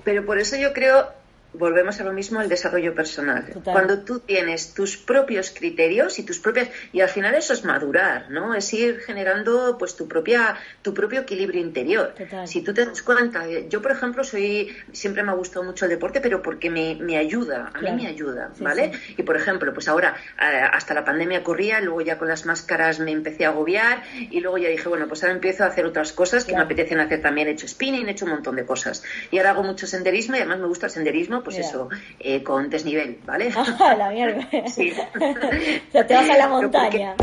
Pero 0.03 0.27
por 0.27 0.39
eso 0.39 0.57
yo 0.57 0.73
creo 0.73 1.07
volvemos 1.55 2.01
a 2.01 2.05
lo 2.05 2.13
mismo 2.13 2.41
el 2.41 2.49
desarrollo 2.49 2.95
personal. 2.95 3.45
Cuando 3.65 4.01
tú 4.01 4.21
tienes 4.21 4.75
tus 4.75 4.97
propios 4.97 5.51
criterios 5.51 6.19
y 6.19 6.25
tus 6.25 6.39
propias 6.39 6.69
y 6.93 7.01
al 7.01 7.09
final 7.09 7.35
eso 7.35 7.53
es 7.53 7.65
madurar, 7.65 8.31
¿no? 8.31 8.55
Es 8.55 8.73
ir 8.73 9.01
generando 9.01 9.77
pues 9.79 9.97
tu 9.97 10.09
propia 10.09 10.57
tu 10.83 10.95
propio 10.95 11.21
equilibrio 11.21 11.61
interior. 11.61 12.15
Si 12.47 12.63
tú 12.63 12.73
te 12.73 12.87
das 12.87 13.03
cuenta, 13.03 13.45
yo 13.69 13.83
por 13.83 13.93
ejemplo 13.93 14.25
soy 14.25 14.75
siempre 14.93 15.23
me 15.23 15.31
ha 15.31 15.35
gustado 15.35 15.65
mucho 15.65 15.85
el 15.85 15.91
deporte, 15.91 16.21
pero 16.21 16.43
porque 16.43 16.71
me, 16.71 16.97
me 16.97 17.17
ayuda, 17.17 17.71
a 17.75 17.81
mí 17.81 17.91
me 17.93 18.07
ayuda, 18.07 18.51
¿vale? 18.61 18.93
Y 19.17 19.23
por 19.23 19.37
ejemplo, 19.37 19.73
pues 19.73 19.89
ahora 19.89 20.17
hasta 20.37 20.95
la 20.95 21.05
pandemia 21.05 21.43
corría, 21.43 21.81
luego 21.81 22.01
ya 22.01 22.19
con 22.19 22.29
las 22.29 22.47
máscaras 22.47 23.01
me 23.01 23.13
empecé 23.13 23.45
a 23.45 23.49
agobiar 23.49 24.03
y 24.31 24.41
luego 24.41 24.59
ya 24.59 24.69
dije, 24.69 24.89
bueno, 24.89 25.07
pues 25.09 25.23
ahora 25.23 25.35
empiezo 25.35 25.65
a 25.65 25.69
hacer 25.69 25.85
otras 25.85 26.13
cosas 26.13 26.45
que 26.45 26.55
me 26.55 26.63
apetecen 26.63 27.01
hacer 27.01 27.21
también, 27.21 27.49
he 27.49 27.53
hecho 27.53 27.69
spinning, 27.69 28.09
he 28.09 28.13
hecho 28.13 28.25
un 28.25 28.33
montón 28.33 28.57
de 28.57 28.65
cosas. 28.65 29.03
Y 29.31 29.39
ahora 29.39 29.51
hago 29.51 29.63
mucho 29.63 29.87
senderismo 29.87 30.37
y 30.37 30.39
además 30.39 30.61
me 30.61 30.67
gusta 30.67 30.87
el 30.87 30.93
senderismo 30.93 31.42
pues 31.43 31.59
eso, 31.59 31.89
eh, 32.19 32.43
con 32.43 32.71
desnivel, 32.71 33.19
¿vale? 33.25 33.53
Ah, 33.81 33.95
la 33.97 34.11
mierda. 34.11 34.49
Sí. 34.69 34.93
o 34.93 35.93
sea, 35.93 36.07
te 36.07 36.15
vas 36.15 36.31
a 36.31 36.37
la 36.37 36.49
montaña. 36.49 37.15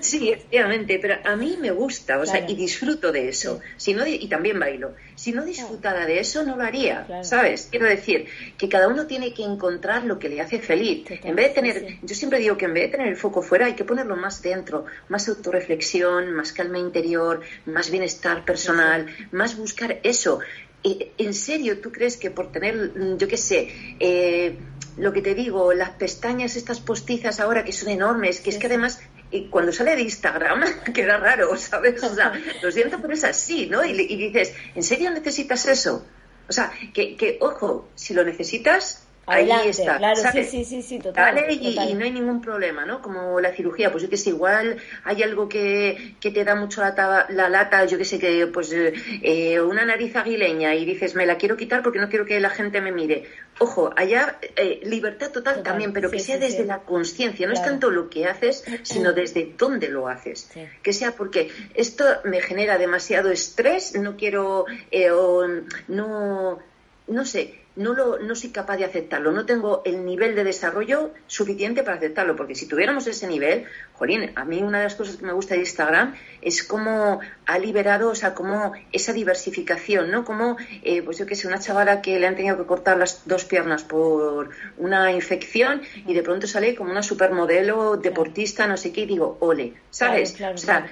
sí, 0.00 0.32
efectivamente, 0.32 0.98
pero 1.00 1.16
a 1.24 1.36
mí 1.36 1.56
me 1.60 1.70
gusta, 1.70 2.18
o 2.18 2.26
sea, 2.26 2.48
y 2.48 2.54
disfruto 2.54 3.12
de 3.12 3.28
eso. 3.28 3.60
Si 3.76 3.94
no, 3.94 4.06
y 4.06 4.26
también 4.28 4.58
bailo. 4.58 4.94
Si 5.20 5.32
no 5.32 5.44
disfrutara 5.44 6.06
de 6.06 6.18
eso, 6.18 6.44
no 6.44 6.56
lo 6.56 6.62
haría, 6.62 7.06
¿sabes? 7.24 7.68
Quiero 7.70 7.84
decir 7.84 8.26
que 8.56 8.70
cada 8.70 8.88
uno 8.88 9.06
tiene 9.06 9.34
que 9.34 9.42
encontrar 9.42 10.04
lo 10.04 10.18
que 10.18 10.30
le 10.30 10.40
hace 10.40 10.60
feliz. 10.60 11.04
En 11.10 11.36
vez 11.36 11.48
de 11.48 11.54
tener, 11.54 11.98
yo 12.00 12.14
siempre 12.14 12.38
digo 12.38 12.56
que 12.56 12.64
en 12.64 12.72
vez 12.72 12.84
de 12.84 12.96
tener 12.96 13.08
el 13.08 13.16
foco 13.16 13.42
fuera, 13.42 13.66
hay 13.66 13.74
que 13.74 13.84
ponerlo 13.84 14.16
más 14.16 14.40
dentro, 14.40 14.86
más 15.08 15.28
autorreflexión, 15.28 16.32
más 16.32 16.54
calma 16.54 16.78
interior, 16.78 17.42
más 17.66 17.90
bienestar 17.90 18.46
personal, 18.46 19.14
más 19.30 19.58
buscar 19.58 20.00
eso. 20.04 20.40
¿En 20.82 21.34
serio 21.34 21.80
tú 21.80 21.92
crees 21.92 22.16
que 22.16 22.30
por 22.30 22.52
tener, 22.52 22.92
mm, 22.96 23.18
yo 23.18 23.28
qué 23.28 23.36
sé, 23.36 23.68
eh, 24.00 24.56
lo 24.96 25.12
que 25.12 25.22
te 25.22 25.34
digo, 25.34 25.72
las 25.72 25.90
pestañas 25.90 26.56
estas 26.56 26.80
postizas 26.80 27.40
ahora 27.40 27.64
que 27.64 27.72
son 27.72 27.90
enormes, 27.90 28.40
que 28.40 28.50
es 28.50 28.58
que 28.58 28.66
además 28.66 29.00
y 29.32 29.46
cuando 29.46 29.72
sale 29.72 29.94
de 29.94 30.02
Instagram 30.02 30.64
queda 30.94 31.16
raro, 31.18 31.56
¿sabes? 31.56 32.02
O 32.02 32.14
sea, 32.14 32.32
lo 32.62 32.72
siento, 32.72 32.98
pero 33.00 33.14
es 33.14 33.24
así, 33.24 33.66
¿no? 33.66 33.84
Y, 33.84 33.90
y 33.90 34.16
dices, 34.16 34.52
¿en 34.74 34.82
serio 34.82 35.10
necesitas 35.10 35.66
eso? 35.66 36.04
O 36.48 36.52
sea, 36.52 36.72
que, 36.92 37.16
que, 37.16 37.38
ojo, 37.40 37.88
si 37.94 38.12
lo 38.12 38.24
necesitas, 38.24 39.04
Ahí 39.26 39.50
está, 39.68 39.98
claro, 39.98 40.20
sí, 40.32 40.64
sí, 40.64 40.82
sí, 40.82 40.98
total, 40.98 41.38
y, 41.50 41.94
no 41.94 42.04
hay 42.04 42.10
ningún 42.10 42.40
problema, 42.40 42.84
¿no? 42.84 43.00
Como 43.00 43.38
la 43.40 43.52
cirugía, 43.52 43.90
pues 43.92 44.02
yo 44.02 44.10
que 44.10 44.16
sé, 44.16 44.30
igual 44.30 44.78
hay 45.04 45.22
algo 45.22 45.48
que, 45.48 46.16
que 46.20 46.30
te 46.30 46.44
da 46.44 46.54
mucho 46.54 46.80
la, 46.80 47.26
la 47.28 47.48
lata, 47.48 47.84
yo 47.84 47.96
que 47.96 48.04
sé, 48.04 48.18
que 48.18 48.46
pues 48.48 48.72
eh, 48.72 49.60
una 49.60 49.84
nariz 49.84 50.16
aguileña 50.16 50.74
y 50.74 50.84
dices, 50.84 51.14
me 51.14 51.26
la 51.26 51.36
quiero 51.36 51.56
quitar 51.56 51.82
porque 51.82 52.00
no 52.00 52.08
quiero 52.08 52.26
que 52.26 52.40
la 52.40 52.50
gente 52.50 52.80
me 52.80 52.92
mire. 52.92 53.24
Ojo, 53.58 53.92
allá 53.94 54.38
eh, 54.56 54.80
libertad 54.84 55.30
total, 55.30 55.62
también, 55.62 55.92
pero 55.92 56.10
que 56.10 56.18
sea 56.18 56.38
desde 56.38 56.64
la 56.64 56.78
conciencia, 56.78 57.46
no 57.46 57.52
es 57.52 57.62
tanto 57.62 57.90
lo 57.90 58.08
que 58.10 58.26
haces, 58.26 58.64
sino 58.82 59.12
desde 59.12 59.54
dónde 59.56 59.88
lo 59.88 60.08
haces. 60.08 60.50
Que 60.82 60.92
sea 60.92 61.12
porque 61.12 61.50
esto 61.74 62.04
me 62.24 62.40
genera 62.40 62.78
demasiado 62.78 63.30
estrés, 63.30 63.94
no 63.94 64.16
quiero, 64.16 64.64
eh, 64.90 65.10
o 65.10 65.46
no, 65.88 66.58
no 67.06 67.24
sé, 67.24 67.59
no, 67.80 67.94
lo, 67.94 68.18
no 68.18 68.34
soy 68.34 68.50
capaz 68.50 68.76
de 68.76 68.84
aceptarlo, 68.84 69.32
no 69.32 69.46
tengo 69.46 69.80
el 69.86 70.04
nivel 70.04 70.34
de 70.34 70.44
desarrollo 70.44 71.12
suficiente 71.26 71.82
para 71.82 71.96
aceptarlo, 71.96 72.36
porque 72.36 72.54
si 72.54 72.66
tuviéramos 72.66 73.06
ese 73.06 73.26
nivel, 73.26 73.64
jolín, 73.94 74.32
a 74.34 74.44
mí 74.44 74.62
una 74.62 74.78
de 74.78 74.84
las 74.84 74.94
cosas 74.96 75.16
que 75.16 75.24
me 75.24 75.32
gusta 75.32 75.54
de 75.54 75.60
Instagram 75.60 76.14
es 76.42 76.62
cómo 76.62 77.20
ha 77.46 77.58
liberado, 77.58 78.10
o 78.10 78.14
sea, 78.14 78.34
como 78.34 78.74
esa 78.92 79.14
diversificación, 79.14 80.10
¿no? 80.10 80.26
Como, 80.26 80.58
eh, 80.82 81.00
pues 81.02 81.16
yo 81.16 81.24
que 81.24 81.34
sé, 81.34 81.48
una 81.48 81.58
chavala 81.58 82.02
que 82.02 82.20
le 82.20 82.26
han 82.26 82.36
tenido 82.36 82.58
que 82.58 82.64
cortar 82.64 82.98
las 82.98 83.26
dos 83.26 83.46
piernas 83.46 83.82
por 83.82 84.50
una 84.76 85.10
infección 85.12 85.80
y 86.06 86.12
de 86.12 86.22
pronto 86.22 86.46
sale 86.46 86.74
como 86.74 86.90
una 86.90 87.02
supermodelo, 87.02 87.96
deportista, 87.96 88.66
no 88.66 88.76
sé 88.76 88.92
qué, 88.92 89.02
y 89.02 89.06
digo, 89.06 89.38
ole, 89.40 89.72
¿sabes? 89.90 90.38
o 90.38 90.58
sea, 90.58 90.86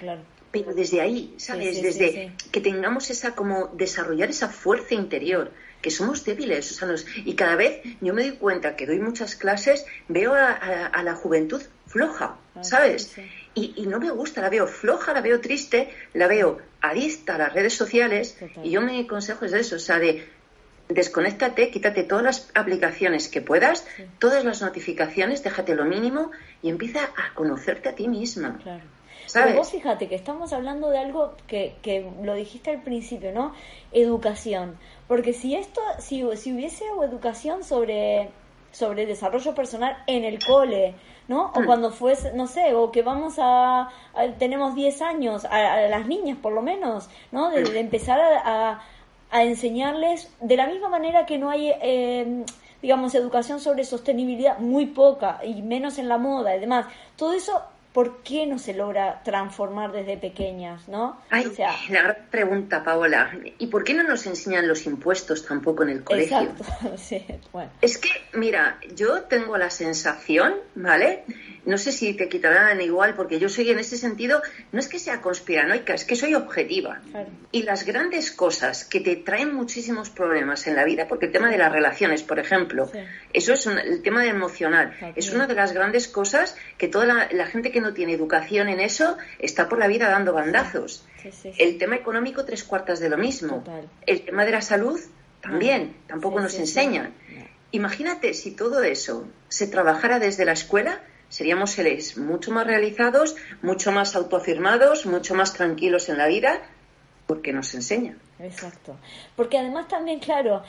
pero 0.50 0.72
desde 0.72 1.02
ahí, 1.02 1.34
¿sabes? 1.36 1.82
desde 1.82 2.32
que 2.50 2.60
tengamos 2.62 3.10
esa, 3.10 3.34
como 3.34 3.66
desarrollar 3.74 4.30
esa 4.30 4.48
fuerza 4.48 4.94
interior 4.94 5.52
que 5.80 5.90
somos 5.90 6.24
débiles. 6.24 6.70
O 6.72 6.74
sea, 6.74 7.12
y 7.24 7.34
cada 7.34 7.56
vez 7.56 7.82
yo 8.00 8.14
me 8.14 8.22
doy 8.22 8.36
cuenta 8.36 8.76
que 8.76 8.86
doy 8.86 8.98
muchas 8.98 9.36
clases, 9.36 9.86
veo 10.08 10.34
a, 10.34 11.02
la 11.02 11.14
juventud 11.14 11.62
floja, 11.86 12.36
ah, 12.54 12.64
¿sabes? 12.64 13.14
Y, 13.54 13.86
no 13.86 13.98
me 13.98 14.10
gusta, 14.10 14.40
la 14.40 14.50
veo 14.50 14.66
floja, 14.66 15.12
la 15.12 15.20
veo 15.20 15.40
triste, 15.40 15.90
la 16.14 16.28
veo 16.28 16.58
adicta 16.80 17.34
a 17.34 17.38
las 17.38 17.52
redes 17.52 17.74
sociales 17.74 18.36
y 18.62 18.70
yo 18.70 18.80
me 18.80 19.06
consejo 19.06 19.44
es 19.44 19.52
de 19.52 19.60
eso, 19.60 19.76
o 19.76 19.80
sea, 19.80 19.98
de 19.98 20.28
desconéctate, 20.88 21.70
quítate 21.70 22.04
todas 22.04 22.24
las 22.24 22.50
aplicaciones 22.54 23.28
que 23.28 23.40
puedas, 23.40 23.86
todas 24.18 24.44
las 24.44 24.62
notificaciones, 24.62 25.42
déjate 25.42 25.74
lo 25.74 25.84
mínimo 25.84 26.30
y 26.62 26.70
empieza 26.70 27.04
a 27.04 27.34
conocerte 27.34 27.88
a 27.88 27.94
ti 27.94 28.08
misma. 28.08 28.58
Claro. 28.62 28.84
Pero 29.32 29.54
vos 29.54 29.70
fíjate 29.70 30.08
que 30.08 30.14
estamos 30.14 30.52
hablando 30.52 30.88
de 30.88 30.98
algo 30.98 31.34
que, 31.46 31.76
que 31.82 32.10
lo 32.22 32.34
dijiste 32.34 32.70
al 32.70 32.82
principio, 32.82 33.32
¿no? 33.32 33.52
Educación. 33.92 34.78
Porque 35.08 35.32
si 35.32 35.56
esto, 35.56 35.80
si, 35.98 36.22
si 36.36 36.52
hubiese 36.52 36.84
educación 37.02 37.64
sobre, 37.64 38.30
sobre 38.70 39.06
desarrollo 39.06 39.54
personal 39.54 39.96
en 40.06 40.24
el 40.24 40.38
cole, 40.44 40.94
¿no? 41.28 41.50
O 41.54 41.60
mm. 41.62 41.64
cuando 41.66 41.90
fuese, 41.90 42.34
no 42.34 42.46
sé, 42.46 42.74
o 42.74 42.92
que 42.92 43.02
vamos 43.02 43.36
a, 43.38 43.88
tenemos 44.38 44.74
10 44.74 45.02
años, 45.02 45.46
a, 45.46 45.88
las 45.88 46.06
niñas 46.06 46.36
por 46.40 46.52
lo 46.52 46.60
menos, 46.60 47.08
¿no? 47.32 47.50
De, 47.50 47.80
empezar 47.80 48.20
a, 48.20 48.82
a, 49.30 49.44
enseñarles 49.44 50.30
de 50.40 50.56
la 50.56 50.66
misma 50.66 50.90
manera 50.90 51.24
que 51.24 51.38
no 51.38 51.48
hay, 51.48 51.72
eh, 51.80 52.44
digamos, 52.82 53.14
educación 53.14 53.60
sobre 53.60 53.84
sostenibilidad, 53.84 54.58
muy 54.58 54.86
poca, 54.86 55.40
y 55.42 55.62
menos 55.62 55.96
en 55.96 56.08
la 56.08 56.18
moda 56.18 56.54
y 56.54 56.60
demás. 56.60 56.86
Todo 57.16 57.32
eso 57.32 57.62
¿por 57.92 58.22
qué 58.22 58.46
no 58.46 58.58
se 58.58 58.74
logra 58.74 59.22
transformar 59.24 59.92
desde 59.92 60.16
pequeñas, 60.16 60.88
no? 60.88 61.20
Ay, 61.30 61.50
la 61.88 62.02
gran 62.02 62.16
pregunta, 62.30 62.84
Paola. 62.84 63.30
¿Y 63.58 63.68
por 63.68 63.84
qué 63.84 63.94
no 63.94 64.02
nos 64.02 64.26
enseñan 64.26 64.68
los 64.68 64.86
impuestos 64.86 65.46
tampoco 65.46 65.82
en 65.82 65.90
el 65.90 66.04
colegio? 66.04 66.38
Exacto, 66.40 66.96
sí, 66.96 67.24
bueno. 67.52 67.70
Es 67.80 67.98
que, 67.98 68.10
mira, 68.34 68.78
yo 68.94 69.22
tengo 69.22 69.56
la 69.56 69.70
sensación, 69.70 70.54
¿vale? 70.74 71.24
No 71.64 71.76
sé 71.76 71.92
si 71.92 72.14
te 72.14 72.28
quitarán 72.28 72.80
igual, 72.80 73.14
porque 73.14 73.38
yo 73.38 73.48
soy 73.48 73.70
en 73.70 73.78
ese 73.78 73.98
sentido, 73.98 74.40
no 74.72 74.80
es 74.80 74.88
que 74.88 74.98
sea 74.98 75.20
conspiranoica, 75.20 75.92
es 75.92 76.04
que 76.04 76.16
soy 76.16 76.34
objetiva. 76.34 77.02
Y 77.52 77.64
las 77.64 77.84
grandes 77.84 78.30
cosas 78.30 78.84
que 78.84 79.00
te 79.00 79.16
traen 79.16 79.54
muchísimos 79.54 80.08
problemas 80.08 80.66
en 80.66 80.76
la 80.76 80.84
vida, 80.84 81.08
porque 81.08 81.26
el 81.26 81.32
tema 81.32 81.50
de 81.50 81.58
las 81.58 81.70
relaciones, 81.70 82.22
por 82.22 82.38
ejemplo, 82.38 82.90
eso 83.34 83.52
es 83.52 83.66
el 83.66 84.00
tema 84.02 84.22
de 84.22 84.28
emocional, 84.28 84.94
es 85.14 85.30
una 85.32 85.46
de 85.46 85.54
las 85.54 85.72
grandes 85.72 86.08
cosas 86.08 86.56
que 86.78 86.88
toda 86.88 87.04
la, 87.04 87.28
la 87.32 87.46
gente 87.46 87.70
que 87.70 87.77
no 87.80 87.94
tiene 87.94 88.12
educación 88.12 88.68
en 88.68 88.80
eso, 88.80 89.16
está 89.38 89.68
por 89.68 89.78
la 89.78 89.86
vida 89.86 90.08
dando 90.08 90.32
bandazos. 90.32 91.06
el 91.58 91.78
tema 91.78 91.96
económico, 91.96 92.44
tres 92.44 92.64
cuartas 92.64 93.00
de 93.00 93.08
lo 93.08 93.16
mismo. 93.16 93.64
El 94.06 94.24
tema 94.24 94.44
de 94.44 94.52
la 94.52 94.62
salud, 94.62 95.00
también, 95.40 95.94
ah, 95.94 96.04
tampoco 96.08 96.40
nos 96.40 96.54
enseñan. 96.54 97.14
Imagínate 97.70 98.34
si 98.34 98.52
todo 98.52 98.82
eso 98.82 99.28
se 99.48 99.66
trabajara 99.66 100.18
desde 100.18 100.44
la 100.44 100.52
escuela, 100.52 101.02
seríamos 101.28 101.72
seres 101.72 102.16
mucho 102.16 102.50
más 102.50 102.66
realizados, 102.66 103.36
mucho 103.62 103.92
más 103.92 104.16
autoafirmados, 104.16 105.06
mucho 105.06 105.34
más 105.34 105.52
tranquilos 105.52 106.08
en 106.08 106.18
la 106.18 106.26
vida, 106.26 106.62
porque 107.26 107.52
nos 107.52 107.74
enseñan. 107.74 108.18
Exacto. 108.40 108.96
Porque 109.36 109.58
además 109.58 109.88
también, 109.88 110.20
claro, 110.20 110.62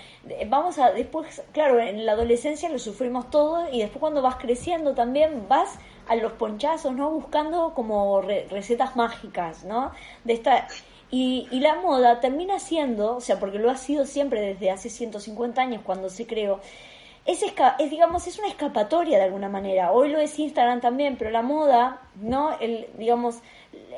vamos 0.48 0.78
a, 0.80 0.92
después, 0.92 1.42
claro, 1.54 1.80
en 1.80 2.06
la 2.06 2.14
adolescencia 2.14 2.68
lo 2.70 2.80
sufrimos 2.80 3.30
todo 3.30 3.70
y 3.72 3.80
después 3.80 4.00
cuando 4.00 4.22
vas 4.22 4.36
creciendo 4.36 4.94
también 4.94 5.48
vas 5.48 5.78
a 6.10 6.16
los 6.16 6.34
ponchazos, 6.34 6.94
¿no? 6.94 7.12
Buscando 7.12 7.74
como 7.74 8.22
recetas 8.22 8.96
mágicas, 8.96 9.64
¿no? 9.64 9.92
De 10.24 10.34
esta... 10.34 10.68
Y, 11.12 11.48
la 11.52 11.76
moda 11.76 12.20
termina 12.20 12.60
siendo, 12.60 13.16
o 13.16 13.22
sea, 13.22 13.40
porque 13.40 13.58
lo 13.58 13.72
ha 13.72 13.78
sido 13.78 14.06
siempre 14.06 14.42
desde 14.42 14.70
hace 14.70 14.90
150 14.90 15.60
años 15.60 15.82
cuando 15.84 16.10
se 16.10 16.28
creó, 16.28 16.60
es, 17.26 17.44
es, 17.44 17.90
digamos, 17.90 18.28
es 18.28 18.38
una 18.38 18.48
escapatoria 18.48 19.18
de 19.18 19.24
alguna 19.24 19.50
manera. 19.50 19.92
Hoy 19.92 20.10
lo 20.10 20.20
es 20.20 20.38
Instagram 20.38 20.82
también, 20.82 21.16
pero 21.18 21.32
la 21.32 21.42
moda, 21.42 22.02
¿no? 22.16 22.60
El, 22.60 22.88
digamos, 22.98 23.40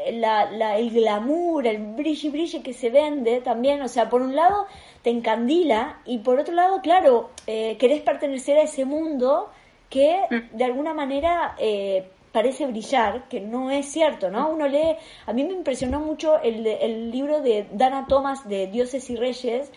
el 0.05 0.91
glamour, 0.91 1.67
el 1.67 1.77
brilli 1.79 2.29
brilli 2.29 2.61
que 2.61 2.73
se 2.73 2.89
vende 2.89 3.41
también, 3.41 3.81
o 3.81 3.87
sea, 3.87 4.09
por 4.09 4.21
un 4.21 4.35
lado 4.35 4.65
te 5.01 5.09
encandila 5.09 5.99
y 6.05 6.19
por 6.19 6.39
otro 6.39 6.53
lado, 6.53 6.81
claro, 6.81 7.29
eh, 7.47 7.77
querés 7.77 8.01
pertenecer 8.01 8.57
a 8.57 8.63
ese 8.63 8.85
mundo 8.85 9.49
que 9.91 10.21
mm. 10.31 10.57
de 10.57 10.63
alguna 10.63 10.95
manera 10.95 11.55
eh, 11.59 12.09
parece 12.31 12.65
brillar, 12.65 13.27
que 13.27 13.39
no 13.41 13.69
es 13.69 13.85
cierto, 13.85 14.31
¿no? 14.31 14.49
Uno 14.49 14.67
lee, 14.67 14.95
a 15.27 15.33
mí 15.33 15.43
me 15.43 15.53
impresionó 15.53 15.99
mucho 15.99 16.41
el, 16.41 16.65
el 16.65 17.11
libro 17.11 17.41
de 17.41 17.67
Dana 17.71 18.07
Thomas 18.07 18.47
de 18.49 18.65
Dioses 18.65 19.07
y 19.11 19.15
Reyes, 19.15 19.71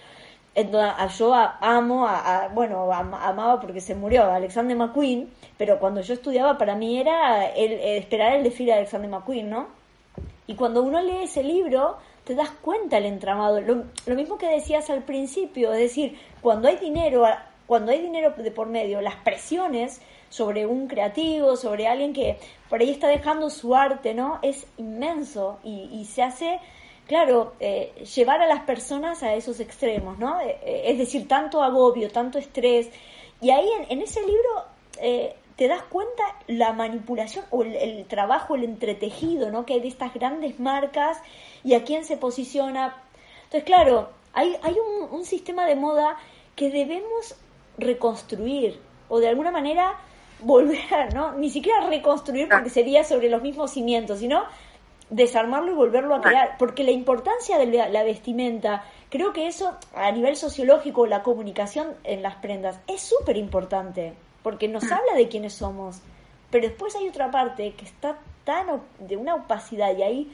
yo 1.19 1.35
amo, 1.35 2.07
a, 2.07 2.49
bueno, 2.55 2.93
amaba 2.93 3.61
porque 3.61 3.81
se 3.81 3.95
murió 3.95 4.25
Alexander 4.25 4.77
McQueen, 4.77 5.29
pero 5.59 5.79
cuando 5.79 6.01
yo 6.01 6.15
estudiaba 6.15 6.57
para 6.57 6.77
mí 6.77 6.99
era 6.99 7.47
el, 7.47 7.73
esperar 7.73 8.37
el 8.37 8.45
desfile 8.45 8.73
de 8.73 8.79
Alexander 8.79 9.11
McQueen, 9.11 9.51
¿no? 9.51 9.67
Y 10.47 10.55
cuando 10.55 10.83
uno 10.83 11.03
lee 11.03 11.25
ese 11.25 11.43
libro, 11.43 11.97
te 12.25 12.35
das 12.35 12.51
cuenta 12.63 12.99
el 12.99 13.07
entramado. 13.07 13.61
Lo, 13.61 13.85
lo, 14.07 14.15
mismo 14.15 14.39
que 14.39 14.47
decías 14.47 14.91
al 14.91 15.03
principio, 15.03 15.73
es 15.73 15.81
decir, 15.81 16.19
cuando 16.41 16.69
hay 16.69 16.77
dinero, 16.77 17.27
cuando 17.67 17.93
hay 17.93 18.01
dinero 18.01 18.31
de 18.37 18.51
por 18.51 18.69
medio, 18.69 19.01
las 19.01 19.17
presiones 19.17 20.01
sobre 20.29 20.67
un 20.67 20.89
creativo, 20.89 21.57
sobre 21.57 21.87
alguien 21.87 22.13
que 22.13 22.39
por 22.69 22.81
ahí 22.81 22.91
está 22.91 23.09
dejando 23.09 23.51
su 23.51 23.75
arte, 23.75 24.15
¿no? 24.15 24.39
Es 24.43 24.67
inmenso 24.77 25.59
y, 25.63 25.89
y 25.93 26.05
se 26.05 26.23
hace 26.23 26.61
claro, 27.07 27.55
eh, 27.61 27.93
llevar 28.15 28.41
a 28.41 28.47
las 28.47 28.61
personas 28.61 29.23
a 29.23 29.35
esos 29.35 29.61
extremos, 29.61 30.19
¿no? 30.19 30.41
Eh, 30.41 30.59
eh, 30.63 30.83
es 30.87 30.99
decir, 30.99 31.29
tanto 31.29 31.63
agobio, 31.63 32.11
tanto 32.11 32.39
estrés. 32.39 32.89
Y 33.41 33.51
ahí 33.51 33.69
en, 33.89 34.01
ese 34.01 34.21
libro 34.21 34.65
te 35.57 35.69
das 35.69 35.83
cuenta 35.83 36.23
la 36.47 36.73
manipulación 36.73 37.45
o 37.51 37.63
el, 37.63 38.07
trabajo, 38.07 38.55
el 38.55 38.65
entretejido, 38.65 39.51
¿no? 39.51 39.67
Que 39.67 39.75
hay 39.75 39.81
de 39.81 39.89
estas 39.89 40.15
grandes 40.15 40.59
marcas 40.59 41.19
y 41.63 41.75
a 41.75 41.85
quién 41.85 42.05
se 42.05 42.17
posiciona. 42.17 42.97
Entonces, 43.45 43.65
claro, 43.65 44.11
hay, 44.33 44.57
hay 44.63 44.77
un 45.11 45.25
sistema 45.25 45.67
de 45.67 45.77
moda 45.77 46.17
que 46.57 46.71
debemos 46.71 47.37
reconstruir 47.79 48.79
o 49.09 49.21
de 49.21 49.29
alguna 49.29 49.51
manera 49.51 49.95
volver, 50.41 51.15
¿no? 51.15 51.33
Ni 51.33 51.51
siquiera 51.51 51.87
reconstruir 51.87 52.49
porque 52.49 52.71
sería 52.71 53.05
sobre 53.05 53.29
los 53.29 53.43
mismos 53.43 53.73
cimientos, 53.73 54.19
sino 54.19 54.45
desarmarlo 55.11 55.73
y 55.73 55.75
volverlo 55.75 56.15
a 56.15 56.21
crear, 56.21 56.57
porque 56.59 56.83
la 56.83 56.91
importancia 56.91 57.59
de 57.59 57.67
la, 57.67 58.03
vestimenta, 58.03 58.85
creo 59.11 59.33
que 59.33 59.47
eso 59.47 59.77
a 59.95 60.11
nivel 60.11 60.35
sociológico, 60.35 61.07
la 61.07 61.23
comunicación 61.23 61.89
en 62.05 62.23
las 62.23 62.37
prendas 62.37 62.81
es 62.87 63.03
súper 63.03 63.37
importante, 63.37 64.15
porque 64.43 64.67
nos 64.67 64.85
mm. 64.85 64.93
habla 64.93 65.15
de 65.15 65.29
quiénes 65.29 65.55
somos, 65.55 66.01
pero 66.51 66.69
después 66.69 66.97
hay 66.97 67.09
otra 67.09 67.31
parte 67.31 67.75
que 67.75 67.85
está 67.85 68.19
tan 68.45 68.67
de 68.99 69.17
una 69.17 69.35
opacidad 69.35 69.97
y 69.97 70.03
ahí 70.03 70.33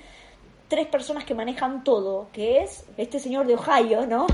tres 0.70 0.86
personas 0.86 1.24
que 1.24 1.34
manejan 1.34 1.84
todo, 1.84 2.30
que 2.32 2.62
es 2.62 2.84
este 2.96 3.18
señor 3.18 3.46
de 3.46 3.54
Ohio, 3.54 4.06
¿no? 4.06 4.26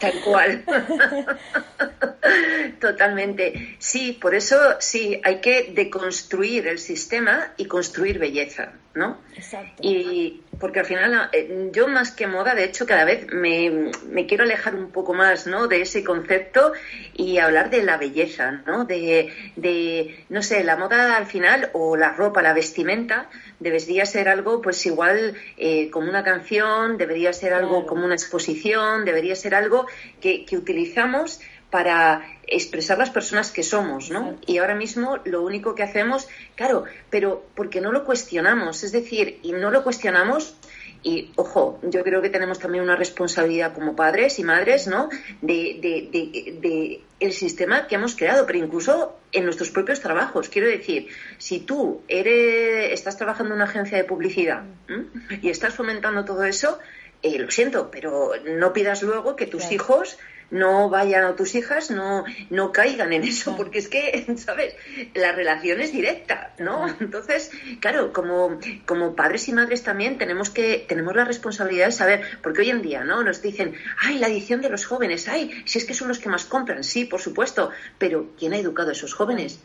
Tal 0.00 0.14
cual. 0.24 0.64
Totalmente. 2.80 3.76
Sí, 3.78 4.18
por 4.20 4.34
eso 4.34 4.56
sí, 4.80 5.20
hay 5.22 5.40
que 5.40 5.72
deconstruir 5.74 6.66
el 6.66 6.78
sistema 6.78 7.52
y 7.58 7.66
construir 7.66 8.18
belleza, 8.18 8.72
¿no? 8.94 9.18
Exacto. 9.36 9.82
Y 9.82 10.42
porque 10.58 10.80
al 10.80 10.86
final 10.86 11.28
eh, 11.32 11.70
yo 11.72 11.88
más 11.88 12.10
que 12.10 12.26
moda, 12.26 12.54
de 12.54 12.64
hecho, 12.64 12.86
cada 12.86 13.04
vez 13.04 13.26
me, 13.32 13.90
me, 14.08 14.26
quiero 14.26 14.44
alejar 14.44 14.74
un 14.74 14.90
poco 14.90 15.14
más, 15.14 15.46
¿no? 15.46 15.68
De 15.68 15.82
ese 15.82 16.02
concepto 16.02 16.72
y 17.14 17.38
hablar 17.38 17.70
de 17.70 17.82
la 17.82 17.96
belleza, 17.96 18.62
¿no? 18.66 18.84
De, 18.84 19.32
de 19.56 20.24
no 20.28 20.42
sé, 20.42 20.64
la 20.64 20.76
moda 20.76 21.16
al 21.16 21.26
final 21.26 21.70
o 21.72 21.96
la 21.96 22.12
ropa, 22.12 22.42
la 22.42 22.52
vestimenta, 22.52 23.28
debería 23.60 24.06
ser 24.06 24.28
algo 24.28 24.60
pues 24.60 24.84
igual 24.86 25.34
eh, 25.56 25.90
como 25.90 26.08
una 26.08 26.24
canción, 26.24 26.96
debería 26.96 27.32
ser 27.32 27.52
algo 27.52 27.86
como 27.86 28.04
una 28.04 28.14
exposición, 28.14 29.04
debería 29.04 29.34
ser 29.34 29.54
algo 29.54 29.86
que, 30.20 30.44
que 30.44 30.56
utilizamos 30.56 31.40
para 31.70 32.22
expresar 32.46 32.96
las 32.98 33.10
personas 33.10 33.50
que 33.50 33.62
somos, 33.62 34.10
¿no? 34.10 34.36
Y 34.46 34.58
ahora 34.58 34.74
mismo 34.74 35.18
lo 35.24 35.42
único 35.42 35.74
que 35.74 35.82
hacemos, 35.82 36.28
claro, 36.54 36.84
pero 37.10 37.44
porque 37.54 37.80
no 37.80 37.92
lo 37.92 38.04
cuestionamos, 38.04 38.84
es 38.84 38.92
decir, 38.92 39.40
y 39.42 39.52
no 39.52 39.70
lo 39.70 39.82
cuestionamos 39.82 40.56
y 41.02 41.30
ojo, 41.36 41.78
yo 41.82 42.02
creo 42.02 42.20
que 42.20 42.30
tenemos 42.30 42.58
también 42.58 42.82
una 42.82 42.96
responsabilidad 42.96 43.72
como 43.72 43.94
padres 43.94 44.40
y 44.40 44.42
madres, 44.42 44.88
¿no? 44.88 45.08
De, 45.40 45.78
de, 45.80 46.08
de, 46.60 47.00
el 47.20 47.32
sistema 47.32 47.86
que 47.86 47.94
hemos 47.94 48.16
creado, 48.16 48.44
pero 48.44 48.58
incluso 48.58 49.16
en 49.30 49.44
nuestros 49.44 49.70
propios 49.70 50.00
trabajos. 50.00 50.48
Quiero 50.48 50.66
decir, 50.66 51.06
si 51.38 51.60
tú 51.60 52.02
eres, 52.08 52.92
estás 52.92 53.16
trabajando 53.16 53.54
en 53.54 53.60
una 53.60 53.70
agencia 53.70 53.96
de 53.96 54.02
publicidad 54.02 54.64
y 55.42 55.48
estás 55.48 55.74
fomentando 55.74 56.24
todo 56.24 56.42
eso, 56.42 56.80
eh, 57.22 57.38
lo 57.38 57.52
siento, 57.52 57.88
pero 57.90 58.32
no 58.44 58.72
pidas 58.72 59.02
luego 59.02 59.36
que 59.36 59.46
tus 59.46 59.70
hijos 59.70 60.18
no 60.50 60.88
vayan 60.88 61.24
a 61.24 61.36
tus 61.36 61.54
hijas, 61.54 61.90
no, 61.90 62.24
no 62.50 62.72
caigan 62.72 63.12
en 63.12 63.24
eso, 63.24 63.56
porque 63.56 63.78
es 63.78 63.88
que, 63.88 64.26
¿sabes? 64.36 64.74
La 65.14 65.32
relación 65.32 65.80
es 65.80 65.92
directa, 65.92 66.54
¿no? 66.58 66.86
Entonces, 67.00 67.50
claro, 67.80 68.12
como, 68.12 68.58
como 68.84 69.14
padres 69.14 69.48
y 69.48 69.52
madres 69.52 69.82
también 69.82 70.18
tenemos 70.18 70.50
que, 70.50 70.84
tenemos 70.88 71.14
la 71.14 71.24
responsabilidad 71.24 71.86
de 71.86 71.92
saber, 71.92 72.22
porque 72.42 72.62
hoy 72.62 72.70
en 72.70 72.82
día, 72.82 73.04
¿no? 73.04 73.22
Nos 73.22 73.42
dicen, 73.42 73.74
ay, 74.00 74.18
la 74.18 74.28
edición 74.28 74.60
de 74.60 74.70
los 74.70 74.84
jóvenes, 74.84 75.28
ay, 75.28 75.50
si 75.64 75.78
es 75.78 75.84
que 75.84 75.94
son 75.94 76.08
los 76.08 76.18
que 76.18 76.28
más 76.28 76.44
compran, 76.44 76.84
sí, 76.84 77.04
por 77.04 77.20
supuesto, 77.20 77.70
pero 77.98 78.32
¿quién 78.38 78.52
ha 78.52 78.58
educado 78.58 78.90
a 78.90 78.92
esos 78.92 79.14
jóvenes? 79.14 79.60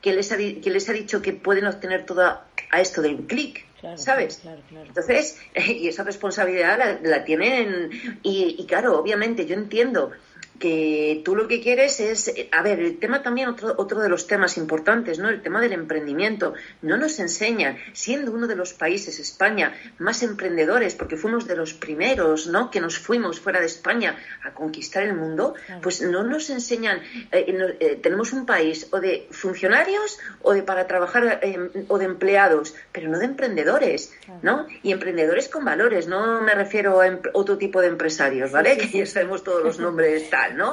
¿Quién 0.00 0.16
les 0.16 0.32
ha, 0.32 0.36
quién 0.36 0.72
les 0.72 0.88
ha 0.88 0.92
dicho 0.92 1.22
que 1.22 1.32
pueden 1.32 1.66
obtener 1.66 2.06
todo 2.06 2.22
a 2.70 2.80
esto 2.80 3.02
de 3.02 3.10
un 3.10 3.26
clic? 3.26 3.66
¿sabes? 3.96 4.42
Entonces, 4.70 5.38
y 5.54 5.88
esa 5.88 6.02
responsabilidad 6.02 6.98
la, 7.02 7.24
tienen, 7.24 7.90
y, 8.22 8.56
y, 8.58 8.66
claro, 8.66 8.98
obviamente 8.98 9.46
yo 9.46 9.54
entiendo 9.54 10.12
que 10.58 11.22
tú 11.24 11.36
lo 11.36 11.48
que 11.48 11.60
quieres 11.60 12.00
es, 12.00 12.32
a 12.52 12.62
ver, 12.62 12.80
el 12.80 12.98
tema 12.98 13.22
también, 13.22 13.48
otro, 13.48 13.74
otro 13.76 14.00
de 14.00 14.08
los 14.08 14.26
temas 14.26 14.56
importantes, 14.56 15.18
¿no? 15.18 15.28
El 15.28 15.42
tema 15.42 15.60
del 15.60 15.72
emprendimiento. 15.72 16.54
No 16.82 16.96
nos 16.96 17.18
enseñan, 17.18 17.78
siendo 17.92 18.32
uno 18.32 18.46
de 18.46 18.56
los 18.56 18.72
países, 18.72 19.18
España, 19.18 19.74
más 19.98 20.22
emprendedores, 20.22 20.94
porque 20.94 21.16
fuimos 21.16 21.46
de 21.46 21.56
los 21.56 21.74
primeros, 21.74 22.46
¿no? 22.46 22.70
Que 22.70 22.80
nos 22.80 22.98
fuimos 22.98 23.40
fuera 23.40 23.60
de 23.60 23.66
España 23.66 24.16
a 24.44 24.52
conquistar 24.52 25.02
el 25.02 25.14
mundo, 25.14 25.54
pues 25.82 26.02
no 26.02 26.22
nos 26.22 26.50
enseñan, 26.50 27.00
eh, 27.32 27.76
eh, 27.80 27.98
tenemos 28.02 28.32
un 28.32 28.46
país 28.46 28.88
o 28.92 29.00
de 29.00 29.26
funcionarios 29.30 30.18
o 30.42 30.52
de 30.52 30.62
para 30.62 30.86
trabajar 30.86 31.40
em, 31.42 31.70
o 31.88 31.98
de 31.98 32.04
empleados, 32.04 32.74
pero 32.92 33.08
no 33.08 33.18
de 33.18 33.26
emprendedores, 33.26 34.12
¿no? 34.42 34.66
Y 34.82 34.92
emprendedores 34.92 35.48
con 35.48 35.64
valores, 35.64 36.06
no 36.06 36.40
me 36.40 36.54
refiero 36.54 37.00
a 37.00 37.18
otro 37.32 37.58
tipo 37.58 37.80
de 37.80 37.88
empresarios, 37.88 38.52
¿vale? 38.52 38.76
que 38.92 38.98
ya 38.98 39.06
sabemos 39.06 39.44
todos 39.44 39.62
los 39.62 39.78
nombres 39.78 40.30
tal. 40.30 40.45
¿no? 40.54 40.72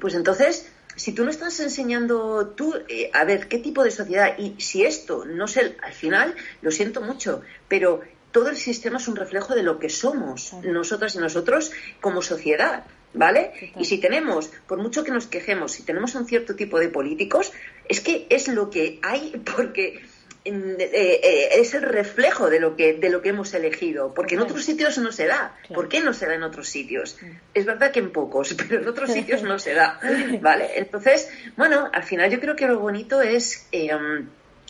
Pues 0.00 0.14
entonces, 0.14 0.68
si 0.96 1.12
tú 1.12 1.24
no 1.24 1.30
estás 1.30 1.60
enseñando 1.60 2.48
tú, 2.48 2.74
eh, 2.88 3.10
a 3.12 3.24
ver, 3.24 3.48
qué 3.48 3.58
tipo 3.58 3.84
de 3.84 3.90
sociedad, 3.90 4.36
y 4.38 4.60
si 4.60 4.84
esto 4.84 5.24
no 5.24 5.46
sé, 5.46 5.76
al 5.82 5.92
final, 5.92 6.34
lo 6.62 6.70
siento 6.70 7.00
mucho, 7.00 7.42
pero 7.68 8.00
todo 8.32 8.48
el 8.48 8.56
sistema 8.56 8.98
es 8.98 9.08
un 9.08 9.16
reflejo 9.16 9.54
de 9.54 9.62
lo 9.62 9.78
que 9.78 9.88
somos 9.88 10.52
nosotras 10.62 11.14
y 11.14 11.18
nosotros 11.18 11.72
como 12.00 12.22
sociedad. 12.22 12.84
¿Vale? 13.14 13.72
Y 13.78 13.86
si 13.86 13.96
tenemos, 13.96 14.50
por 14.66 14.76
mucho 14.76 15.02
que 15.02 15.10
nos 15.10 15.26
quejemos, 15.26 15.72
si 15.72 15.84
tenemos 15.84 16.14
un 16.16 16.26
cierto 16.26 16.54
tipo 16.54 16.78
de 16.78 16.90
políticos, 16.90 17.50
es 17.88 18.02
que 18.02 18.26
es 18.28 18.48
lo 18.48 18.68
que 18.68 18.98
hay 19.02 19.42
porque 19.56 20.02
es 20.46 21.74
el 21.74 21.82
reflejo 21.82 22.48
de 22.50 22.60
lo 22.60 22.76
que 22.76 22.94
de 22.94 23.10
lo 23.10 23.22
que 23.22 23.30
hemos 23.30 23.52
elegido 23.54 24.14
porque 24.14 24.36
en 24.36 24.42
otros 24.42 24.64
sitios 24.64 24.98
no 24.98 25.12
se 25.12 25.26
da 25.26 25.56
¿por 25.74 25.88
qué 25.88 26.00
no 26.00 26.12
se 26.12 26.26
da 26.26 26.34
en 26.34 26.42
otros 26.42 26.68
sitios? 26.68 27.18
es 27.54 27.64
verdad 27.64 27.90
que 27.90 28.00
en 28.00 28.10
pocos 28.10 28.54
pero 28.68 28.80
en 28.80 28.88
otros 28.88 29.12
sitios 29.12 29.42
no 29.42 29.58
se 29.58 29.74
da 29.74 30.00
¿vale? 30.40 30.70
entonces 30.76 31.28
bueno 31.56 31.90
al 31.92 32.04
final 32.04 32.30
yo 32.30 32.40
creo 32.40 32.56
que 32.56 32.66
lo 32.66 32.78
bonito 32.78 33.20
es 33.22 33.66
eh, 33.72 33.90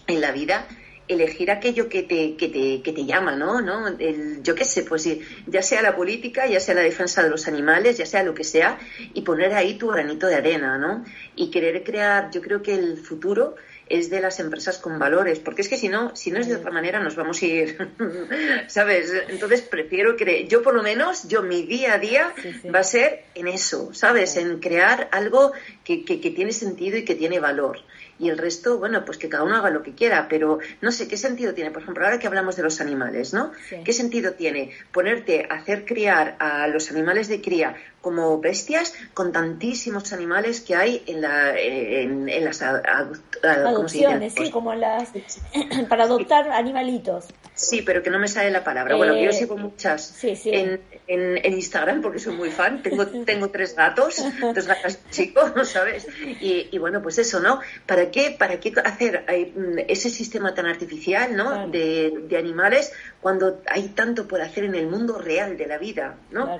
en 0.07 0.21
la 0.21 0.33
vida 0.33 0.67
elegir 1.09 1.51
aquello 1.51 1.89
que 1.89 2.03
te, 2.03 2.37
que 2.37 2.49
te, 2.49 2.83
que 2.83 2.93
te 2.93 3.05
llama, 3.05 3.37
¿no? 3.37 3.61
¿no? 3.61 3.89
El, 3.89 4.43
yo 4.43 4.55
qué 4.55 4.65
sé, 4.65 4.83
pues 4.83 5.09
ya 5.47 5.63
sea 5.63 5.83
la 5.83 5.95
política, 5.95 6.47
ya 6.47 6.61
sea 6.61 6.75
la 6.75 6.81
defensa 6.81 7.23
de 7.23 7.31
los 7.31 7.47
animales, 7.47 7.99
ya 7.99 8.07
sea 8.07 8.23
lo 8.23 8.35
que 8.35 8.45
sea, 8.45 8.79
y 9.15 9.23
poner 9.23 9.55
ahí 9.55 9.79
tu 9.79 9.89
granito 9.89 10.27
de 10.27 10.35
arena, 10.35 10.79
¿no? 10.79 11.05
Y 11.37 11.51
querer 11.51 11.85
crear, 11.85 12.31
yo 12.31 12.41
creo 12.41 12.63
que 12.63 12.75
el 12.75 12.99
futuro 12.99 13.57
es 13.89 14.11
de 14.11 14.21
las 14.21 14.41
empresas 14.41 14.79
con 14.79 14.99
valores, 14.99 15.39
porque 15.39 15.63
es 15.63 15.69
que 15.69 15.77
si 15.77 15.89
no, 15.89 16.15
si 16.17 16.31
no 16.31 16.41
es 16.41 16.49
de 16.49 16.57
otra 16.57 16.71
manera 16.71 17.01
nos 17.01 17.17
vamos 17.17 17.41
a 17.43 17.47
ir, 17.47 17.91
¿sabes? 18.69 19.13
Entonces 19.29 19.63
prefiero 19.63 20.17
que 20.17 20.47
yo 20.49 20.63
por 20.63 20.75
lo 20.75 20.83
menos, 20.83 21.29
yo 21.29 21.43
mi 21.43 21.63
día 21.63 21.95
a 21.95 21.99
día 21.99 22.35
va 22.75 22.81
a 22.81 22.85
ser 22.85 23.25
en 23.35 23.49
eso, 23.49 23.95
¿sabes? 23.95 24.37
En 24.37 24.59
crear 24.59 25.09
algo 25.13 25.53
que, 25.85 26.05
que, 26.05 26.21
que 26.21 26.31
tiene 26.31 26.53
sentido 26.53 26.97
y 26.97 27.05
que 27.05 27.15
tiene 27.15 27.41
valor 27.41 27.81
y 28.19 28.31
el 28.31 28.39
resto, 28.39 28.79
bueno, 28.79 29.05
pues 29.05 29.19
que 29.19 29.29
cada 29.29 29.45
uno 29.45 29.57
haga 29.57 29.71
lo 29.71 29.83
que 29.83 29.95
quiera, 29.95 30.27
pero 30.29 30.59
no 30.81 30.91
sé 30.91 31.07
qué 31.07 31.17
sentido 31.17 31.53
tiene, 31.55 31.71
por 31.71 31.83
ejemplo, 31.83 32.05
ahora 32.05 32.19
que 32.19 32.27
hablamos 32.27 32.57
de 32.57 32.63
los 32.63 32.81
animales, 32.81 33.35
¿no? 33.35 33.53
¿Qué 33.85 33.93
sentido 33.93 34.33
tiene 34.33 34.71
ponerte 34.93 35.47
a 35.51 35.57
hacer 35.57 35.85
criar 35.85 36.37
a 36.39 36.67
los 36.69 36.91
animales 36.91 37.29
de 37.29 37.41
cría 37.41 37.77
como 38.07 38.39
bestias 38.39 38.95
con 39.15 39.33
tantísimos 39.33 40.13
animales 40.13 40.61
que 40.61 40.77
hay 40.77 41.03
en, 41.09 41.23
la, 41.23 41.59
en, 41.59 42.45
las 42.45 42.63
adopciones, 42.63 44.33
sí, 44.33 44.49
como 44.53 44.75
las 44.75 45.11
para 45.89 46.05
adoptar 46.05 46.49
animalitos. 46.53 47.25
Sí, 47.53 47.83
pero 47.83 48.05
que 48.05 48.11
no 48.11 48.21
me 48.21 48.29
sale 48.29 48.53
la 48.53 48.63
palabra. 48.63 48.95
bueno, 48.95 49.15
yo 49.15 49.31
eh, 49.31 49.33
sigo 49.33 49.57
muchas 49.57 50.23
En, 50.23 50.81
en, 51.09 51.53
Instagram 51.53 52.01
porque 52.01 52.21
soy 52.21 52.37
muy 52.37 52.51
fan. 52.51 52.81
Tengo, 52.81 53.07
tengo 53.27 53.51
tres 53.51 53.75
gatos, 53.75 54.23
dos 54.55 54.67
gatos 54.69 55.01
chicos, 55.11 55.69
¿sabes? 55.69 56.07
Y, 56.41 56.79
bueno, 56.79 57.03
pues 57.03 57.19
eso, 57.19 57.41
¿no? 57.41 57.59
¿Para 57.87 58.13
qué, 58.13 58.37
para 58.39 58.61
qué 58.61 58.73
hacer 58.85 59.25
eh, 59.27 59.85
ese 59.89 60.11
sistema 60.11 60.55
tan 60.55 60.67
artificial, 60.67 61.35
¿no? 61.35 61.67
De, 61.67 62.13
de, 62.29 62.37
animales 62.37 62.93
cuando 63.21 63.63
hay 63.67 63.89
tanto 63.89 64.29
por 64.29 64.41
hacer 64.43 64.63
en 64.63 64.77
el 64.77 64.87
mundo 64.87 65.19
real 65.19 65.57
de 65.57 65.67
la 65.67 65.79
vida, 65.79 66.15
¿no? 66.31 66.57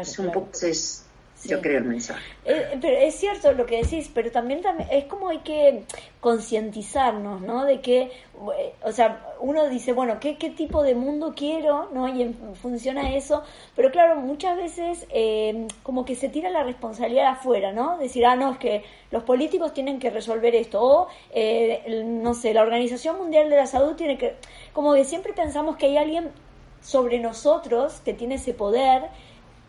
es 0.00 0.18
un 0.18 0.32
poco 0.32 0.50
yo 1.44 1.60
creo 1.60 1.78
el 1.78 1.84
mensaje. 1.84 2.22
Eh, 2.44 2.78
pero 2.80 2.96
es 2.98 3.14
cierto 3.16 3.52
lo 3.52 3.66
que 3.66 3.82
decís, 3.82 4.10
pero 4.12 4.30
también, 4.30 4.62
también 4.62 4.88
es 4.92 5.04
como 5.04 5.28
hay 5.28 5.38
que 5.38 5.84
concientizarnos, 6.20 7.40
¿no? 7.40 7.64
De 7.64 7.80
que, 7.80 8.02
eh, 8.02 8.74
o 8.84 8.92
sea, 8.92 9.34
uno 9.40 9.68
dice, 9.68 9.92
bueno, 9.92 10.20
¿qué, 10.20 10.38
qué 10.38 10.50
tipo 10.50 10.82
de 10.82 10.94
mundo 10.94 11.34
quiero? 11.36 11.88
¿no? 11.92 12.08
Y 12.08 12.22
en, 12.22 12.54
funciona 12.54 13.14
eso, 13.14 13.42
pero 13.74 13.90
claro, 13.90 14.16
muchas 14.16 14.56
veces 14.56 15.06
eh, 15.10 15.66
como 15.82 16.04
que 16.04 16.14
se 16.14 16.28
tira 16.28 16.50
la 16.50 16.62
responsabilidad 16.62 17.26
afuera, 17.28 17.72
¿no? 17.72 17.98
Decir, 17.98 18.24
ah, 18.24 18.36
no, 18.36 18.52
es 18.52 18.58
que 18.58 18.84
los 19.10 19.24
políticos 19.24 19.74
tienen 19.74 19.98
que 19.98 20.10
resolver 20.10 20.54
esto, 20.54 20.80
o, 20.80 21.08
no 22.04 22.34
sé, 22.34 22.54
la 22.54 22.62
Organización 22.62 23.18
Mundial 23.18 23.50
de 23.50 23.56
la 23.56 23.66
Salud 23.66 23.94
tiene 23.94 24.16
que, 24.16 24.36
como 24.72 24.94
que 24.94 25.04
siempre 25.04 25.32
pensamos 25.32 25.76
que 25.76 25.86
hay 25.86 25.96
alguien 25.96 26.30
sobre 26.82 27.18
nosotros 27.18 28.00
que 28.04 28.12
tiene 28.12 28.36
ese 28.36 28.54
poder 28.54 29.02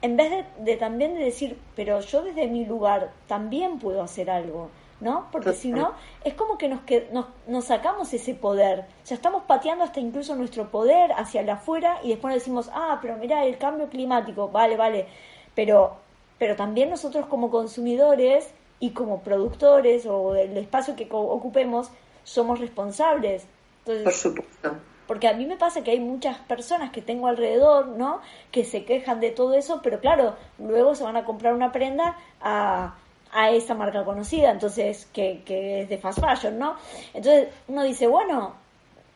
en 0.03 0.17
vez 0.17 0.45
de, 0.59 0.75
también 0.75 1.15
de 1.15 1.23
decir, 1.23 1.57
pero 1.77 2.01
yo 2.01 2.23
desde 2.23 2.47
mi 2.47 2.65
lugar 2.65 3.13
también 3.25 3.79
puedo 3.79 4.03
hacer 4.03 4.29
algo, 4.29 4.69
¿no? 4.99 5.29
Porque 5.31 5.53
si 5.53 5.71
no, 5.71 5.93
es 6.25 6.33
como 6.33 6.57
que 6.57 6.67
nos, 6.67 6.81
que 6.81 7.07
nos, 7.13 7.27
nos 7.47 7.63
sacamos 7.63 8.13
ese 8.13 8.35
poder, 8.35 8.81
o 8.81 9.05
sea, 9.07 9.15
estamos 9.15 9.43
pateando 9.43 9.85
hasta 9.85 10.01
incluso 10.01 10.35
nuestro 10.35 10.69
poder 10.69 11.13
hacia 11.13 11.39
el 11.39 11.49
afuera 11.49 11.99
y 12.03 12.09
después 12.09 12.33
decimos, 12.33 12.69
ah, 12.73 12.99
pero 13.01 13.15
mira, 13.15 13.45
el 13.45 13.57
cambio 13.57 13.87
climático, 13.87 14.49
vale, 14.49 14.75
vale, 14.75 15.07
pero, 15.55 15.95
pero 16.37 16.57
también 16.57 16.89
nosotros 16.89 17.25
como 17.27 17.49
consumidores 17.49 18.53
y 18.81 18.89
como 18.89 19.21
productores 19.21 20.05
o 20.05 20.33
del 20.33 20.57
espacio 20.57 20.97
que 20.97 21.07
ocupemos, 21.09 21.89
somos 22.25 22.59
responsables. 22.59 23.45
Entonces, 23.85 24.03
Por 24.03 24.13
supuesto 24.13 24.92
porque 25.07 25.27
a 25.27 25.33
mí 25.33 25.45
me 25.45 25.57
pasa 25.57 25.83
que 25.83 25.91
hay 25.91 25.99
muchas 25.99 26.37
personas 26.39 26.91
que 26.91 27.01
tengo 27.01 27.27
alrededor, 27.27 27.87
¿no? 27.87 28.21
Que 28.51 28.65
se 28.65 28.85
quejan 28.85 29.19
de 29.19 29.31
todo 29.31 29.53
eso, 29.53 29.81
pero 29.83 29.99
claro, 29.99 30.35
luego 30.59 30.95
se 30.95 31.03
van 31.03 31.17
a 31.17 31.25
comprar 31.25 31.53
una 31.53 31.71
prenda 31.71 32.17
a, 32.41 32.95
a 33.31 33.51
esa 33.51 33.73
marca 33.73 34.03
conocida, 34.03 34.51
entonces, 34.51 35.07
que, 35.13 35.41
que 35.45 35.81
es 35.81 35.89
de 35.89 35.97
fast 35.97 36.19
fashion, 36.19 36.57
¿no? 36.57 36.77
Entonces 37.13 37.49
uno 37.67 37.83
dice, 37.83 38.07
bueno, 38.07 38.55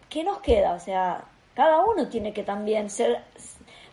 ¿qué 0.10 0.24
nos 0.24 0.40
queda? 0.40 0.74
O 0.74 0.80
sea, 0.80 1.24
cada 1.56 1.84
uno 1.86 2.10
tiene 2.10 2.34
que 2.34 2.44
también 2.44 2.90
ser, 2.90 3.22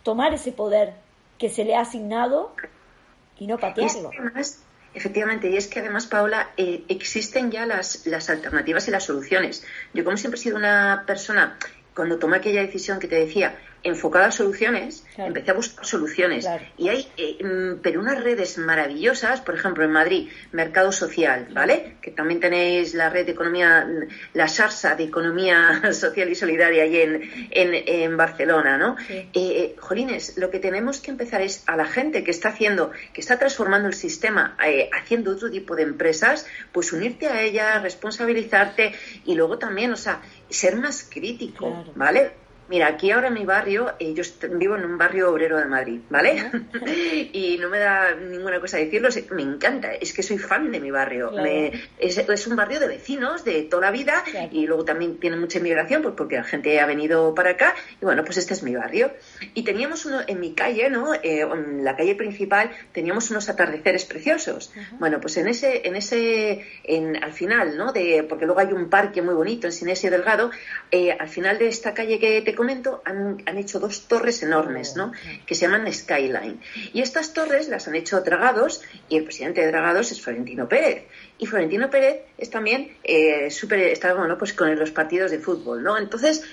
tomar 0.03 0.35
ese 0.35 0.53
poder 0.53 0.95
que 1.39 1.51
se 1.51 1.65
le 1.65 1.77
ha 1.77 1.81
asignado 1.81 2.55
y 3.39 3.47
no 3.47 3.59
patearlo. 3.59 4.11
Efectivamente, 4.95 5.51
y 5.51 5.57
es 5.57 5.67
que 5.67 5.81
además, 5.81 6.07
Paula, 6.07 6.51
eh, 6.57 6.85
existen 6.89 7.51
ya 7.51 7.67
las, 7.67 8.07
las 8.07 8.31
alternativas 8.31 8.87
y 8.87 8.93
las 8.93 9.03
soluciones. 9.03 9.65
Yo, 9.93 10.05
como 10.05 10.17
siempre 10.17 10.39
he 10.39 10.43
sido 10.43 10.57
una 10.57 11.03
persona 11.05 11.59
cuando 11.95 12.19
tomé 12.19 12.39
aquella 12.39 12.61
decisión 12.61 12.99
que 12.99 13.09
te 13.09 13.17
decía, 13.17 13.59
enfocada 13.85 14.27
a 14.27 14.33
soluciones, 14.33 15.05
empecé 15.17 15.51
a 15.51 15.55
buscar 15.55 15.85
soluciones. 15.85 16.49
Y 16.79 16.89
hay, 16.89 17.07
eh, 17.19 17.45
mm, 17.45 17.81
pero 17.83 18.01
unas 18.01 18.25
redes 18.25 18.57
maravillosas, 18.57 19.43
por 19.43 19.55
ejemplo, 19.55 19.85
en 19.85 19.93
Madrid, 19.93 20.31
Mercado 20.53 20.91
Social, 20.91 21.49
¿vale? 21.53 21.97
Que 22.01 22.11
también 22.11 22.41
tenéis 22.41 22.95
la 22.95 23.11
red 23.11 23.27
de 23.27 23.33
economía, 23.33 23.87
mm, 23.87 24.09
la 24.33 24.49
SARSA 24.49 24.97
de 24.97 25.05
Economía 25.05 25.83
Social 25.93 26.31
y 26.31 26.35
Solidaria 26.35 26.83
ahí 26.83 26.97
en, 26.97 27.23
en, 27.51 28.17
Barcelona, 28.17 28.79
¿no? 28.79 28.97
Eh, 29.11 29.29
eh, 29.35 29.77
jolines, 29.79 30.39
lo 30.39 30.51
que 30.51 30.61
tenemos 30.61 31.01
que 31.01 31.11
empezar 31.11 31.43
es 31.43 31.63
a 31.67 31.77
la 31.77 31.85
gente 31.85 32.25
que 32.25 32.31
está 32.31 32.49
haciendo, 32.49 32.91
que 33.13 33.21
está 33.21 33.39
transformando 33.39 33.89
el 33.89 33.95
sistema, 33.95 34.57
haciendo 34.93 35.33
otro 35.33 35.51
tipo 35.51 35.77
de 35.77 35.83
empresas, 35.83 36.47
pues 36.73 36.93
unirte 36.93 37.27
a 37.27 37.43
ella, 37.43 37.79
responsabilizarte 37.81 38.95
y 39.27 39.35
luego 39.35 39.59
también, 39.59 39.93
o 39.93 39.97
sea, 39.97 40.23
ser 40.49 40.77
más 40.77 41.07
crítico, 41.11 41.85
¿vale? 41.97 42.44
Mira, 42.75 42.89
aquí 42.89 43.13
ahora 43.13 43.29
en 43.29 43.35
mi 43.35 43.45
barrio, 43.45 43.95
eh, 44.01 44.15
yo 44.15 44.25
vivo 44.59 44.75
en 44.75 44.85
un 44.85 44.99
barrio 44.99 45.31
obrero 45.31 45.59
de 45.59 45.67
Madrid, 45.67 46.01
¿vale? 46.11 46.51
y 47.33 47.57
no 47.59 47.69
me 47.69 47.79
da 47.79 48.17
ninguna 48.17 48.59
cosa 48.59 48.79
decirlo, 48.79 49.11
me 49.31 49.43
encanta, 49.43 49.95
es 49.95 50.13
que 50.13 50.25
soy 50.25 50.39
fan 50.39 50.73
de 50.73 50.81
mi 50.81 50.91
barrio. 50.91 51.31
es, 51.39 52.47
un 52.49 52.57
barrio 52.57 52.81
de 52.81 52.89
vecinos 52.89 53.45
de 53.45 53.63
toda 53.63 53.83
la 53.83 53.91
vida 53.93 54.25
y 54.51 54.67
luego 54.67 54.85
también 54.85 55.19
tiene 55.19 55.37
mucha 55.37 55.59
inmigración 55.59 56.03
pues 56.03 56.17
porque 56.17 56.35
la 56.35 56.43
gente 56.43 56.81
ha 56.81 56.87
venido 56.87 57.33
para 57.33 57.51
acá 57.51 57.77
y 58.03 58.05
bueno, 58.05 58.25
pues 58.25 58.39
este 58.39 58.55
es 58.55 58.65
mi 58.65 58.75
barrio. 58.75 59.13
Y 59.53 59.63
teníamos 59.63 60.07
uno 60.07 60.21
en 60.27 60.41
mi 60.41 60.55
calle, 60.55 60.89
¿no? 60.91 61.15
Eh, 61.15 61.41
en 61.41 61.85
la 61.85 61.97
calle 61.97 62.15
principal 62.15 62.71
teníamos 62.93 63.31
unos 63.31 63.49
atardeceres 63.49 64.05
preciosos. 64.05 64.73
Bueno, 64.99 65.21
pues 65.21 65.37
en 65.37 65.49
ese, 65.49 65.87
en 65.87 65.97
ese, 65.97 66.65
en, 66.85 67.23
al 67.23 67.33
final, 67.33 67.77
¿no? 67.77 67.93
De, 67.93 68.25
porque 68.29 68.47
luego 68.47 68.61
hay 68.61 68.73
un 68.73 68.89
parque 68.89 69.23
muy 69.23 69.35
bonito 69.35 69.67
en 69.67 69.73
Sinesio 69.73 70.11
Delgado, 70.11 70.51
eh, 70.91 71.13
al 71.13 71.29
final 71.29 71.59
de 71.59 71.69
esta 71.69 71.95
calle 71.95 72.19
que 72.19 72.43
te 72.43 72.55
comento, 72.55 73.03
han, 73.05 73.43
hecho 73.59 73.79
dos 73.79 74.09
torres 74.09 74.43
enormes, 74.43 74.97
¿no? 74.97 75.13
Que 75.47 75.55
se 75.55 75.67
llaman 75.67 75.91
Skyline. 75.93 76.61
Y 76.93 77.01
estas 77.01 77.33
torres 77.33 77.69
las 77.69 77.87
han 77.89 77.95
hecho 77.95 78.21
Dragados 78.21 78.83
y 79.09 79.17
el 79.17 79.25
presidente 79.25 79.61
de 79.61 79.69
Dragados 79.69 80.11
es 80.13 80.21
Florentino 80.21 80.69
Pérez. 80.69 81.05
Y 81.39 81.47
Florentino 81.47 81.91
Pérez 81.91 82.23
es 82.39 82.51
también 82.51 82.97
eh, 83.03 83.51
súper, 83.51 83.81
está, 83.81 84.15
bueno, 84.15 84.39
pues 84.39 84.53
con 84.53 84.75
los 84.77 84.91
partidos 84.91 85.31
de 85.31 85.39
fútbol, 85.39 85.83
¿no? 85.83 85.99
Entonces, 85.99 86.45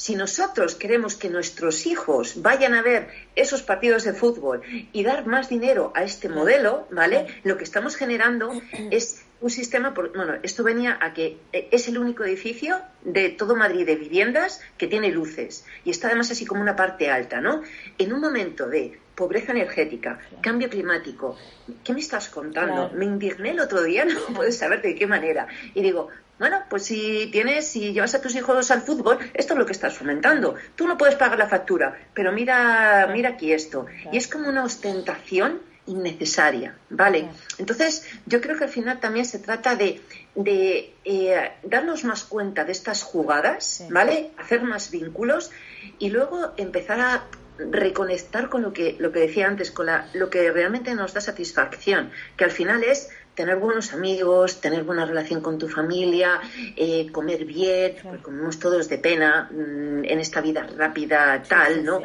si 0.00 0.16
nosotros 0.16 0.76
queremos 0.76 1.14
que 1.14 1.28
nuestros 1.28 1.84
hijos 1.84 2.40
vayan 2.40 2.72
a 2.72 2.80
ver 2.80 3.10
esos 3.36 3.60
partidos 3.60 4.02
de 4.04 4.14
fútbol 4.14 4.62
y 4.94 5.04
dar 5.04 5.26
más 5.26 5.50
dinero 5.50 5.92
a 5.94 6.04
este 6.04 6.30
modelo, 6.30 6.88
¿vale? 6.90 7.26
Lo 7.44 7.58
que 7.58 7.64
estamos 7.64 7.96
generando 7.96 8.50
es 8.90 9.22
un 9.42 9.50
sistema, 9.50 9.90
bueno, 9.90 10.36
esto 10.42 10.64
venía 10.64 10.96
a 11.02 11.12
que 11.12 11.36
eh, 11.52 11.68
es 11.70 11.86
el 11.88 11.98
único 11.98 12.24
edificio 12.24 12.80
de 13.02 13.28
todo 13.28 13.56
Madrid 13.56 13.84
de 13.84 13.96
viviendas 13.96 14.62
que 14.78 14.86
tiene 14.86 15.10
luces 15.10 15.66
y 15.84 15.90
está 15.90 16.06
además 16.06 16.30
así 16.30 16.46
como 16.46 16.62
una 16.62 16.76
parte 16.76 17.10
alta, 17.10 17.42
¿no? 17.42 17.60
En 17.98 18.14
un 18.14 18.22
momento 18.22 18.68
de 18.68 18.98
pobreza 19.14 19.52
energética, 19.52 20.18
cambio 20.40 20.70
climático, 20.70 21.36
¿qué 21.84 21.92
me 21.92 22.00
estás 22.00 22.30
contando? 22.30 22.90
Me 22.94 23.04
indigné 23.04 23.50
el 23.50 23.60
otro 23.60 23.82
día, 23.82 24.04
no 24.06 24.34
puedes 24.34 24.56
saber 24.56 24.80
de 24.80 24.94
qué 24.94 25.06
manera. 25.06 25.46
Y 25.74 25.82
digo, 25.82 26.08
bueno, 26.40 26.62
pues 26.70 26.86
si 26.86 27.28
tienes, 27.30 27.68
si 27.68 27.92
llevas 27.92 28.14
a 28.14 28.22
tus 28.22 28.34
hijos 28.34 28.70
al 28.70 28.80
fútbol, 28.80 29.18
esto 29.34 29.52
es 29.52 29.58
lo 29.58 29.66
que 29.66 29.72
estás 29.72 29.92
fomentando. 29.92 30.54
Tú 30.74 30.88
no 30.88 30.96
puedes 30.96 31.14
pagar 31.16 31.38
la 31.38 31.46
factura, 31.46 31.94
pero 32.14 32.32
mira, 32.32 33.06
mira 33.12 33.28
aquí 33.28 33.52
esto. 33.52 33.84
Y 34.10 34.16
es 34.16 34.26
como 34.26 34.48
una 34.48 34.64
ostentación 34.64 35.60
innecesaria, 35.84 36.76
¿vale? 36.88 37.28
Entonces, 37.58 38.08
yo 38.24 38.40
creo 38.40 38.56
que 38.56 38.64
al 38.64 38.70
final 38.70 39.00
también 39.00 39.26
se 39.26 39.38
trata 39.38 39.76
de, 39.76 40.00
de 40.34 40.94
eh, 41.04 41.52
darnos 41.62 42.04
más 42.04 42.24
cuenta 42.24 42.64
de 42.64 42.72
estas 42.72 43.02
jugadas, 43.02 43.84
¿vale? 43.90 44.30
Hacer 44.38 44.62
más 44.62 44.90
vínculos 44.90 45.50
y 45.98 46.08
luego 46.08 46.54
empezar 46.56 47.00
a 47.00 47.24
reconectar 47.70 48.48
con 48.48 48.62
lo 48.62 48.72
que, 48.72 48.96
lo 48.98 49.12
que 49.12 49.20
decía 49.20 49.46
antes, 49.46 49.70
con 49.70 49.86
la, 49.86 50.08
lo 50.14 50.30
que 50.30 50.50
realmente 50.50 50.94
nos 50.94 51.12
da 51.12 51.20
satisfacción, 51.20 52.10
que 52.38 52.44
al 52.44 52.50
final 52.50 52.82
es 52.82 53.10
tener 53.40 53.56
buenos 53.56 53.94
amigos, 53.94 54.60
tener 54.60 54.84
buena 54.84 55.06
relación 55.06 55.40
con 55.40 55.56
tu 55.56 55.66
familia, 55.66 56.42
eh, 56.76 57.10
comer 57.10 57.46
bien, 57.46 57.96
porque 58.02 58.22
comemos 58.22 58.58
todos 58.58 58.86
de 58.90 58.98
pena 58.98 59.48
mm, 59.50 60.04
en 60.04 60.20
esta 60.20 60.42
vida 60.42 60.66
rápida, 60.76 61.42
tal, 61.42 61.82
¿no? 61.82 62.02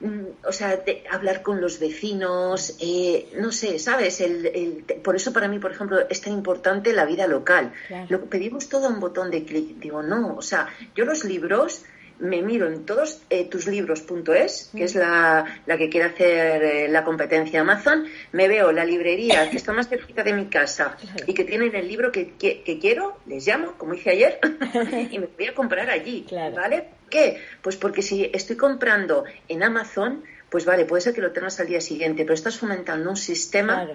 Mm, 0.00 0.24
o 0.42 0.52
sea, 0.52 0.82
hablar 1.10 1.42
con 1.42 1.60
los 1.60 1.78
vecinos, 1.78 2.78
eh, 2.80 3.28
no 3.36 3.52
sé, 3.52 3.78
¿sabes? 3.78 4.22
El, 4.22 4.86
por 5.04 5.16
eso 5.16 5.34
para 5.34 5.48
mí, 5.48 5.58
por 5.58 5.72
ejemplo, 5.72 5.98
es 6.08 6.22
tan 6.22 6.32
importante 6.32 6.94
la 6.94 7.04
vida 7.04 7.26
local. 7.26 7.74
Lo 8.08 8.24
pedimos 8.24 8.70
todo 8.70 8.86
a 8.86 8.88
un 8.88 9.00
botón 9.00 9.30
de 9.30 9.44
clic. 9.44 9.78
Digo, 9.78 10.02
no, 10.02 10.34
o 10.34 10.42
sea, 10.42 10.68
yo 10.94 11.04
los 11.04 11.24
libros 11.24 11.84
me 12.18 12.42
miro 12.42 12.68
en 12.68 12.86
todos 12.86 13.22
eh, 13.30 13.44
tus 13.44 13.66
libros.es, 13.66 14.70
que 14.74 14.84
es 14.84 14.94
la, 14.94 15.44
la, 15.66 15.76
que 15.76 15.88
quiere 15.88 16.06
hacer 16.06 16.62
eh, 16.62 16.88
la 16.88 17.04
competencia 17.04 17.60
Amazon, 17.60 18.06
me 18.32 18.48
veo 18.48 18.72
la 18.72 18.84
librería 18.84 19.50
que 19.50 19.56
está 19.56 19.72
más 19.72 19.88
cerquita 19.88 20.22
de 20.22 20.32
mi 20.32 20.46
casa 20.46 20.96
y 21.26 21.34
que 21.34 21.44
tienen 21.44 21.74
el 21.74 21.88
libro 21.88 22.12
que, 22.12 22.34
que, 22.34 22.78
quiero, 22.80 23.18
les 23.26 23.46
llamo, 23.46 23.72
como 23.78 23.94
hice 23.94 24.10
ayer, 24.10 24.38
y 25.10 25.18
me 25.18 25.26
voy 25.26 25.46
a 25.46 25.54
comprar 25.54 25.90
allí, 25.90 26.26
¿vale? 26.54 26.88
¿Qué? 27.10 27.40
Pues 27.62 27.76
porque 27.76 28.02
si 28.02 28.30
estoy 28.32 28.56
comprando 28.56 29.24
en 29.48 29.62
Amazon, 29.62 30.24
pues 30.50 30.64
vale, 30.64 30.84
puede 30.84 31.02
ser 31.02 31.14
que 31.14 31.20
lo 31.20 31.32
tengas 31.32 31.58
al 31.60 31.66
día 31.66 31.80
siguiente, 31.80 32.22
pero 32.22 32.34
estás 32.34 32.58
fomentando 32.58 33.10
un 33.10 33.16
sistema. 33.16 33.88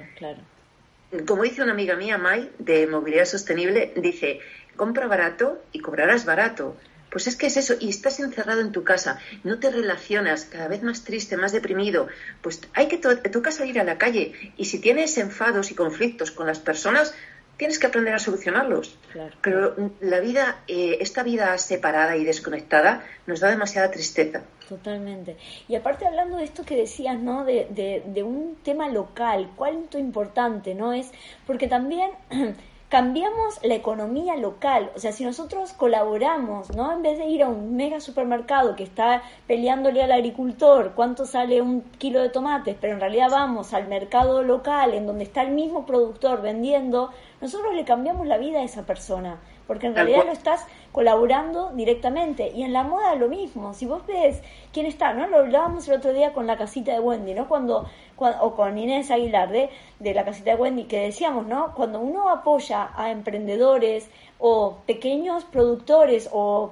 Como 1.26 1.43
dice 1.43 1.63
una 1.63 1.72
amiga 1.72 1.95
mía, 1.95 2.17
Mai, 2.17 2.51
de 2.59 2.86
movilidad 2.86 3.26
sostenible, 3.26 3.93
dice, 3.95 4.39
compra 4.76 5.07
barato 5.07 5.63
y 5.72 5.80
cobrarás 5.80 6.26
barato. 6.26 6.76
Pues 7.12 7.28
es 7.28 7.36
que 7.36 7.47
es 7.47 7.57
eso, 7.57 7.76
y 7.80 7.89
estás 7.89 8.20
encerrado 8.20 8.62
en 8.62 8.72
tu 8.72 8.84
casa, 8.84 9.20
no 9.43 9.60
te 9.60 9.72
relacionas, 9.72 10.45
cada 10.45 10.68
vez 10.68 10.84
más 10.84 11.03
triste, 11.03 11.38
más 11.38 11.51
deprimido, 11.51 12.07
pues 12.41 12.62
hay 12.74 12.88
que 12.88 12.97
te 12.97 13.30
toca 13.30 13.51
salir 13.51 13.80
a 13.80 13.84
la 13.84 13.97
calle 13.97 14.34
y 14.57 14.66
si 14.66 14.80
tienes 14.80 15.18
enfados 15.18 15.72
y 15.72 15.76
conflictos 15.76 16.32
con 16.32 16.47
las 16.47 16.60
personas, 16.60 17.14
tienes 17.60 17.78
que 17.78 17.88
aprender 17.88 18.14
a 18.14 18.20
solucionarlos. 18.20 18.97
Pero 19.41 19.76
la 19.99 20.22
vida, 20.22 20.60
eh, 20.68 20.97
esta 21.01 21.24
vida 21.24 21.57
separada 21.57 22.16
y 22.16 22.24
desconectada, 22.24 23.03
nos 23.28 23.41
da 23.41 23.49
demasiada 23.49 23.91
tristeza. 23.91 24.43
Totalmente. 24.70 25.36
Y 25.68 25.76
aparte 25.76 26.07
hablando 26.07 26.38
de 26.38 26.45
esto 26.45 26.64
que 26.64 26.78
decías, 26.78 27.20
¿no? 27.20 27.43
De, 27.43 27.68
de, 27.70 28.01
de 28.05 28.24
un 28.24 28.55
tema 28.64 28.88
local, 28.88 29.51
cuánto 29.57 29.99
importante, 29.99 30.74
¿no? 30.74 30.93
Es 30.93 31.12
porque 31.45 31.68
también 31.68 32.12
cambiamos 32.90 33.60
la 33.64 33.76
economía 33.76 34.36
local. 34.36 34.92
O 34.96 35.00
sea, 35.00 35.12
si 35.12 35.24
nosotros 35.24 35.74
colaboramos, 35.74 36.76
¿no? 36.76 36.92
En 36.92 37.04
vez 37.04 37.20
de 37.20 37.26
ir 37.26 37.44
a 37.44 37.48
un 37.48 37.76
mega 37.76 38.00
supermercado 38.00 38.76
que 38.76 38.84
está 38.84 39.22
peleándole 39.48 40.02
al 40.02 40.12
agricultor 40.12 40.94
cuánto 40.96 41.26
sale 41.26 41.62
un 41.62 41.82
kilo 41.82 42.22
de 42.22 42.30
tomates, 42.30 42.76
pero 42.82 42.94
en 42.94 43.00
realidad 43.00 43.30
vamos 43.30 43.74
al 43.74 43.88
mercado 43.88 44.42
local 44.42 44.96
en 44.96 45.06
donde 45.06 45.24
está 45.24 45.44
el 45.44 45.52
mismo 45.52 45.86
productor 45.86 46.42
vendiendo, 46.42 47.12
nosotros 47.42 47.76
le 47.76 47.86
cambiamos 47.86 48.26
la 48.26 48.38
vida 48.38 48.60
a 48.60 48.64
esa 48.64 48.84
persona, 48.88 49.40
porque 49.70 49.86
en 49.86 49.93
realidad 49.93 50.26
lo 50.26 50.32
estás 50.32 50.65
colaborando 50.91 51.70
directamente. 51.74 52.51
Y 52.55 52.63
en 52.63 52.74
la 52.74 52.82
moda 52.82 53.13
lo 53.13 53.28
mismo, 53.30 53.76
si 53.76 53.86
vos 53.86 54.03
ves 54.07 54.41
quién 54.74 54.88
está, 54.88 55.13
¿no? 55.13 55.28
Lo 55.28 55.38
hablábamos 55.38 55.88
el 55.88 55.93
otro 55.93 56.11
día 56.11 56.34
con 56.34 56.47
la 56.47 56.57
casita 56.57 56.91
de 56.91 56.99
Wendy, 56.99 57.36
¿no? 57.36 57.47
Cuando, 57.47 57.88
o 58.17 58.55
con 58.55 58.80
Inés 58.80 59.11
Aguilar 59.11 59.51
de, 59.51 59.70
de 59.99 60.13
la 60.15 60.26
casita 60.26 60.55
de 60.55 60.57
Wendy, 60.59 60.86
que 60.86 61.01
decíamos, 61.01 61.45
¿no? 61.45 61.76
Cuando 61.76 61.99
uno 61.99 62.32
apoya 62.32 62.89
a 62.95 63.11
emprendedores 63.11 64.09
o 64.39 64.80
pequeños 64.88 65.45
productores 65.45 66.32
o, 66.34 66.72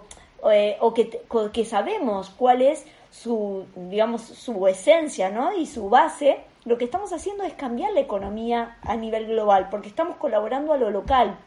eh, 0.51 0.77
o 0.79 0.95
que, 0.95 1.21
que 1.53 1.65
sabemos 1.65 2.31
cuál 2.31 2.63
es 2.63 2.83
su, 3.11 3.67
digamos, 3.75 4.23
su 4.23 4.65
esencia, 4.65 5.29
¿no? 5.29 5.55
Y 5.55 5.67
su 5.67 5.87
base, 5.87 6.39
lo 6.65 6.79
que 6.79 6.85
estamos 6.85 7.13
haciendo 7.13 7.43
es 7.43 7.53
cambiar 7.53 7.91
la 7.91 7.99
economía 7.99 8.79
a 8.81 8.95
nivel 8.95 9.27
global, 9.27 9.67
porque 9.69 9.87
estamos 9.87 10.17
colaborando 10.17 10.73
a 10.73 10.77
lo 10.77 10.89
local. 10.89 11.37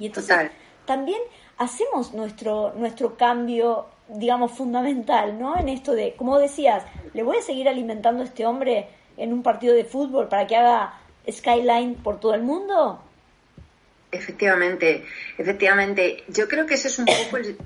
Y 0.00 0.06
entonces 0.06 0.50
también 0.90 1.20
hacemos 1.56 2.14
nuestro, 2.14 2.72
nuestro 2.74 3.16
cambio, 3.16 3.86
digamos, 4.08 4.50
fundamental, 4.50 5.38
¿no? 5.38 5.56
En 5.56 5.68
esto 5.68 5.92
de, 5.92 6.14
como 6.16 6.36
decías, 6.36 6.82
¿le 7.14 7.22
voy 7.22 7.36
a 7.36 7.42
seguir 7.42 7.68
alimentando 7.68 8.22
a 8.22 8.24
este 8.24 8.44
hombre 8.44 8.88
en 9.16 9.32
un 9.32 9.44
partido 9.44 9.72
de 9.72 9.84
fútbol 9.84 10.26
para 10.26 10.48
que 10.48 10.56
haga 10.56 10.98
skyline 11.30 11.94
por 11.94 12.18
todo 12.18 12.34
el 12.34 12.42
mundo? 12.42 13.00
Efectivamente, 14.10 15.04
efectivamente. 15.38 16.24
Yo 16.26 16.48
creo 16.48 16.66
que 16.66 16.74
ese 16.74 16.88
es 16.88 16.98
un 16.98 17.04
poco 17.04 17.36
el, 17.36 17.56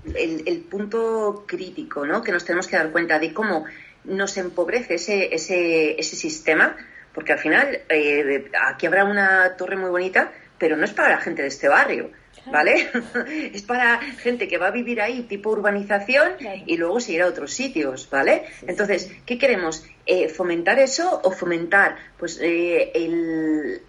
el, 0.47 0.61
punto 0.71 1.45
crítico, 1.47 2.05
¿no? 2.05 2.23
Que 2.23 2.31
nos 2.31 2.45
tenemos 2.45 2.69
que 2.69 2.77
dar 2.77 2.93
cuenta 2.93 3.19
de 3.19 3.33
cómo 3.33 3.65
nos 4.05 4.37
empobrece 4.37 4.97
ese, 4.97 5.35
ese, 5.35 5.99
ese 5.99 6.17
sistema, 6.17 6.77
porque 7.15 7.33
al 7.33 7.39
final 7.39 7.81
eh, 7.89 8.51
aquí 8.67 8.85
habrá 8.85 9.07
una 9.07 9.57
torre 9.57 9.77
muy 9.77 9.89
bonita, 9.89 10.31
pero 10.59 10.77
no 10.77 10.85
es 10.85 10.93
para 10.93 11.09
la 11.09 11.23
gente 11.23 11.41
de 11.41 11.49
este 11.49 11.69
barrio. 11.69 12.11
¿Vale? 12.51 12.91
es 13.53 13.63
para 13.63 13.99
gente 13.99 14.49
que 14.49 14.59
va 14.59 14.69
a 14.69 14.71
vivir 14.71 15.01
ahí, 15.01 15.23
tipo 15.23 15.51
urbanización, 15.51 16.33
y 16.67 16.77
luego 16.77 17.01
se 17.01 17.13
irá 17.13 17.25
a 17.25 17.29
otros 17.29 17.53
sitios, 17.53 18.09
¿vale? 18.11 18.45
Entonces, 18.67 19.11
¿qué 19.27 19.39
queremos? 19.39 19.85
Eh, 20.07 20.29
¿Fomentar 20.29 20.79
eso 20.79 21.21
o 21.25 21.31
fomentar 21.31 21.97
pues 22.19 22.39
eh, 22.43 22.93
el, 22.95 23.81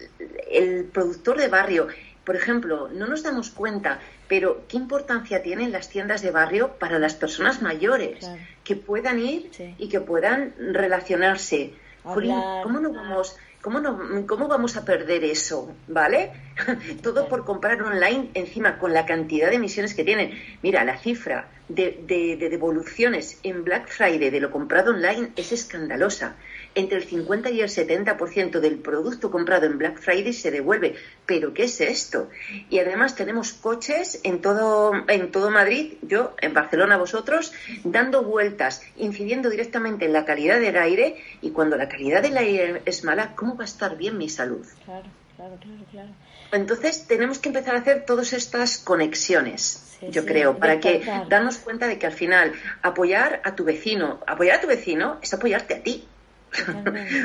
el 0.50 0.84
productor 0.84 1.38
de 1.38 1.48
barrio? 1.48 1.88
Por 2.24 2.34
ejemplo, 2.34 2.88
no 2.88 3.06
nos 3.06 3.22
damos 3.22 3.50
cuenta, 3.50 4.00
pero 4.26 4.64
¿qué 4.68 4.76
importancia 4.76 5.42
tienen 5.42 5.70
las 5.70 5.88
tiendas 5.88 6.22
de 6.22 6.32
barrio 6.32 6.72
para 6.78 6.98
las 6.98 7.14
personas 7.14 7.62
mayores? 7.62 8.28
Que 8.64 8.74
puedan 8.74 9.20
ir 9.20 9.50
y 9.78 9.88
que 9.88 10.00
puedan 10.00 10.52
relacionarse. 10.58 11.74
¿Cómo 12.02 12.80
no 12.80 12.92
vamos 12.92 13.36
¿Cómo, 13.66 13.82
¿Cómo 14.28 14.46
vamos 14.46 14.76
a 14.76 14.84
perder 14.84 15.24
eso? 15.24 15.74
¿Vale? 15.88 16.30
Todo 17.02 17.26
por 17.26 17.44
comprar 17.44 17.82
online 17.82 18.30
encima 18.34 18.78
con 18.78 18.94
la 18.94 19.04
cantidad 19.06 19.50
de 19.50 19.56
emisiones 19.56 19.92
que 19.92 20.04
tienen. 20.04 20.40
Mira, 20.62 20.84
la 20.84 20.96
cifra 20.98 21.48
de, 21.68 22.00
de, 22.06 22.36
de 22.36 22.48
devoluciones 22.48 23.40
en 23.42 23.64
Black 23.64 23.88
Friday 23.88 24.30
de 24.30 24.38
lo 24.38 24.52
comprado 24.52 24.92
online 24.92 25.32
es 25.34 25.50
escandalosa 25.50 26.36
entre 26.76 26.98
el 26.98 27.04
50 27.04 27.50
y 27.50 27.62
el 27.62 27.68
70% 27.68 28.60
del 28.60 28.78
producto 28.78 29.30
comprado 29.30 29.66
en 29.66 29.78
Black 29.78 29.98
Friday 29.98 30.32
se 30.32 30.50
devuelve. 30.50 30.94
¿Pero 31.24 31.52
qué 31.54 31.64
es 31.64 31.80
esto? 31.80 32.28
Y 32.70 32.78
además 32.78 33.16
tenemos 33.16 33.54
coches 33.54 34.20
en 34.22 34.40
todo, 34.40 34.92
en 35.08 35.32
todo 35.32 35.50
Madrid, 35.50 35.94
yo 36.02 36.36
en 36.40 36.54
Barcelona 36.54 36.98
vosotros, 36.98 37.52
dando 37.82 38.22
vueltas, 38.22 38.82
incidiendo 38.96 39.48
directamente 39.48 40.04
en 40.04 40.12
la 40.12 40.26
calidad 40.26 40.60
del 40.60 40.76
aire 40.76 41.16
y 41.40 41.50
cuando 41.50 41.76
la 41.76 41.88
calidad 41.88 42.22
del 42.22 42.36
aire 42.36 42.82
es 42.84 43.04
mala, 43.04 43.34
¿cómo 43.34 43.56
va 43.56 43.64
a 43.64 43.66
estar 43.66 43.96
bien 43.96 44.18
mi 44.18 44.28
salud? 44.28 44.64
Claro, 44.84 45.06
claro, 45.34 45.56
claro, 45.58 45.84
claro. 45.90 46.10
Entonces 46.52 47.06
tenemos 47.06 47.38
que 47.38 47.48
empezar 47.48 47.74
a 47.74 47.78
hacer 47.78 48.04
todas 48.04 48.32
estas 48.34 48.78
conexiones, 48.78 49.96
yo 50.10 50.26
creo, 50.26 50.58
para 50.58 50.78
que 50.78 51.02
darnos 51.28 51.56
cuenta 51.56 51.88
de 51.88 51.98
que 51.98 52.06
al 52.06 52.12
final 52.12 52.52
apoyar 52.82 53.40
a 53.44 53.54
tu 53.54 53.64
vecino, 53.64 54.20
apoyar 54.26 54.58
a 54.58 54.60
tu 54.60 54.66
vecino 54.66 55.18
es 55.22 55.32
apoyarte 55.32 55.74
a 55.74 55.82
ti. 55.82 56.06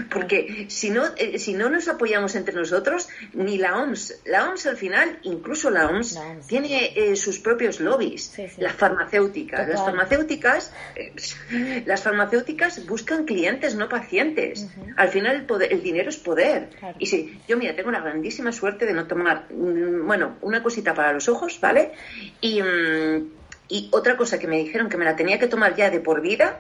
Porque 0.10 0.66
si 0.70 0.90
no, 0.90 1.04
eh, 1.16 1.40
si 1.40 1.54
no 1.54 1.70
nos 1.70 1.88
apoyamos 1.88 2.36
entre 2.36 2.56
nosotros, 2.56 3.08
ni 3.34 3.58
la 3.58 3.78
OMS, 3.78 4.22
la 4.26 4.50
OMS 4.50 4.66
al 4.66 4.78
final, 4.78 5.20
incluso 5.24 5.70
la 5.70 5.88
OMS, 5.88 6.20
tiene 6.48 6.92
eh, 6.96 7.16
sus 7.16 7.40
propios 7.40 7.80
lobbies, 7.80 8.34
las 8.58 8.74
farmacéuticas. 8.74 9.68
Las 9.68 9.82
farmacéuticas, 9.82 10.74
eh, 10.96 11.84
las 11.86 12.02
farmacéuticas 12.02 12.86
buscan 12.86 13.26
clientes, 13.26 13.76
no 13.76 13.88
pacientes. 13.88 14.68
Al 14.98 15.10
final 15.10 15.36
el, 15.36 15.46
poder, 15.46 15.72
el 15.72 15.82
dinero 15.82 16.10
es 16.10 16.18
poder. 16.18 16.70
Y 17.00 17.06
si 17.06 17.40
yo, 17.48 17.58
mira, 17.58 17.76
tengo 17.76 17.92
la 17.92 18.02
grandísima 18.02 18.52
suerte 18.52 18.86
de 18.86 18.94
no 18.94 19.08
tomar, 19.08 19.46
mm, 19.52 20.06
bueno, 20.06 20.38
una 20.42 20.64
cosita 20.64 20.94
para 20.94 21.14
los 21.14 21.30
ojos, 21.30 21.60
¿vale? 21.62 21.92
Y, 22.42 22.62
mm, 22.62 23.32
y 23.70 23.90
otra 23.92 24.18
cosa 24.18 24.38
que 24.38 24.48
me 24.48 24.58
dijeron 24.58 24.90
que 24.90 24.98
me 24.98 25.06
la 25.06 25.16
tenía 25.16 25.40
que 25.40 25.48
tomar 25.48 25.76
ya 25.76 25.90
de 25.90 26.02
por 26.02 26.22
vida, 26.22 26.60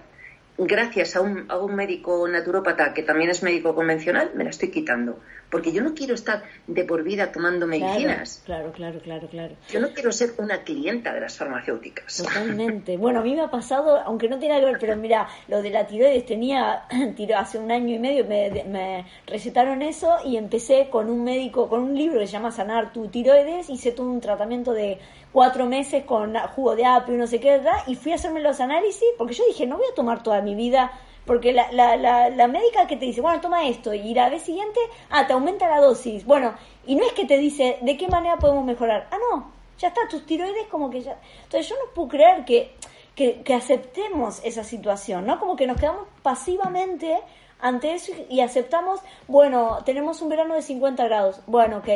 gracias 0.57 1.15
a 1.15 1.21
un, 1.21 1.45
a 1.49 1.57
un 1.57 1.75
médico 1.75 2.27
naturópata 2.27 2.93
que 2.93 3.03
también 3.03 3.29
es 3.29 3.43
médico 3.43 3.73
convencional, 3.75 4.31
me 4.35 4.43
la 4.43 4.49
estoy 4.49 4.71
quitando. 4.71 5.19
Porque 5.49 5.73
yo 5.73 5.83
no 5.83 5.93
quiero 5.93 6.13
estar 6.13 6.43
de 6.65 6.85
por 6.85 7.03
vida 7.03 7.33
tomando 7.33 7.67
medicinas. 7.67 8.41
Claro, 8.45 8.71
claro, 8.71 8.99
claro, 9.01 9.27
claro. 9.27 9.55
Yo 9.69 9.81
no 9.81 9.89
quiero 9.89 10.13
ser 10.13 10.31
una 10.37 10.63
clienta 10.63 11.13
de 11.13 11.19
las 11.19 11.37
farmacéuticas. 11.37 12.17
Totalmente. 12.17 12.95
Bueno, 12.95 13.19
a 13.19 13.23
mí 13.23 13.35
me 13.35 13.41
ha 13.41 13.51
pasado, 13.51 13.99
aunque 13.99 14.29
no 14.29 14.39
tiene 14.39 14.59
que 14.59 14.65
ver, 14.65 14.77
pero 14.79 14.95
mira, 14.95 15.27
lo 15.49 15.61
de 15.61 15.69
la 15.69 15.85
tiroides 15.85 16.25
tenía, 16.25 16.83
hace 17.37 17.57
un 17.57 17.69
año 17.69 17.95
y 17.95 17.99
medio 17.99 18.25
me, 18.25 18.63
me 18.63 19.05
recetaron 19.27 19.81
eso 19.81 20.15
y 20.23 20.37
empecé 20.37 20.87
con 20.89 21.09
un 21.09 21.25
médico, 21.25 21.67
con 21.67 21.81
un 21.81 21.97
libro 21.97 22.19
que 22.19 22.27
se 22.27 22.33
llama 22.33 22.51
Sanar 22.51 22.93
tu 22.93 23.09
tiroides, 23.09 23.69
hice 23.69 23.91
todo 23.91 24.07
un 24.07 24.21
tratamiento 24.21 24.71
de 24.71 24.99
cuatro 25.32 25.65
meses 25.65 26.03
con 26.05 26.36
jugo 26.55 26.75
de 26.75 26.86
apio 26.86 27.15
no 27.17 27.27
sé 27.27 27.39
qué, 27.39 27.51
¿verdad? 27.51 27.77
Y 27.88 27.95
fui 27.95 28.11
a 28.11 28.15
hacerme 28.15 28.41
los 28.41 28.59
análisis 28.59 29.07
porque 29.17 29.34
yo 29.34 29.43
dije, 29.47 29.65
no 29.65 29.77
voy 29.77 29.86
a 29.91 29.95
tomar 29.95 30.23
toda 30.23 30.41
mi 30.41 30.55
vida, 30.55 30.91
porque 31.25 31.53
la, 31.53 31.71
la, 31.71 31.95
la, 31.95 32.29
la 32.29 32.47
médica 32.47 32.88
que 32.88 32.97
te 32.97 33.05
dice, 33.05 33.21
bueno, 33.21 33.39
toma 33.41 33.67
esto, 33.67 33.93
y 33.93 34.13
la 34.13 34.29
vez 34.29 34.43
siguiente, 34.43 34.79
ah, 35.09 35.27
te 35.27 35.34
aumenta 35.34 35.69
la 35.69 35.79
dosis. 35.79 36.25
Bueno, 36.25 36.53
y 36.86 36.95
no 36.95 37.05
es 37.05 37.13
que 37.13 37.25
te 37.25 37.38
dice, 37.38 37.77
¿de 37.82 37.97
qué 37.97 38.07
manera 38.07 38.38
podemos 38.38 38.65
mejorar? 38.65 39.07
Ah, 39.11 39.17
no, 39.32 39.51
ya 39.77 39.89
está, 39.89 40.01
tus 40.09 40.25
tiroides 40.25 40.67
como 40.69 40.89
que 40.89 41.01
ya... 41.01 41.19
Entonces 41.43 41.69
yo 41.69 41.75
no 41.75 41.93
puedo 41.93 42.09
creer 42.09 42.43
que, 42.45 42.75
que, 43.15 43.41
que 43.43 43.53
aceptemos 43.53 44.41
esa 44.43 44.63
situación, 44.63 45.25
¿no? 45.25 45.39
Como 45.39 45.55
que 45.55 45.67
nos 45.67 45.79
quedamos 45.79 46.07
pasivamente 46.23 47.19
ante 47.61 47.93
eso 47.93 48.11
y 48.29 48.41
aceptamos, 48.41 48.99
bueno, 49.27 49.79
tenemos 49.86 50.21
un 50.21 50.29
verano 50.29 50.55
de 50.55 50.61
50 50.63 51.03
grados, 51.05 51.41
bueno, 51.45 51.77
ok, 51.77 51.89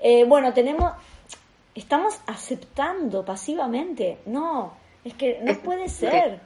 eh, 0.00 0.24
bueno, 0.26 0.52
tenemos, 0.52 0.92
estamos 1.74 2.20
aceptando 2.26 3.24
pasivamente. 3.24 4.18
No, 4.26 4.76
es 5.04 5.14
que 5.14 5.40
no 5.42 5.54
puede 5.60 5.88
ser. 5.88 6.40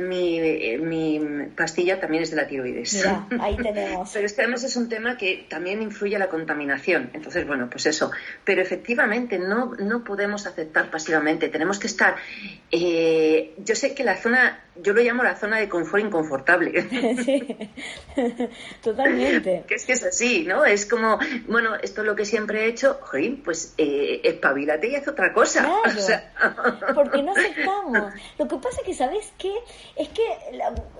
mi, 0.00 0.78
mi, 0.78 1.20
pastilla 1.56 2.00
también 2.00 2.22
es 2.22 2.30
de 2.30 2.36
la 2.36 2.46
tiroides. 2.46 3.06
ahí 3.40 3.56
tenemos. 3.62 4.10
Pero 4.12 4.26
este 4.26 4.42
además 4.42 4.64
es 4.64 4.76
un 4.76 4.88
tema 4.88 5.16
que 5.16 5.46
también 5.48 5.82
influye 5.82 6.16
a 6.16 6.18
la 6.18 6.28
contaminación. 6.28 7.10
Entonces, 7.12 7.46
bueno, 7.46 7.68
pues 7.70 7.86
eso. 7.86 8.10
Pero 8.44 8.60
efectivamente 8.62 9.38
no, 9.38 9.74
no 9.78 10.04
podemos 10.04 10.46
aceptar 10.46 10.90
pasivamente. 10.90 11.48
Tenemos 11.48 11.78
que 11.78 11.86
estar. 11.86 12.16
Eh, 12.70 13.54
yo 13.58 13.74
sé 13.74 13.94
que 13.94 14.04
la 14.04 14.16
zona 14.16 14.65
yo 14.82 14.92
lo 14.92 15.00
llamo 15.00 15.22
la 15.22 15.36
zona 15.36 15.58
de 15.58 15.68
confort 15.68 16.04
inconfortable. 16.04 16.72
Sí, 17.26 17.42
totalmente. 18.82 19.64
que 19.66 19.74
es 19.74 19.86
que 19.86 19.92
es 19.92 20.04
así, 20.04 20.44
¿no? 20.44 20.64
Es 20.64 20.86
como, 20.86 21.18
bueno, 21.48 21.74
esto 21.76 22.02
es 22.02 22.06
lo 22.06 22.14
que 22.14 22.24
siempre 22.24 22.64
he 22.64 22.68
hecho, 22.68 22.98
joder, 23.00 23.42
pues 23.42 23.74
eh, 23.78 24.20
espabilate 24.22 24.88
y 24.88 24.96
haz 24.96 25.08
otra 25.08 25.32
cosa. 25.32 25.68
Claro, 26.36 26.94
porque 26.94 27.22
no 27.22 27.32
aceptamos. 27.32 28.12
Lo 28.38 28.48
que 28.48 28.56
pasa 28.56 28.80
es 28.80 28.86
que, 28.86 28.94
¿sabes 28.94 29.32
qué? 29.38 29.52
Es 29.96 30.08
que 30.08 30.22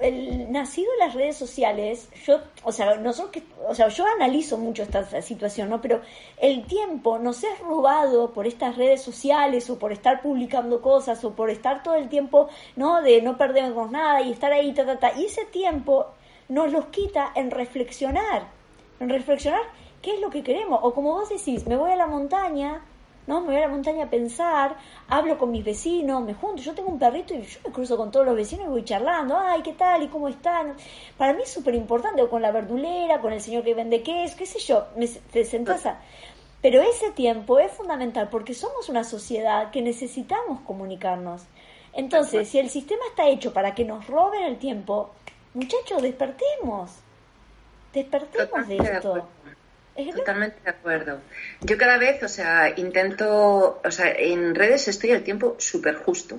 el 0.00 0.50
nacido 0.50 0.90
en 0.94 1.06
las 1.06 1.14
redes 1.14 1.36
sociales, 1.36 2.08
yo, 2.24 2.40
o 2.62 2.72
sea, 2.72 2.96
nosotros 2.96 3.32
que, 3.32 3.42
o 3.66 3.74
sea, 3.74 3.88
yo 3.88 4.04
analizo 4.06 4.58
mucho 4.58 4.82
esta 4.82 5.22
situación, 5.22 5.70
¿no? 5.70 5.80
Pero 5.80 6.00
el 6.38 6.66
tiempo 6.66 7.18
nos 7.18 7.44
es 7.44 7.58
robado 7.60 8.32
por 8.32 8.46
estas 8.46 8.76
redes 8.76 9.02
sociales 9.02 9.68
o 9.70 9.78
por 9.78 9.92
estar 9.92 10.22
publicando 10.22 10.80
cosas 10.80 11.22
o 11.24 11.34
por 11.34 11.50
estar 11.50 11.82
todo 11.82 11.94
el 11.94 12.08
tiempo, 12.08 12.48
¿no? 12.76 13.02
De 13.02 13.22
no 13.22 13.36
nada 13.90 14.20
y 14.22 14.32
estar 14.32 14.52
ahí, 14.52 14.72
ta, 14.72 14.84
ta, 14.84 14.98
ta. 14.98 15.12
Y 15.18 15.26
ese 15.26 15.44
tiempo 15.46 16.06
nos 16.48 16.72
los 16.72 16.86
quita 16.86 17.32
en 17.34 17.50
reflexionar, 17.50 18.48
en 19.00 19.08
reflexionar 19.08 19.62
qué 20.02 20.14
es 20.14 20.20
lo 20.20 20.30
que 20.30 20.42
queremos. 20.42 20.80
O 20.82 20.94
como 20.94 21.12
vos 21.12 21.28
decís, 21.28 21.66
me 21.66 21.76
voy 21.76 21.92
a 21.92 21.96
la 21.96 22.06
montaña, 22.06 22.82
¿no? 23.26 23.40
Me 23.40 23.48
voy 23.48 23.56
a 23.56 23.60
la 23.60 23.68
montaña 23.68 24.04
a 24.04 24.10
pensar, 24.10 24.76
hablo 25.08 25.36
con 25.38 25.50
mis 25.50 25.64
vecinos, 25.64 26.22
me 26.22 26.34
junto. 26.34 26.62
Yo 26.62 26.74
tengo 26.74 26.90
un 26.90 26.98
perrito 26.98 27.34
y 27.34 27.42
yo 27.42 27.58
me 27.64 27.72
cruzo 27.72 27.96
con 27.96 28.10
todos 28.10 28.24
los 28.24 28.36
vecinos 28.36 28.66
y 28.66 28.70
voy 28.70 28.84
charlando. 28.84 29.36
Ay, 29.38 29.62
¿qué 29.62 29.72
tal? 29.72 30.02
¿Y 30.02 30.08
cómo 30.08 30.28
están? 30.28 30.76
Para 31.16 31.32
mí 31.32 31.42
es 31.42 31.50
súper 31.50 31.74
importante, 31.74 32.22
o 32.22 32.30
con 32.30 32.42
la 32.42 32.52
verdulera, 32.52 33.20
con 33.20 33.32
el 33.32 33.40
señor 33.40 33.64
que 33.64 33.74
vende 33.74 34.02
queso, 34.02 34.36
qué 34.36 34.46
sé 34.46 34.58
yo. 34.60 34.84
Me, 34.96 35.06
te 35.08 35.44
sentás 35.44 35.86
a... 35.86 36.00
Pero 36.62 36.82
ese 36.82 37.10
tiempo 37.12 37.58
es 37.58 37.70
fundamental 37.70 38.28
porque 38.28 38.54
somos 38.54 38.88
una 38.88 39.04
sociedad 39.04 39.70
que 39.70 39.82
necesitamos 39.82 40.60
comunicarnos. 40.62 41.42
Entonces, 41.96 42.48
si 42.48 42.58
el 42.58 42.68
sistema 42.70 43.02
está 43.08 43.28
hecho 43.28 43.52
para 43.52 43.74
que 43.74 43.84
nos 43.84 44.06
roben 44.06 44.42
el 44.44 44.58
tiempo, 44.58 45.14
muchachos, 45.54 46.02
despertemos. 46.02 46.90
Despertemos 47.92 48.68
de 48.68 48.76
esto. 48.76 49.28
Totalmente 50.14 50.60
de 50.62 50.70
acuerdo. 50.70 51.20
Yo 51.62 51.78
cada 51.78 51.96
vez, 51.96 52.22
o 52.22 52.28
sea, 52.28 52.72
intento, 52.76 53.80
o 53.82 53.90
sea, 53.90 54.12
en 54.12 54.54
redes 54.54 54.88
estoy 54.88 55.12
al 55.12 55.22
tiempo 55.22 55.56
súper 55.58 55.96
justo. 55.96 56.36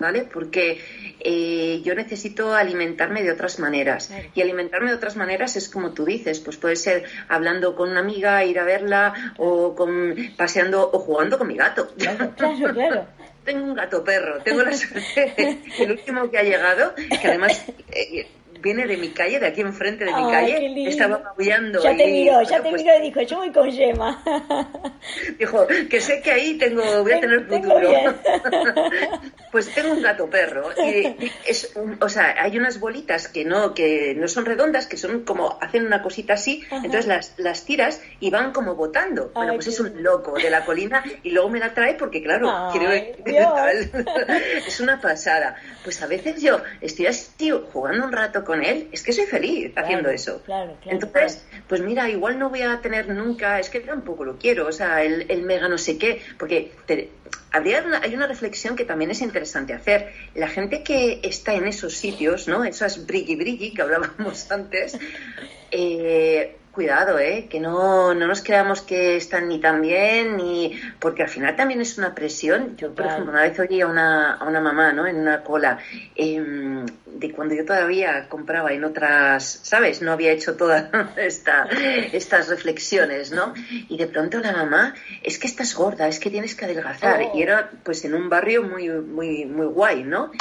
¿vale? 0.00 0.22
Porque 0.22 0.80
eh, 1.20 1.82
yo 1.84 1.94
necesito 1.94 2.54
alimentarme 2.54 3.22
de 3.22 3.30
otras 3.30 3.60
maneras. 3.60 4.10
Y 4.34 4.42
alimentarme 4.42 4.88
de 4.88 4.96
otras 4.96 5.14
maneras 5.14 5.54
es 5.54 5.68
como 5.68 5.92
tú 5.92 6.04
dices, 6.04 6.40
pues 6.40 6.56
puede 6.56 6.74
ser 6.74 7.04
hablando 7.28 7.76
con 7.76 7.90
una 7.90 8.00
amiga, 8.00 8.44
ir 8.44 8.58
a 8.58 8.64
verla, 8.64 9.34
o 9.36 9.76
con, 9.76 10.16
paseando 10.36 10.90
o 10.90 10.98
jugando 10.98 11.38
con 11.38 11.46
mi 11.46 11.56
gato. 11.56 11.88
Claro, 11.96 12.32
claro, 12.34 13.06
tengo 13.44 13.64
un 13.64 13.74
gato 13.74 14.04
perro, 14.04 14.42
tengo 14.42 14.62
la 14.62 14.72
suerte, 14.72 15.58
el 15.78 15.90
último 15.92 16.30
que 16.30 16.38
ha 16.38 16.42
llegado, 16.42 16.94
que 16.94 17.28
además 17.28 17.64
eh, 17.90 18.26
viene 18.60 18.86
de 18.86 18.96
mi 18.96 19.10
calle, 19.10 19.38
de 19.38 19.46
aquí 19.46 19.60
enfrente 19.60 20.04
de 20.04 20.12
mi 20.12 20.30
calle, 20.30 20.88
estaba 20.88 21.18
maullando. 21.18 21.82
Ya 21.82 21.96
te 21.96 22.06
miró, 22.06 22.42
ya 22.42 22.62
te 22.62 22.72
miró 22.72 22.96
y 22.98 23.02
dijo, 23.02 23.20
yo 23.22 23.36
voy 23.38 23.52
con 23.52 23.70
Yema. 23.70 24.22
Dijo, 25.38 25.66
que 25.88 26.00
sé 26.00 26.20
que 26.20 26.30
ahí 26.30 26.58
tengo, 26.58 26.82
voy 27.02 27.12
a 27.12 27.20
tener 27.20 27.46
futuro. 27.46 27.90
pues 29.52 29.72
tengo 29.74 29.92
un 29.92 30.02
gato 30.02 30.28
perro. 30.28 30.70
Y, 30.84 31.30
es 31.46 31.72
o 32.00 32.08
sea, 32.08 32.34
hay 32.38 32.58
unas 32.58 32.80
bolitas 32.80 33.28
que 33.28 33.44
no, 33.44 33.74
que 33.74 34.14
no 34.14 34.28
son 34.28 34.44
redondas, 34.44 34.86
que 34.86 34.96
son 34.96 35.24
como, 35.24 35.58
hacen 35.60 35.86
una 35.86 36.02
cosita 36.02 36.34
así, 36.34 36.62
entonces 36.70 37.06
las, 37.06 37.34
las 37.38 37.64
tiras 37.64 38.02
y 38.20 38.30
van 38.30 38.52
como 38.52 38.74
botando. 38.74 39.30
bueno, 39.34 39.54
pues 39.54 39.68
es 39.68 39.80
un 39.80 40.02
loco 40.02 40.34
de 40.34 40.50
la 40.50 40.64
colina 40.64 41.02
y 41.22 41.30
luego 41.30 41.48
me 41.48 41.58
la 41.58 41.72
trae 41.74 41.94
porque, 41.94 42.22
claro, 42.22 42.68
quiero 42.72 42.90
es 44.66 44.80
una 44.80 45.00
pasada. 45.00 45.56
Pues 45.82 46.02
a 46.02 46.06
veces 46.06 46.42
yo 46.42 46.60
estoy 46.80 47.06
así 47.06 47.50
jugando 47.72 48.04
un 48.04 48.12
rato 48.12 48.44
con 48.44 48.49
él, 48.54 48.88
es 48.92 49.02
que 49.02 49.12
soy 49.12 49.26
feliz 49.26 49.72
haciendo 49.76 50.10
eso. 50.10 50.42
Entonces, 50.86 51.44
pues 51.68 51.80
mira, 51.80 52.08
igual 52.08 52.38
no 52.38 52.50
voy 52.50 52.62
a 52.62 52.80
tener 52.80 53.08
nunca, 53.08 53.58
es 53.60 53.70
que 53.70 53.80
tampoco 53.80 54.24
lo 54.24 54.36
quiero, 54.36 54.66
o 54.66 54.72
sea, 54.72 55.02
el, 55.02 55.26
el 55.28 55.42
mega 55.42 55.68
no 55.68 55.78
sé 55.78 55.96
qué, 55.96 56.20
porque 56.38 56.72
habría 57.52 57.84
hay 58.02 58.14
una 58.14 58.26
reflexión 58.26 58.76
que 58.76 58.84
también 58.84 59.10
es 59.10 59.20
interesante 59.20 59.72
hacer. 59.72 60.12
La 60.34 60.48
gente 60.48 60.82
que 60.82 61.20
está 61.22 61.54
en 61.54 61.66
esos 61.66 61.94
sitios, 61.96 62.48
¿no? 62.48 62.64
Esas 62.64 63.06
brilli 63.06 63.36
brilli 63.36 63.72
que 63.72 63.82
hablábamos 63.82 64.50
antes, 64.50 64.98
eh, 65.70 66.56
cuidado, 66.80 67.18
¿eh? 67.18 67.46
que 67.50 67.60
no, 67.60 68.14
no 68.14 68.26
nos 68.26 68.40
creamos 68.40 68.80
que 68.80 69.16
están 69.16 69.48
ni 69.48 69.60
tan 69.60 69.82
bien, 69.82 70.38
ni 70.38 70.80
porque 70.98 71.24
al 71.24 71.28
final 71.28 71.54
también 71.54 71.82
es 71.82 71.98
una 71.98 72.14
presión. 72.14 72.74
Yo, 72.78 72.94
por 72.94 73.04
ejemplo, 73.04 73.32
una 73.32 73.42
vez 73.42 73.58
oí 73.58 73.82
a 73.82 73.86
una, 73.86 74.36
a 74.36 74.48
una 74.48 74.62
mamá 74.62 74.90
¿no? 74.94 75.06
en 75.06 75.16
una 75.16 75.42
cola 75.42 75.78
em, 76.14 76.86
de 77.04 77.32
cuando 77.32 77.54
yo 77.54 77.66
todavía 77.66 78.30
compraba 78.30 78.72
en 78.72 78.82
otras, 78.84 79.60
¿sabes? 79.62 80.00
No 80.00 80.10
había 80.10 80.32
hecho 80.32 80.56
todas 80.56 80.86
esta, 81.18 81.68
estas 82.14 82.48
reflexiones, 82.48 83.30
¿no? 83.30 83.52
Y 83.90 83.98
de 83.98 84.06
pronto 84.06 84.38
la 84.38 84.52
mamá, 84.52 84.94
es 85.22 85.38
que 85.38 85.48
estás 85.48 85.74
gorda, 85.74 86.08
es 86.08 86.18
que 86.18 86.30
tienes 86.30 86.54
que 86.54 86.64
adelgazar. 86.64 87.20
Y 87.20 87.26
oh. 87.26 87.42
era 87.42 87.70
pues 87.84 88.06
en 88.06 88.14
un 88.14 88.30
barrio 88.30 88.62
muy, 88.62 88.88
muy, 88.88 89.44
muy 89.44 89.66
guay, 89.66 90.02
¿no? 90.02 90.32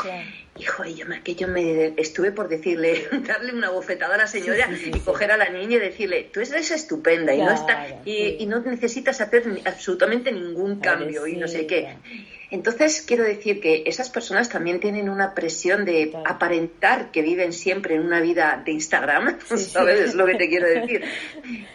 Hijo, 0.58 0.84
yo 0.84 1.06
me, 1.06 1.22
que 1.22 1.36
yo 1.36 1.47
me 1.47 1.93
estuve 1.97 2.32
por 2.32 2.50
decirle, 2.50 3.08
darle 3.28 3.54
una 3.54 3.70
bofetada 3.70 4.16
a 4.16 4.18
la 4.18 4.28
señora 4.28 4.70
y 4.86 5.00
coger 5.00 5.32
a 5.32 5.38
la 5.38 5.50
niña 5.50 5.78
y 5.78 5.80
decirle, 5.80 6.30
tú 6.34 6.41
eres 6.41 6.72
estupenda 6.72 7.34
y 7.34 7.39
no 7.39 7.52
está 7.52 8.02
y, 8.06 8.45
no 8.45 8.60
necesitas 8.62 9.22
hacer 9.22 9.62
absolutamente 9.66 10.32
ningún 10.32 10.80
cambio 10.80 11.28
y 11.28 11.38
no 11.38 11.47
sé 11.47 11.66
qué. 11.68 11.95
Entonces, 12.52 13.04
quiero 13.06 13.24
decir 13.24 13.62
que 13.62 13.84
esas 13.86 14.10
personas 14.10 14.50
también 14.50 14.80
tienen 14.80 15.08
una 15.08 15.36
presión 15.36 15.86
de 15.86 16.12
aparentar 16.26 17.12
que 17.12 17.22
viven 17.22 17.54
siempre 17.54 17.95
en 17.95 18.02
una 18.02 18.22
vida 18.22 18.62
de 18.66 18.72
Instagram, 18.72 19.39
¿sabes? 19.58 20.00
Es 20.00 20.16
lo 20.16 20.26
que 20.26 20.36
te 20.36 20.50
quiero 20.50 20.68
decir. 20.68 21.04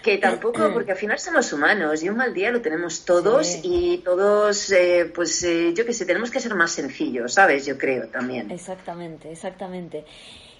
Que 0.03 0.19
tampoco, 0.19 0.73
porque 0.73 0.93
al 0.93 0.99
final 0.99 1.19
somos 1.19 1.53
humanos 1.53 2.03
y 2.03 2.09
un 2.09 2.17
mal 2.17 2.35
día 2.35 2.51
lo 2.51 2.61
tenemos 2.61 3.05
todos 3.05 3.61
y 3.63 3.99
todos, 3.99 4.73
eh, 4.73 5.11
pues 5.15 5.45
eh, 5.45 5.73
yo 5.75 5.87
qué 5.87 5.93
sé, 5.93 6.07
tenemos 6.07 6.31
que 6.31 6.41
ser 6.41 6.55
más 6.57 6.73
sencillos, 6.73 7.35
¿sabes? 7.35 7.67
Yo 7.67 7.79
creo 7.79 8.09
también. 8.09 8.51
Exactamente, 8.51 9.31
exactamente. 9.31 10.05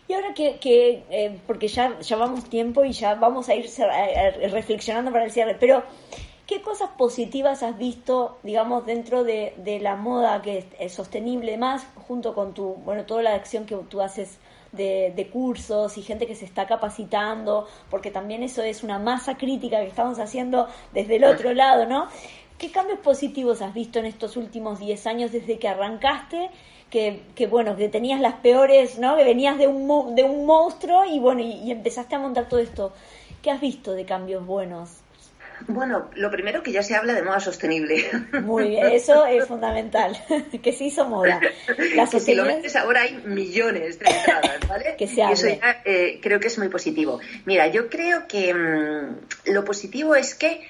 Y 0.07 0.13
ahora 0.13 0.33
que, 0.33 0.59
que 0.61 1.03
eh, 1.11 1.41
porque 1.47 1.67
ya, 1.67 1.99
ya 1.99 2.17
vamos 2.17 2.49
tiempo 2.49 2.85
y 2.85 2.93
ya 2.93 3.15
vamos 3.17 3.49
a 3.49 3.55
ir 3.55 3.67
reflexionando 4.53 5.11
para 5.11 5.25
el 5.25 5.33
cierre, 5.33 5.57
pero 5.59 5.83
¿Qué 6.47 6.61
cosas 6.61 6.91
positivas 6.99 7.63
has 7.63 7.79
visto, 7.79 8.37
digamos, 8.43 8.85
dentro 8.85 9.25
de, 9.25 9.55
la 9.81 9.97
moda 9.97 10.43
que 10.43 10.67
es, 10.79 10.93
sostenible 10.93 11.57
más, 11.57 11.87
junto 12.07 12.35
con 12.35 12.53
tu, 12.53 12.75
bueno, 12.85 13.07
toda 13.07 13.23
la 13.23 13.35
acción 13.35 13.65
que 13.65 13.75
tú 13.89 14.03
haces 14.03 14.39
de, 14.73 15.31
cursos 15.33 15.97
y 15.97 16.03
gente 16.03 16.27
que 16.27 16.35
se 16.35 16.45
está 16.45 16.67
capacitando, 16.67 17.67
porque 17.89 18.11
también 18.11 18.43
eso 18.43 18.63
es 18.63 18.83
una 18.83 18.99
masa 18.99 19.39
crítica 19.39 19.81
que 19.81 19.87
estamos 19.87 20.19
haciendo 20.19 20.69
desde 20.93 21.17
el 21.17 21.25
otro 21.25 21.55
lado, 21.55 21.87
¿no? 21.87 22.09
¿Qué 22.59 22.71
cambios 22.71 22.99
positivos 22.99 23.63
has 23.63 23.73
visto 23.73 23.99
en 23.99 24.05
estos 24.05 24.37
últimos 24.37 24.79
10 24.81 25.07
años 25.07 25.33
desde 25.33 25.59
que 25.59 25.69
arrancaste? 25.69 26.51
Que, 26.91 27.23
que, 27.35 27.47
bueno, 27.47 27.75
que 27.75 27.89
tenías 27.89 28.21
las 28.21 28.35
peores, 28.35 28.99
¿no? 28.99 29.17
Que 29.17 29.25
venías 29.25 29.57
de 29.57 29.67
un, 29.67 30.15
de 30.15 30.25
un 30.25 30.45
monstruo 30.45 31.07
y 31.07 31.19
bueno, 31.21 31.41
y 31.41 31.71
empezaste 31.71 32.17
a 32.17 32.19
montar 32.19 32.51
todo 32.51 32.61
esto. 32.61 32.93
¿Qué 33.41 33.51
has 33.51 33.63
visto 33.63 33.93
de 33.93 34.05
cambios 34.05 34.45
buenos? 34.47 35.04
Bueno, 35.67 36.11
lo 36.15 36.31
primero 36.31 36.63
que 36.63 36.73
ya 36.73 36.83
se 36.83 36.95
habla 36.95 37.15
de 37.15 37.23
moda 37.23 37.41
sostenible. 37.41 38.05
Muy 38.43 38.69
bien, 38.69 38.87
eso 38.93 39.25
es 39.27 39.47
fundamental, 39.47 40.17
que 40.63 40.73
se 40.73 40.85
hizo 40.85 41.05
moda. 41.07 41.41
La 41.95 42.07
si 42.07 42.35
lo 42.35 42.45
metes 42.45 42.77
ahora 42.77 43.03
hay 43.03 43.15
millones 43.25 43.99
de 43.99 44.11
entradas, 44.11 44.69
¿vale? 44.69 44.95
que 44.99 45.07
se 45.07 45.21
y 45.21 45.33
eso 45.33 45.49
ya 45.49 45.83
eh, 45.85 46.19
creo 46.23 46.41
que 46.41 46.49
es 46.49 46.59
muy 46.59 46.69
positivo. 46.69 47.21
Mira, 47.45 47.67
yo 47.69 47.89
creo 47.89 48.27
que 48.27 48.53
mm, 48.53 49.53
lo 49.53 49.65
positivo 49.65 50.15
es 50.15 50.35
que 50.35 50.63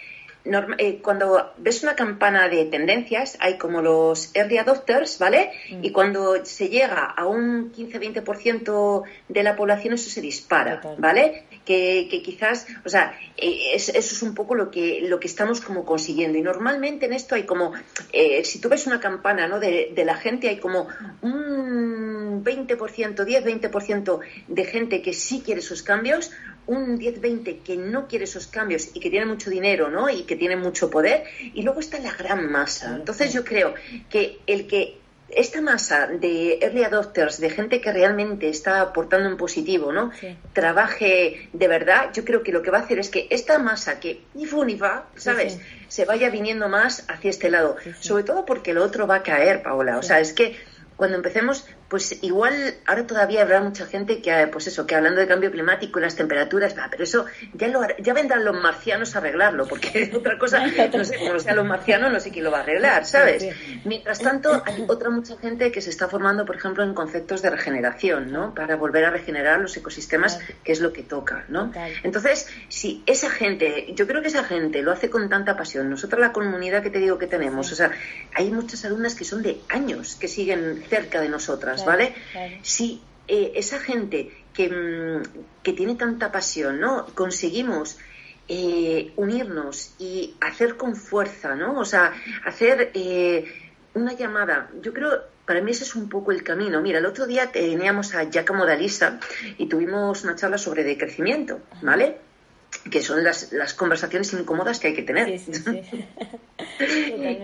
eh, 0.79 1.01
cuando 1.03 1.53
ves 1.57 1.83
una 1.83 1.95
campana 1.95 2.49
de 2.49 2.67
tendencias, 2.67 3.39
hay 3.41 3.57
como 3.57 3.81
los 3.81 4.31
early 4.35 4.59
adopters, 4.59 5.19
¿vale? 5.19 5.51
Mm. 5.71 5.85
Y 5.85 5.91
cuando 5.91 6.45
se 6.45 6.69
llega 6.69 7.05
a 7.05 7.27
un 7.27 7.73
15-20% 7.73 9.03
de 9.29 9.43
la 9.43 9.57
población, 9.57 9.95
eso 9.95 10.11
se 10.11 10.21
dispara, 10.21 10.83
¿vale? 10.99 11.45
Que, 11.65 12.09
quizás, 12.23 12.67
o 12.85 12.89
sea, 12.89 13.19
eh, 13.37 13.73
eso 13.75 13.93
es 13.97 14.23
un 14.23 14.35
poco 14.35 14.55
lo 14.55 14.71
que, 14.71 15.01
lo 15.09 15.19
que 15.19 15.27
estamos 15.27 15.61
como 15.61 15.85
consiguiendo. 15.85 16.37
Y 16.37 16.43
normalmente 16.43 17.07
en 17.07 17.15
esto 17.15 17.35
hay 17.35 17.45
como, 17.45 17.73
eh, 18.13 18.45
si 18.45 18.61
tú 18.61 18.69
ves 18.69 18.87
una 18.87 19.01
campana, 19.01 19.49
¿no? 19.49 19.59
De, 19.59 19.93
de 19.95 20.05
la 20.05 20.17
gente, 20.17 20.49
hay 20.49 20.59
como 20.59 20.89
un 21.23 22.45
20%, 22.45 23.25
10-20% 23.25 24.21
de 24.49 24.65
gente 24.65 25.03
que 25.03 25.13
sí 25.13 25.43
quiere 25.45 25.63
sus 25.63 25.83
cambios, 25.83 26.31
un 26.67 26.99
10-20 26.99 27.63
que 27.63 27.77
no 27.77 28.09
quiere 28.09 28.25
esos 28.25 28.47
cambios 28.47 28.91
y 28.95 29.01
que 29.01 29.11
tiene 29.11 29.27
mucho 29.27 29.51
dinero, 29.51 29.91
¿no? 29.91 30.09
Y 30.09 30.23
que 30.23 30.37
tiene 30.37 30.57
mucho 30.57 30.91
poder, 30.91 31.25
y 31.41 31.63
luego 31.63 31.81
está 31.81 31.99
la 31.99 32.13
gran 32.13 32.51
masa. 32.51 32.95
Entonces 32.97 33.33
yo 33.33 33.45
creo 33.45 33.75
que 34.09 34.39
el 34.47 34.67
que 34.67 34.99
esta 35.29 35.61
masa 35.61 36.07
de 36.07 36.59
early 36.61 36.85
adopters, 36.85 37.41
de 37.41 37.51
gente 37.51 37.81
que 37.81 37.93
realmente 37.93 38.49
está 38.49 38.81
aportando 38.81 39.29
en 39.29 39.37
positivo, 39.37 39.93
¿no? 39.93 40.11
Trabaje 40.53 41.49
de 41.53 41.69
verdad, 41.69 42.11
yo 42.13 42.25
creo 42.25 42.43
que 42.43 42.53
lo 42.53 42.63
que 42.63 42.71
va 42.71 42.79
a 42.79 42.83
hacer 42.83 42.99
es 42.99 43.09
que 43.09 43.27
esta 43.31 43.59
masa 43.59 44.01
que 44.01 44.23
ni 44.35 44.47
fu 44.47 44.65
ni 44.65 44.77
va, 44.77 45.07
¿sabes? 45.17 45.59
Se 45.89 46.05
vaya 46.05 46.31
viniendo 46.31 46.69
más 46.69 47.05
hacia 47.09 47.31
este 47.31 47.51
lado. 47.51 47.77
Sobre 48.01 48.25
todo 48.25 48.45
porque 48.45 48.75
lo 48.75 48.85
otro 48.85 49.07
va 49.07 49.17
a 49.17 49.23
caer, 49.23 49.63
Paola. 49.63 49.99
O 49.99 50.03
sea, 50.03 50.21
es 50.21 50.33
que 50.33 50.57
cuando 50.97 51.17
empecemos, 51.17 51.67
pues 51.89 52.23
igual 52.23 52.75
ahora 52.87 53.07
todavía 53.07 53.43
habrá 53.43 53.61
mucha 53.61 53.87
gente 53.87 54.21
que, 54.23 54.49
pues 54.51 54.67
eso, 54.67 54.87
que 54.87 54.95
hablando 54.95 55.21
de 55.21 55.27
cambio 55.27 55.51
climático 55.51 55.99
y 55.99 56.03
las 56.03 56.17
temperaturas, 56.17 56.75
pero 56.91 57.05
eso 57.05 57.27
ya 57.53 57.69
lo 57.69 57.81
ya 57.99 58.15
vendrán 58.15 58.45
los 58.45 58.61
marcianos 58.61 59.15
a 59.15 59.19
arreglarlo, 59.19 59.67
porque 59.67 60.11
otra 60.17 60.39
cosa, 60.39 60.67
no 60.67 61.05
sé, 61.05 61.19
como 61.19 61.39
sean 61.39 61.57
los 61.57 61.67
marcianos, 61.67 62.13
no 62.13 62.21
sé 62.21 62.31
quién 62.31 62.45
lo 62.45 62.51
va 62.51 62.59
a 62.59 62.63
arreglar, 62.63 63.05
¿sabes? 63.05 63.47
Mientras 63.85 64.21
tanto, 64.21 64.63
hay 64.65 64.85
otra 64.89 65.11
mucha 65.11 65.37
gente 65.37 65.71
que 65.71 65.81
se 65.81 65.91
está 65.91 66.09
formando, 66.09 66.45
por 66.45 66.57
ejemplo, 66.57 66.83
en 66.85 66.95
conceptos 66.95 67.43
de 67.43 67.51
regeneración, 67.51 68.33
¿no? 68.33 68.55
Para 68.55 68.77
volver 68.77 69.05
a 69.05 69.11
regenerar 69.11 69.61
los 69.61 69.77
ecosistemas, 69.77 70.41
que 70.63 70.73
es 70.73 70.81
lo 70.81 70.93
que 70.93 71.03
toca, 71.03 71.45
¿no? 71.49 71.73
Entonces, 72.03 72.49
si 72.69 73.03
esa 73.07 73.31
gente, 73.31 73.93
yo 73.95 74.07
creo 74.07 74.23
que 74.23 74.29
esa 74.29 74.45
gente 74.45 74.83
lo 74.83 74.93
hace 74.93 75.11
con 75.11 75.29
tanta 75.29 75.57
pasión, 75.57 75.91
nosotros 75.91 76.21
la 76.21 76.33
comunidad 76.33 76.83
que 76.83 76.91
te 76.91 76.99
digo 76.99 77.19
que 77.19 77.27
tenemos, 77.27 77.71
o 77.73 77.75
sea, 77.75 77.91
hay 78.35 78.51
muchas 78.51 78.85
alumnas 78.85 79.15
que 79.15 79.25
son 79.25 79.43
de 79.43 79.61
años 79.69 80.17
que 80.17 80.29
siguen 80.29 80.83
cerca 80.89 81.21
de 81.21 81.29
nosotras, 81.29 81.84
¿vale? 81.85 82.15
Si 82.63 83.03
eh, 83.29 83.53
esa 83.55 83.79
gente 83.81 84.31
que, 84.53 84.69
mm, 84.69 85.23
que, 85.63 85.73
tiene 85.73 85.95
tanta 85.95 86.31
pasión, 86.31 86.81
¿no? 86.81 87.07
Conseguimos 87.15 87.99
eh, 88.49 89.13
unirnos 89.17 89.95
y 89.99 90.35
hacer 90.41 90.77
con 90.77 90.97
fuerza, 90.97 91.55
¿no? 91.55 91.79
O 91.79 91.85
sea, 91.85 92.13
hacer 92.45 92.91
eh, 92.95 93.45
una 93.95 94.13
llamada. 94.13 94.71
Yo 94.83 94.93
creo, 94.93 95.23
para 95.47 95.63
mí 95.63 95.71
ese 95.71 95.85
es 95.85 95.95
un 95.95 96.09
poco 96.09 96.33
el 96.33 96.43
camino. 96.43 96.83
Mira, 96.83 96.99
el 96.99 97.07
otro 97.07 97.27
día 97.27 97.51
teníamos 97.51 98.15
a 98.15 98.25
Giacomo 98.25 98.67
Dalisa 98.67 99.19
y 99.57 99.67
tuvimos 99.67 100.25
una 100.25 100.37
charla 100.37 100.59
sobre 100.59 100.85
decrecimiento, 100.85 101.61
¿vale? 101.83 102.19
Que 102.91 103.03
son 103.03 103.25
las, 103.25 103.53
las, 103.53 103.75
conversaciones 103.75 104.33
incómodas 104.33 104.79
que 104.81 104.89
hay 104.89 104.95
que 104.95 105.03
tener. 105.03 105.29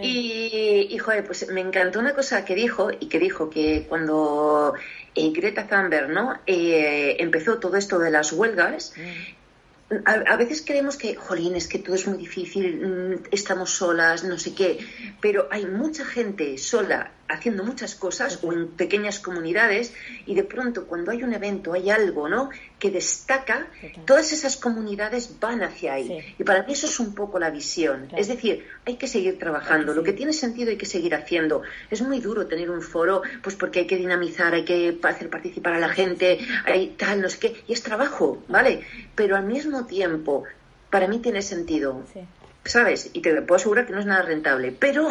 y, 0.02 0.88
y, 0.90 0.98
joder, 0.98 1.24
pues 1.24 1.48
me 1.48 1.60
encantó 1.60 1.98
una 1.98 2.14
cosa 2.14 2.44
que 2.44 2.54
dijo, 2.54 2.90
y 2.90 3.06
que 3.06 3.18
dijo 3.18 3.50
que 3.50 3.86
cuando 3.88 4.74
eh, 5.14 5.30
Greta 5.32 5.66
Thunberg 5.66 6.10
¿no? 6.10 6.38
Eh, 6.46 7.16
empezó 7.20 7.58
todo 7.58 7.76
esto 7.76 7.98
de 7.98 8.10
las 8.10 8.32
huelgas, 8.32 8.92
mm 8.96 9.40
a, 10.04 10.36
veces 10.36 10.62
creemos 10.64 10.96
que, 10.96 11.16
jolín, 11.16 11.56
es 11.56 11.66
que 11.66 11.78
todo 11.78 11.96
es 11.96 12.06
muy 12.06 12.18
difícil, 12.18 12.76
mm, 12.80 13.22
estamos 13.32 13.70
solas, 13.70 14.22
no 14.22 14.38
sé 14.38 14.54
qué, 14.54 14.78
pero 15.20 15.48
hay 15.50 15.66
mucha 15.66 16.04
gente 16.04 16.56
sola 16.58 17.10
haciendo 17.30 17.64
muchas 17.64 17.94
cosas 17.94 18.40
o 18.42 18.52
en 18.52 18.68
pequeñas 18.68 19.20
comunidades 19.20 19.94
y 20.26 20.34
de 20.34 20.44
pronto 20.44 20.86
cuando 20.86 21.10
hay 21.12 21.22
un 21.22 21.32
evento, 21.32 21.72
hay 21.72 21.90
algo, 21.90 22.28
¿no? 22.28 22.50
Que 22.78 22.90
destaca, 22.90 23.68
todas 24.04 24.32
esas 24.32 24.56
comunidades 24.56 25.38
van 25.38 25.62
hacia 25.62 25.94
ahí. 25.94 26.34
Y 26.38 26.44
para 26.44 26.62
mí 26.64 26.72
eso 26.72 26.86
es 26.86 26.98
un 26.98 27.14
poco 27.14 27.38
la 27.38 27.50
visión. 27.50 28.08
Es 28.16 28.28
decir, 28.28 28.66
hay 28.84 28.96
que 28.96 29.06
seguir 29.06 29.38
trabajando. 29.38 29.94
Lo 29.94 30.02
que 30.02 30.12
tiene 30.12 30.32
sentido 30.32 30.70
hay 30.70 30.76
que 30.76 30.86
seguir 30.86 31.14
haciendo. 31.14 31.62
Es 31.90 32.02
muy 32.02 32.20
duro 32.20 32.46
tener 32.46 32.70
un 32.70 32.82
foro, 32.82 33.22
pues 33.42 33.54
porque 33.54 33.80
hay 33.80 33.86
que 33.86 33.96
dinamizar, 33.96 34.54
hay 34.54 34.64
que 34.64 34.98
hacer 35.02 35.30
participar 35.30 35.74
a 35.74 35.78
la 35.78 35.88
gente, 35.88 36.38
hay 36.64 36.94
tal, 36.98 37.22
no 37.22 37.28
sé 37.28 37.38
qué. 37.38 37.64
Y 37.68 37.72
es 37.72 37.82
trabajo, 37.82 38.42
¿vale? 38.48 38.84
Pero 39.14 39.36
al 39.36 39.44
mismo 39.44 39.86
tiempo, 39.86 40.44
para 40.90 41.06
mí 41.06 41.20
tiene 41.20 41.42
sentido. 41.42 42.02
¿Sabes? 42.64 43.10
Y 43.14 43.22
te 43.22 43.40
puedo 43.42 43.56
asegurar 43.56 43.86
que 43.86 43.92
no 43.92 44.00
es 44.00 44.06
nada 44.06 44.22
rentable, 44.22 44.70
pero 44.70 45.08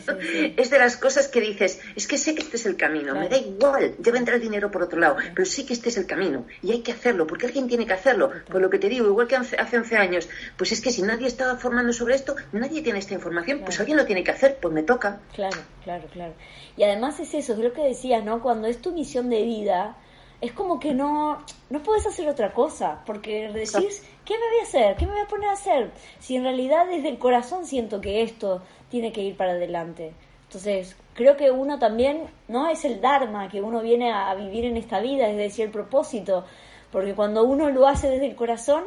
es 0.56 0.70
de 0.70 0.78
las 0.78 0.98
cosas 0.98 1.28
que 1.28 1.40
dices, 1.40 1.80
es 1.96 2.06
que 2.06 2.18
sé 2.18 2.34
que 2.34 2.42
este 2.42 2.56
es 2.56 2.66
el 2.66 2.76
camino, 2.76 3.14
me 3.14 3.30
da 3.30 3.38
igual, 3.38 3.94
debe 3.98 4.18
entrar 4.18 4.36
el 4.36 4.42
dinero 4.42 4.70
por 4.70 4.82
otro 4.82 5.00
lado, 5.00 5.16
pero 5.34 5.46
sí 5.46 5.64
que 5.64 5.72
este 5.72 5.88
es 5.88 5.96
el 5.96 6.06
camino 6.06 6.46
y 6.62 6.70
hay 6.70 6.80
que 6.82 6.92
hacerlo, 6.92 7.26
porque 7.26 7.46
alguien 7.46 7.66
tiene 7.66 7.86
que 7.86 7.94
hacerlo. 7.94 8.30
Por 8.50 8.60
lo 8.60 8.68
que 8.68 8.78
te 8.78 8.88
digo, 8.90 9.06
igual 9.06 9.26
que 9.26 9.36
hace 9.36 9.78
11 9.78 9.96
años, 9.96 10.28
pues 10.56 10.72
es 10.72 10.80
que 10.82 10.90
si 10.90 11.02
nadie 11.02 11.26
estaba 11.26 11.56
formando 11.56 11.92
sobre 11.94 12.14
esto, 12.14 12.36
nadie 12.52 12.82
tiene 12.82 12.98
esta 12.98 13.14
información, 13.14 13.62
pues 13.64 13.80
alguien 13.80 13.96
lo 13.96 14.04
tiene 14.04 14.22
que 14.22 14.30
hacer, 14.30 14.58
pues 14.60 14.74
me 14.74 14.82
toca. 14.82 15.20
Claro, 15.34 15.58
claro, 15.84 16.06
claro. 16.12 16.34
Y 16.76 16.82
además 16.84 17.18
es 17.20 17.32
eso, 17.32 17.56
creo 17.56 17.72
que 17.72 17.82
decías, 17.82 18.22
¿no? 18.22 18.42
Cuando 18.42 18.68
es 18.68 18.82
tu 18.82 18.92
misión 18.92 19.30
de 19.30 19.42
vida, 19.42 19.96
es 20.42 20.52
como 20.52 20.80
que 20.80 20.92
no, 20.92 21.38
no 21.70 21.82
puedes 21.84 22.04
hacer 22.04 22.28
otra 22.28 22.52
cosa, 22.52 23.00
porque 23.06 23.48
decís, 23.52 24.04
¿qué 24.24 24.34
me 24.34 24.48
voy 24.50 24.58
a 24.60 24.62
hacer? 24.64 24.96
¿Qué 24.96 25.06
me 25.06 25.12
voy 25.12 25.20
a 25.22 25.28
poner 25.28 25.48
a 25.48 25.52
hacer? 25.52 25.92
Si 26.18 26.34
en 26.34 26.42
realidad 26.42 26.88
desde 26.88 27.10
el 27.10 27.18
corazón 27.18 27.64
siento 27.64 28.00
que 28.00 28.22
esto 28.22 28.60
tiene 28.90 29.12
que 29.12 29.22
ir 29.22 29.36
para 29.36 29.52
adelante. 29.52 30.12
Entonces, 30.48 30.96
creo 31.14 31.36
que 31.36 31.52
uno 31.52 31.78
también, 31.78 32.24
¿no? 32.48 32.68
Es 32.68 32.84
el 32.84 33.00
Dharma 33.00 33.48
que 33.48 33.62
uno 33.62 33.82
viene 33.82 34.12
a, 34.12 34.34
vivir 34.34 34.64
en 34.64 34.76
esta 34.76 34.98
vida, 34.98 35.28
es 35.28 35.36
decir, 35.36 35.66
el 35.66 35.70
propósito, 35.70 36.44
porque 36.90 37.14
cuando 37.14 37.44
uno 37.44 37.70
lo 37.70 37.86
hace 37.86 38.10
desde 38.10 38.26
el 38.26 38.34
corazón, 38.34 38.82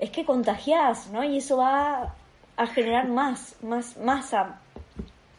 es 0.00 0.10
que 0.10 0.24
contagias, 0.24 1.10
¿no? 1.12 1.22
Y 1.22 1.38
eso 1.38 1.58
va 1.58 2.16
a 2.56 2.66
generar 2.66 3.06
más, 3.06 3.54
más 3.62 3.96
masa, 3.98 4.60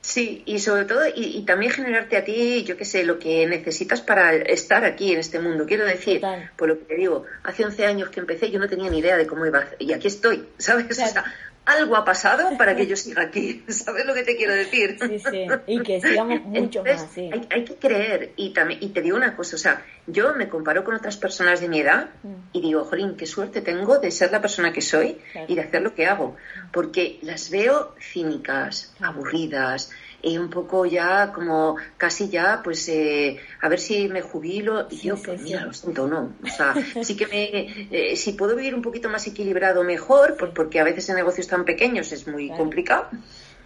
Sí, 0.01 0.43
y 0.45 0.59
sobre 0.59 0.85
todo, 0.85 1.01
y, 1.13 1.41
también 1.45 1.73
generarte 1.73 2.15
a 2.15 2.23
ti, 2.23 2.63
yo 2.63 2.77
qué 2.77 2.85
sé, 2.85 3.03
lo 3.03 3.19
que 3.19 3.45
necesitas 3.47 3.99
para 3.99 4.33
estar 4.33 4.85
aquí 4.85 5.11
en 5.11 5.19
este 5.19 5.39
mundo. 5.39 5.65
Quiero 5.65 5.85
decir, 5.85 6.21
por 6.55 6.69
lo 6.69 6.79
que 6.79 6.85
te 6.85 6.95
digo, 6.95 7.25
hace 7.43 7.65
11 7.65 7.85
años 7.85 8.09
que 8.09 8.21
empecé, 8.21 8.49
yo 8.49 8.59
no 8.59 8.69
tenía 8.69 8.89
ni 8.89 8.99
idea 8.99 9.17
de 9.17 9.27
cómo 9.27 9.45
iba, 9.45 9.67
y 9.77 9.91
aquí 9.91 10.07
estoy, 10.07 10.47
¿sabes? 10.57 10.85
O 10.89 10.93
sea, 10.93 11.25
algo 11.65 11.95
ha 11.95 12.03
pasado 12.03 12.57
para 12.57 12.75
que 12.75 12.87
yo 12.87 12.95
siga 12.95 13.23
aquí, 13.23 13.63
¿sabes 13.69 14.05
lo 14.05 14.13
que 14.13 14.23
te 14.23 14.35
quiero 14.35 14.53
decir? 14.53 14.97
Sí, 14.99 15.19
sí, 15.19 15.47
y 15.67 15.81
que 15.83 16.01
sigamos 16.01 16.41
mucho 16.45 16.83
más, 16.83 17.07
sí. 17.13 17.29
hay, 17.49 17.63
que 17.63 17.75
creer, 17.75 18.33
y, 18.35 18.53
también, 18.53 18.79
y 18.81 18.89
te 18.89 19.01
digo 19.01 19.17
una 19.17 19.35
cosa, 19.35 19.55
o 19.55 19.59
sea, 19.59 19.85
yo 20.07 20.33
me 20.35 20.49
comparo 20.49 20.83
con 20.83 20.95
otras 20.95 21.17
personas 21.17 21.61
de 21.61 21.67
mi 21.67 21.79
edad 21.79 22.09
mm. 22.23 22.33
y 22.53 22.61
digo, 22.61 22.85
jolín, 22.85 23.15
qué 23.15 23.25
suerte 23.25 23.61
tengo 23.61 23.99
de 23.99 24.11
ser 24.11 24.31
la 24.31 24.41
persona 24.41 24.73
que 24.73 24.81
soy 24.81 25.17
y 25.47 25.55
de 25.55 25.61
hacer 25.61 25.81
lo 25.81 25.93
que 25.93 26.07
hago, 26.07 26.35
porque 26.71 27.19
las 27.21 27.49
veo 27.49 27.95
cínicas, 27.99 28.93
aburridas, 28.99 29.91
y 30.21 30.37
un 30.37 30.49
poco 30.49 30.85
ya 30.85 31.31
como 31.31 31.77
casi 31.97 32.29
ya 32.29 32.61
pues 32.63 32.87
eh, 32.89 33.37
a 33.61 33.69
ver 33.69 33.79
si 33.79 34.07
me 34.09 34.21
jubilo 34.21 34.87
y 34.89 34.97
yo 34.97 35.15
pues 35.15 35.41
mira 35.41 35.65
lo 35.65 35.73
siento 35.73 36.07
no 36.07 36.33
o 36.43 36.47
sea 36.47 36.73
sí 37.03 37.15
que 37.15 37.27
me 37.27 37.87
eh, 37.91 38.15
si 38.15 38.33
puedo 38.33 38.55
vivir 38.55 38.75
un 38.75 38.81
poquito 38.81 39.09
más 39.09 39.25
equilibrado 39.27 39.83
mejor 39.83 40.35
pues 40.37 40.51
porque 40.53 40.79
a 40.79 40.83
veces 40.83 41.07
en 41.09 41.15
negocios 41.15 41.47
tan 41.47 41.65
pequeños 41.65 42.11
es 42.11 42.27
muy 42.27 42.49
complicado 42.49 43.09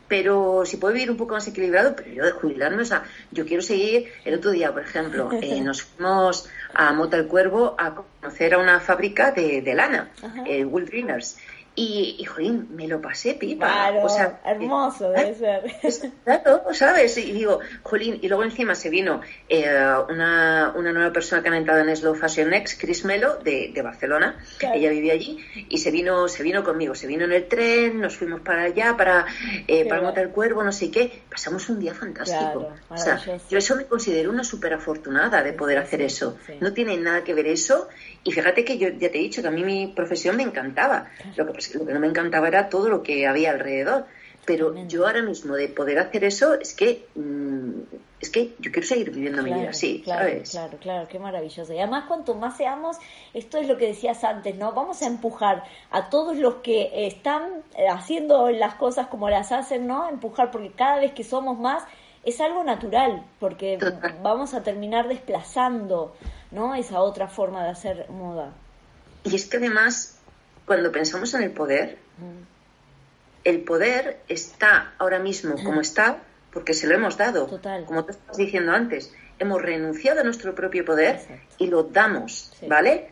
pero 0.07 0.63
si 0.65 0.77
puedo 0.77 0.93
vivir 0.93 1.09
un 1.09 1.17
poco 1.17 1.33
más 1.33 1.47
equilibrado, 1.47 1.95
pero 1.95 2.11
yo 2.11 2.23
de 2.23 2.31
jubilarme, 2.33 2.83
o 2.83 2.85
sea, 2.85 3.03
yo 3.31 3.47
quiero 3.47 3.63
seguir, 3.63 4.11
el 4.25 4.35
otro 4.35 4.51
día, 4.51 4.71
por 4.71 4.83
ejemplo, 4.83 5.29
eh, 5.41 5.59
nos 5.63 5.81
fuimos 5.81 6.47
a 6.73 6.93
Mota 6.93 7.17
el 7.17 7.25
Cuervo 7.25 7.75
a 7.79 7.95
conocer 7.95 8.53
a 8.53 8.59
una 8.59 8.79
fábrica 8.79 9.31
de, 9.31 9.63
de 9.63 9.73
lana, 9.73 10.11
eh, 10.45 10.65
Wool 10.65 10.85
Dreamers, 10.85 11.37
y, 11.75 12.17
y 12.19 12.25
jolín, 12.25 12.67
me 12.75 12.87
lo 12.87 13.01
pasé 13.01 13.33
pipa. 13.33 13.65
Claro, 13.65 14.05
o 14.05 14.09
sea, 14.09 14.39
hermoso 14.45 15.09
debe 15.09 15.33
ser. 15.33 15.63
Claro, 16.23 16.63
¿sabes? 16.73 17.17
Y 17.17 17.31
digo, 17.31 17.59
jolín, 17.81 18.19
y 18.21 18.27
luego 18.27 18.43
encima 18.43 18.75
se 18.75 18.89
vino 18.89 19.21
eh, 19.49 19.65
una, 20.09 20.73
una, 20.75 20.93
nueva 20.93 21.11
persona 21.11 21.41
que 21.41 21.49
ha 21.49 21.57
entrado 21.57 21.81
en 21.81 21.95
Slow 21.95 22.15
Fashion 22.15 22.49
Next, 22.49 22.79
Chris 22.79 23.03
Melo, 23.05 23.37
de, 23.37 23.71
de 23.73 23.81
Barcelona. 23.81 24.37
Ella 24.61 24.89
vivía 24.89 25.13
allí 25.13 25.39
y 25.69 25.79
se 25.79 25.89
vino, 25.91 26.27
se 26.27 26.43
vino 26.43 26.63
conmigo. 26.63 26.93
Se 26.95 27.07
vino 27.07 27.25
en 27.25 27.31
el 27.31 27.47
tren, 27.47 27.99
nos 27.99 28.17
fuimos 28.17 28.41
para 28.41 28.63
allá, 28.63 28.95
para, 28.95 29.25
eh, 29.67 29.87
para 29.87 30.01
Mota 30.01 30.21
el 30.21 30.29
Cuervo, 30.29 30.63
no 30.63 30.71
sé 30.71 30.91
qué. 30.91 31.23
Pasamos 31.29 31.67
un 31.69 31.79
día 31.79 31.93
fantástico. 31.93 32.71
o 32.89 32.97
sea, 32.97 33.19
yo 33.49 33.57
eso 33.57 33.75
me 33.75 33.85
considero 33.85 34.29
una 34.29 34.43
súper 34.43 34.73
afortunada 34.73 35.41
de 35.41 35.53
poder 35.53 35.79
hacer 35.79 36.01
eso. 36.01 36.37
No 36.61 36.73
tiene 36.73 36.97
nada 36.97 37.23
que 37.23 37.33
ver 37.33 37.47
eso. 37.47 37.87
Y 38.23 38.31
fíjate 38.31 38.63
que 38.63 38.77
yo 38.77 38.89
ya 38.89 39.11
te 39.11 39.17
he 39.17 39.21
dicho 39.21 39.41
que 39.41 39.47
a 39.47 39.51
mí 39.51 39.63
mi 39.63 39.87
profesión 39.87 40.37
me 40.37 40.43
encantaba. 40.43 41.09
Lo 41.35 41.45
que 41.45 41.53
lo 41.77 41.85
que 41.85 41.93
no 41.93 41.99
me 41.99 42.07
encantaba 42.07 42.47
era 42.47 42.69
todo 42.69 42.89
lo 42.89 43.03
que 43.03 43.27
había 43.27 43.51
alrededor. 43.51 44.05
Pero 44.45 44.75
yo 44.87 45.07
ahora 45.07 45.21
mismo 45.21 45.55
de 45.55 45.69
poder 45.69 45.99
hacer 45.99 46.25
eso 46.25 46.53
es 46.59 46.73
que 46.73 47.05
mm, 47.15 47.69
es 48.19 48.29
que 48.29 48.55
yo 48.59 48.71
quiero 48.71 48.87
seguir 48.87 49.11
viviendo 49.11 49.41
mi 49.41 49.53
vida 49.53 49.69
así, 49.69 50.01
claro, 50.01 50.21
¿sabes? 50.21 50.51
Claro, 50.51 50.77
claro, 50.79 51.07
qué 51.09 51.19
maravilloso. 51.19 51.73
Y 51.73 51.77
además 51.77 52.05
cuanto 52.07 52.35
más 52.35 52.57
seamos, 52.57 52.97
esto 53.33 53.57
es 53.57 53.67
lo 53.67 53.77
que 53.77 53.87
decías 53.87 54.23
antes, 54.23 54.55
¿no? 54.55 54.73
Vamos 54.73 55.01
a 55.01 55.07
empujar 55.07 55.63
a 55.91 56.09
todos 56.09 56.37
los 56.37 56.55
que 56.55 57.07
están 57.07 57.63
eh, 57.77 57.87
haciendo 57.89 58.49
las 58.49 58.75
cosas 58.75 59.07
como 59.07 59.29
las 59.29 59.51
hacen, 59.51 59.87
¿no? 59.87 60.09
Empujar 60.09 60.51
porque 60.51 60.71
cada 60.71 60.99
vez 60.99 61.13
que 61.13 61.23
somos 61.23 61.57
más 61.59 61.83
es 62.23 62.39
algo 62.41 62.63
natural, 62.63 63.25
porque 63.39 63.77
vamos 64.21 64.53
a 64.53 64.63
terminar 64.63 65.07
desplazando, 65.07 66.15
¿no? 66.51 66.75
Esa 66.75 67.01
otra 67.01 67.27
forma 67.27 67.63
de 67.63 67.69
hacer 67.69 68.09
moda. 68.09 68.53
Y 69.23 69.35
es 69.35 69.45
que 69.45 69.57
además 69.57 70.17
cuando 70.65 70.91
pensamos 70.91 71.33
en 71.33 71.43
el 71.43 71.51
poder, 71.51 71.97
el 73.43 73.61
poder 73.63 74.21
está 74.27 74.93
ahora 74.97 75.19
mismo 75.19 75.55
como 75.63 75.81
está 75.81 76.19
porque 76.51 76.73
se 76.73 76.87
lo 76.87 76.95
hemos 76.95 77.17
dado. 77.17 77.47
Como 77.85 78.05
tú 78.05 78.11
estabas 78.11 78.37
diciendo 78.37 78.71
antes, 78.71 79.11
hemos 79.39 79.61
renunciado 79.61 80.21
a 80.21 80.23
nuestro 80.23 80.53
propio 80.53 80.85
poder 80.85 81.19
y 81.57 81.67
lo 81.67 81.83
damos, 81.83 82.53
¿vale? 82.67 83.09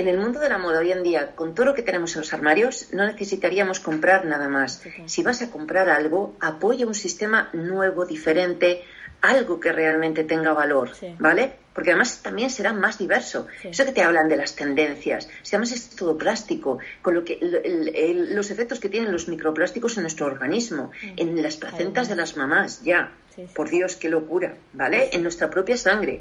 En 0.00 0.08
el 0.08 0.16
mundo 0.16 0.40
de 0.40 0.48
la 0.48 0.56
moda 0.56 0.78
hoy 0.78 0.92
en 0.92 1.02
día, 1.02 1.32
con 1.36 1.54
todo 1.54 1.66
lo 1.66 1.74
que 1.74 1.82
tenemos 1.82 2.14
en 2.14 2.22
los 2.22 2.32
armarios, 2.32 2.88
no 2.94 3.04
necesitaríamos 3.04 3.80
comprar 3.80 4.24
nada 4.24 4.48
más. 4.48 4.82
Si 5.04 5.22
vas 5.22 5.42
a 5.42 5.50
comprar 5.50 5.90
algo, 5.90 6.36
apoya 6.40 6.86
un 6.86 6.94
sistema 6.94 7.50
nuevo, 7.52 8.06
diferente, 8.06 8.82
algo 9.20 9.60
que 9.60 9.72
realmente 9.72 10.24
tenga 10.24 10.54
valor, 10.54 10.92
¿vale? 11.18 11.52
Porque 11.74 11.90
además 11.90 12.22
también 12.22 12.48
será 12.48 12.72
más 12.72 12.96
diverso. 12.96 13.46
Eso 13.62 13.84
que 13.84 13.92
te 13.92 14.00
hablan 14.00 14.30
de 14.30 14.38
las 14.38 14.56
tendencias, 14.56 15.28
si 15.42 15.54
además 15.54 15.72
es 15.72 15.90
todo 15.90 16.16
plástico, 16.16 16.78
con 17.02 17.12
lo 17.12 17.22
que 17.22 17.38
los 18.32 18.50
efectos 18.50 18.80
que 18.80 18.88
tienen 18.88 19.12
los 19.12 19.28
microplásticos 19.28 19.98
en 19.98 20.04
nuestro 20.04 20.24
organismo, 20.24 20.92
en 21.02 21.42
las 21.42 21.58
placentas 21.58 22.08
de 22.08 22.16
las 22.16 22.38
mamás, 22.38 22.82
ya. 22.82 23.12
Por 23.54 23.70
Dios, 23.70 23.96
qué 23.96 24.08
locura, 24.08 24.54
¿vale? 24.72 25.10
En 25.12 25.22
nuestra 25.22 25.50
propia 25.50 25.76
sangre. 25.76 26.20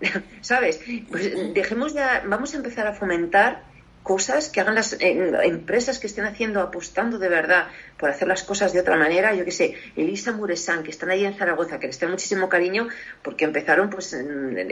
¿Sabes? 0.40 0.80
Pues 1.10 1.54
dejemos 1.54 1.94
ya, 1.94 2.22
vamos 2.26 2.54
a 2.54 2.56
empezar 2.56 2.86
a 2.86 2.92
fomentar 2.92 3.62
cosas 4.06 4.50
que 4.50 4.60
hagan 4.60 4.76
las 4.76 4.92
eh, 4.92 5.32
empresas 5.42 5.98
que 5.98 6.06
estén 6.06 6.26
haciendo, 6.26 6.60
apostando 6.60 7.18
de 7.18 7.28
verdad 7.28 7.66
por 7.98 8.08
hacer 8.08 8.28
las 8.28 8.44
cosas 8.44 8.72
de 8.72 8.78
otra 8.78 8.96
manera. 8.96 9.34
Yo 9.34 9.44
que 9.44 9.50
sé, 9.50 9.74
Elisa 9.96 10.30
Muresan, 10.30 10.84
que 10.84 10.92
están 10.92 11.10
ahí 11.10 11.24
en 11.24 11.34
Zaragoza, 11.34 11.80
que 11.80 11.88
les 11.88 11.98
tengo 11.98 12.12
muchísimo 12.12 12.48
cariño 12.48 12.86
porque 13.22 13.44
empezaron, 13.44 13.90
pues 13.90 14.16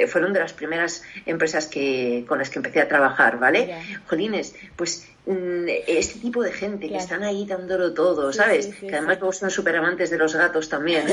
fueron 0.06 0.32
de 0.32 0.38
las 0.38 0.52
primeras 0.52 1.02
empresas 1.26 1.66
que 1.66 2.24
con 2.28 2.38
las 2.38 2.48
que 2.48 2.60
empecé 2.60 2.80
a 2.80 2.86
trabajar, 2.86 3.40
¿vale? 3.40 3.74
Jolines, 4.06 4.54
pues 4.76 5.08
este 5.26 6.18
tipo 6.18 6.42
de 6.42 6.52
gente 6.52 6.88
que 6.88 6.96
están 6.96 7.22
ahí 7.22 7.46
dándolo 7.46 7.94
todo, 7.94 8.32
¿sabes? 8.32 8.74
que 8.74 8.94
además 8.94 9.18
luego 9.20 9.32
son 9.32 9.50
súper 9.50 9.76
amantes 9.76 10.10
de 10.10 10.18
los 10.18 10.34
gatos 10.34 10.68
también. 10.68 11.06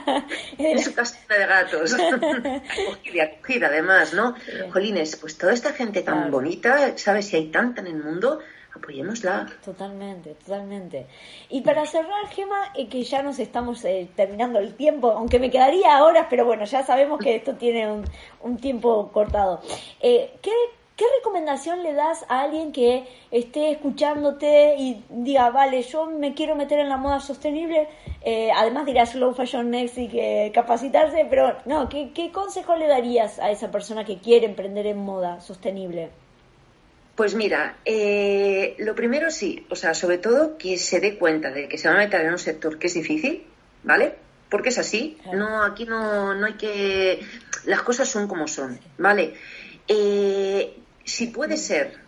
en 0.58 0.78
su 0.78 0.94
casa 0.94 1.18
de 1.28 1.46
gatos. 1.46 1.94
acogida, 1.94 3.24
acogida, 3.24 3.66
además, 3.66 4.14
¿no? 4.14 4.34
Jolines, 4.72 5.16
pues 5.16 5.36
toda 5.36 5.52
esta 5.52 5.72
gente 5.72 6.02
tan 6.02 6.30
bonita, 6.30 6.96
¿sabes? 6.96 7.26
Si 7.26 7.36
hay 7.36 7.48
tanta 7.48 7.80
en 7.80 7.88
el 7.88 7.96
mundo, 7.96 8.38
apoyémosla. 8.76 9.46
Totalmente, 9.64 10.34
totalmente. 10.34 11.06
Y 11.48 11.62
para 11.62 11.84
cerrar, 11.86 12.28
Gema, 12.28 12.72
eh, 12.76 12.88
que 12.88 13.02
ya 13.02 13.22
nos 13.22 13.38
estamos 13.38 13.84
eh, 13.84 14.08
terminando 14.14 14.58
el 14.58 14.74
tiempo, 14.74 15.10
aunque 15.10 15.38
me 15.38 15.50
quedaría 15.50 16.02
horas, 16.04 16.26
pero 16.30 16.44
bueno, 16.44 16.64
ya 16.64 16.84
sabemos 16.84 17.18
que 17.20 17.36
esto 17.36 17.54
tiene 17.54 17.90
un, 17.90 18.04
un 18.42 18.56
tiempo 18.56 19.10
cortado. 19.12 19.60
Eh, 20.00 20.34
¿qué, 20.42 20.52
¿Qué 20.98 21.04
recomendación 21.18 21.84
le 21.84 21.92
das 21.92 22.24
a 22.28 22.40
alguien 22.40 22.72
que 22.72 23.06
esté 23.30 23.70
escuchándote 23.70 24.74
y 24.76 25.04
diga, 25.08 25.48
vale, 25.50 25.80
yo 25.82 26.06
me 26.06 26.34
quiero 26.34 26.56
meter 26.56 26.80
en 26.80 26.88
la 26.88 26.96
moda 26.96 27.20
sostenible? 27.20 27.86
Eh, 28.20 28.50
además 28.52 28.84
dirás 28.84 29.12
Slow 29.12 29.32
Fashion 29.32 29.70
Next 29.70 29.96
y 29.96 30.08
que 30.08 30.50
capacitarse, 30.52 31.24
pero 31.30 31.56
no, 31.66 31.88
¿qué, 31.88 32.32
consejo 32.32 32.74
le 32.74 32.88
darías 32.88 33.38
a 33.38 33.52
esa 33.52 33.70
persona 33.70 34.04
que 34.04 34.18
quiere 34.18 34.46
emprender 34.46 34.88
en 34.88 34.98
moda 34.98 35.40
sostenible? 35.40 36.10
Pues 37.14 37.36
mira, 37.36 37.76
eh, 37.84 38.74
lo 38.78 38.96
primero 38.96 39.30
sí, 39.30 39.64
o 39.70 39.76
sea, 39.76 39.94
sobre 39.94 40.18
todo 40.18 40.58
que 40.58 40.78
se 40.78 40.98
dé 40.98 41.16
cuenta 41.16 41.52
de 41.52 41.68
que 41.68 41.78
se 41.78 41.88
va 41.88 41.94
a 41.94 41.98
meter 41.98 42.22
en 42.22 42.32
un 42.32 42.40
sector 42.40 42.76
que 42.76 42.88
es 42.88 42.94
difícil, 42.94 43.46
¿vale? 43.84 44.16
Porque 44.50 44.70
es 44.70 44.78
así, 44.78 45.16
no, 45.32 45.62
aquí 45.62 45.84
no, 45.84 46.34
no 46.34 46.44
hay 46.44 46.54
que, 46.54 47.20
las 47.66 47.82
cosas 47.82 48.08
son 48.08 48.26
como 48.26 48.48
son, 48.48 48.80
¿vale? 48.98 49.34
Eh, 49.86 50.74
si 51.08 51.26
puede 51.28 51.56
ser 51.56 51.98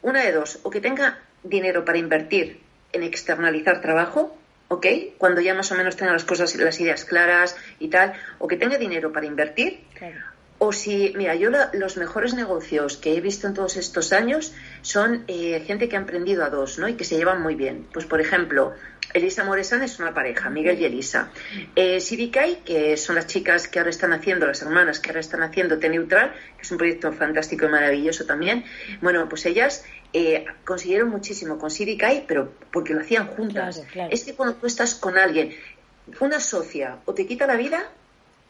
una 0.00 0.22
de 0.22 0.32
dos, 0.32 0.60
o 0.62 0.70
que 0.70 0.80
tenga 0.80 1.18
dinero 1.42 1.84
para 1.84 1.98
invertir 1.98 2.60
en 2.92 3.02
externalizar 3.02 3.80
trabajo, 3.80 4.36
¿ok? 4.68 4.86
Cuando 5.18 5.40
ya 5.40 5.54
más 5.54 5.70
o 5.72 5.74
menos 5.74 5.96
tenga 5.96 6.12
las 6.12 6.24
cosas, 6.24 6.54
las 6.56 6.80
ideas 6.80 7.04
claras 7.04 7.56
y 7.78 7.88
tal, 7.88 8.14
o 8.38 8.48
que 8.48 8.56
tenga 8.56 8.78
dinero 8.78 9.12
para 9.12 9.26
invertir, 9.26 9.80
o 10.64 10.70
si, 10.70 11.12
mira, 11.16 11.34
yo 11.34 11.50
los 11.72 11.96
mejores 11.96 12.34
negocios 12.34 12.96
que 12.96 13.16
he 13.16 13.20
visto 13.20 13.48
en 13.48 13.54
todos 13.54 13.76
estos 13.76 14.12
años 14.12 14.54
son 14.82 15.24
eh, 15.26 15.60
gente 15.66 15.88
que 15.88 15.96
ha 15.96 15.98
emprendido 15.98 16.44
a 16.44 16.50
dos, 16.50 16.78
¿no? 16.78 16.86
Y 16.86 16.94
que 16.94 17.02
se 17.02 17.16
llevan 17.16 17.42
muy 17.42 17.56
bien. 17.56 17.88
Pues, 17.92 18.06
por 18.06 18.20
ejemplo, 18.20 18.72
Elisa 19.12 19.42
Moresan 19.42 19.82
es 19.82 19.98
una 19.98 20.14
pareja, 20.14 20.50
Miguel 20.50 20.78
y 20.78 20.84
Elisa. 20.84 21.30
Eh, 21.74 21.98
que 22.64 22.96
son 22.96 23.16
las 23.16 23.26
chicas 23.26 23.66
que 23.66 23.80
ahora 23.80 23.90
están 23.90 24.12
haciendo, 24.12 24.46
las 24.46 24.62
hermanas 24.62 25.00
que 25.00 25.10
ahora 25.10 25.18
están 25.18 25.42
haciendo 25.42 25.80
T-Neutral, 25.80 26.32
que 26.56 26.62
es 26.62 26.70
un 26.70 26.78
proyecto 26.78 27.12
fantástico 27.12 27.66
y 27.66 27.68
maravilloso 27.68 28.24
también. 28.24 28.64
Bueno, 29.00 29.28
pues 29.28 29.44
ellas 29.46 29.84
eh, 30.12 30.44
consiguieron 30.64 31.10
muchísimo 31.10 31.58
con 31.58 31.72
Sidicay, 31.72 32.24
pero 32.28 32.52
porque 32.70 32.94
lo 32.94 33.00
hacían 33.00 33.26
juntas. 33.26 33.82
Es 34.12 34.22
que 34.22 34.34
cuando 34.34 34.54
tú 34.54 34.68
estás 34.68 34.94
con 34.94 35.18
alguien, 35.18 35.56
una 36.20 36.38
socia, 36.38 36.98
o 37.04 37.14
te 37.14 37.26
quita 37.26 37.48
la 37.48 37.56
vida, 37.56 37.90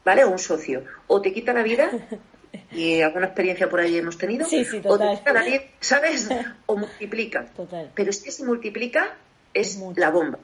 ¿vale? 0.05 0.25
O 0.25 0.31
un 0.31 0.39
socio, 0.39 0.85
o 1.07 1.21
te 1.21 1.33
quita 1.33 1.53
la 1.53 1.63
vida, 1.63 1.91
y 2.73 3.01
alguna 3.01 3.27
experiencia 3.27 3.69
por 3.69 3.81
ahí 3.81 3.97
hemos 3.97 4.19
tenido, 4.19 4.47
o 4.47 4.99
te 4.99 5.17
quita 5.17 5.33
la 5.33 5.43
vida, 5.43 5.63
¿sabes? 5.81 6.29
O 6.67 6.77
multiplica. 6.77 7.47
Pero 7.95 8.11
es 8.11 8.23
que 8.23 8.31
si 8.31 8.45
multiplica, 8.45 9.15
es 9.55 9.79
la 9.97 10.11
bomba. 10.11 10.39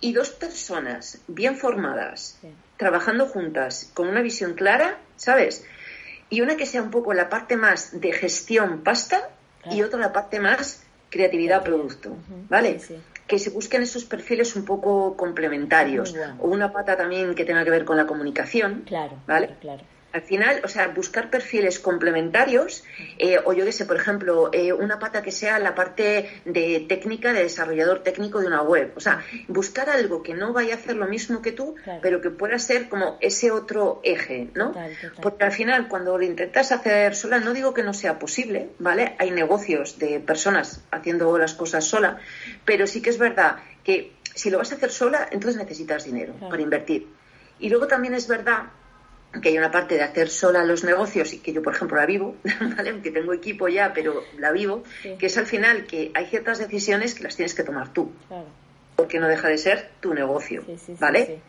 Y 0.00 0.12
dos 0.12 0.30
personas 0.30 1.22
bien 1.26 1.56
formadas, 1.56 2.38
trabajando 2.76 3.26
juntas, 3.26 3.90
con 3.94 4.08
una 4.08 4.20
visión 4.20 4.52
clara, 4.52 4.98
¿sabes? 5.16 5.64
Y 6.28 6.42
una 6.42 6.56
que 6.56 6.66
sea 6.66 6.82
un 6.82 6.90
poco 6.90 7.14
la 7.14 7.30
parte 7.30 7.56
más 7.56 7.98
de 7.98 8.12
gestión 8.12 8.82
pasta 8.82 9.30
y 9.70 9.82
otra 9.82 9.98
la 9.98 10.12
parte 10.12 10.38
más 10.38 10.82
creatividad 11.08 11.64
producto, 11.64 12.16
¿vale? 12.48 12.78
Que 13.30 13.38
se 13.38 13.50
busquen 13.50 13.80
esos 13.82 14.04
perfiles 14.04 14.56
un 14.56 14.64
poco 14.64 15.16
complementarios. 15.16 16.14
O 16.40 16.48
una 16.48 16.72
pata 16.72 16.96
también 16.96 17.36
que 17.36 17.44
tenga 17.44 17.62
que 17.64 17.70
ver 17.70 17.84
con 17.84 17.96
la 17.96 18.06
comunicación, 18.06 18.82
claro, 18.84 19.14
¿vale? 19.26 19.54
claro 19.60 19.82
al 20.12 20.22
final, 20.22 20.60
o 20.64 20.68
sea, 20.68 20.88
buscar 20.88 21.30
perfiles 21.30 21.78
complementarios, 21.78 22.84
eh, 23.18 23.38
o 23.44 23.52
yo 23.52 23.64
qué 23.64 23.72
sé, 23.72 23.84
por 23.84 23.96
ejemplo, 23.96 24.50
eh, 24.52 24.72
una 24.72 24.98
pata 24.98 25.22
que 25.22 25.30
sea 25.30 25.58
la 25.58 25.74
parte 25.74 26.42
de 26.44 26.84
técnica, 26.88 27.32
de 27.32 27.44
desarrollador 27.44 28.02
técnico 28.02 28.40
de 28.40 28.46
una 28.46 28.62
web. 28.62 28.92
O 28.96 29.00
sea, 29.00 29.22
buscar 29.48 29.88
algo 29.88 30.22
que 30.22 30.34
no 30.34 30.52
vaya 30.52 30.74
a 30.74 30.78
hacer 30.78 30.96
lo 30.96 31.06
mismo 31.06 31.42
que 31.42 31.52
tú, 31.52 31.76
pero 32.02 32.20
que 32.20 32.30
pueda 32.30 32.58
ser 32.58 32.88
como 32.88 33.18
ese 33.20 33.50
otro 33.50 34.00
eje, 34.02 34.48
¿no? 34.54 34.74
Porque 35.22 35.44
al 35.44 35.52
final, 35.52 35.88
cuando 35.88 36.18
lo 36.18 36.24
intentas 36.24 36.72
hacer 36.72 37.14
sola, 37.14 37.38
no 37.38 37.52
digo 37.52 37.72
que 37.72 37.82
no 37.82 37.94
sea 37.94 38.18
posible, 38.18 38.70
¿vale? 38.78 39.14
Hay 39.18 39.30
negocios 39.30 39.98
de 39.98 40.20
personas 40.20 40.82
haciendo 40.90 41.36
las 41.38 41.54
cosas 41.54 41.84
sola, 41.84 42.18
pero 42.64 42.86
sí 42.86 43.00
que 43.00 43.10
es 43.10 43.18
verdad 43.18 43.58
que 43.84 44.12
si 44.34 44.50
lo 44.50 44.58
vas 44.58 44.72
a 44.72 44.76
hacer 44.76 44.90
sola, 44.90 45.28
entonces 45.30 45.60
necesitas 45.60 46.04
dinero 46.04 46.34
para 46.48 46.62
invertir. 46.62 47.08
Y 47.58 47.68
luego 47.68 47.86
también 47.86 48.14
es 48.14 48.26
verdad 48.26 48.70
que 49.42 49.50
hay 49.50 49.58
una 49.58 49.70
parte 49.70 49.94
de 49.94 50.02
hacer 50.02 50.28
sola 50.28 50.64
los 50.64 50.82
negocios 50.82 51.32
y 51.32 51.38
que 51.38 51.52
yo, 51.52 51.62
por 51.62 51.74
ejemplo, 51.74 51.96
la 51.96 52.06
vivo, 52.06 52.36
¿vale? 52.76 53.00
que 53.00 53.10
tengo 53.10 53.32
equipo 53.32 53.68
ya, 53.68 53.92
pero 53.92 54.24
la 54.38 54.50
vivo, 54.50 54.82
que 55.02 55.26
es 55.26 55.38
al 55.38 55.46
final 55.46 55.86
que 55.86 56.10
hay 56.14 56.26
ciertas 56.26 56.58
decisiones 56.58 57.14
que 57.14 57.22
las 57.22 57.36
tienes 57.36 57.54
que 57.54 57.62
tomar 57.62 57.92
tú, 57.92 58.10
porque 58.96 59.20
no 59.20 59.28
deja 59.28 59.48
de 59.48 59.58
ser 59.58 59.90
tu 60.00 60.14
negocio, 60.14 60.64
¿vale? 60.98 61.40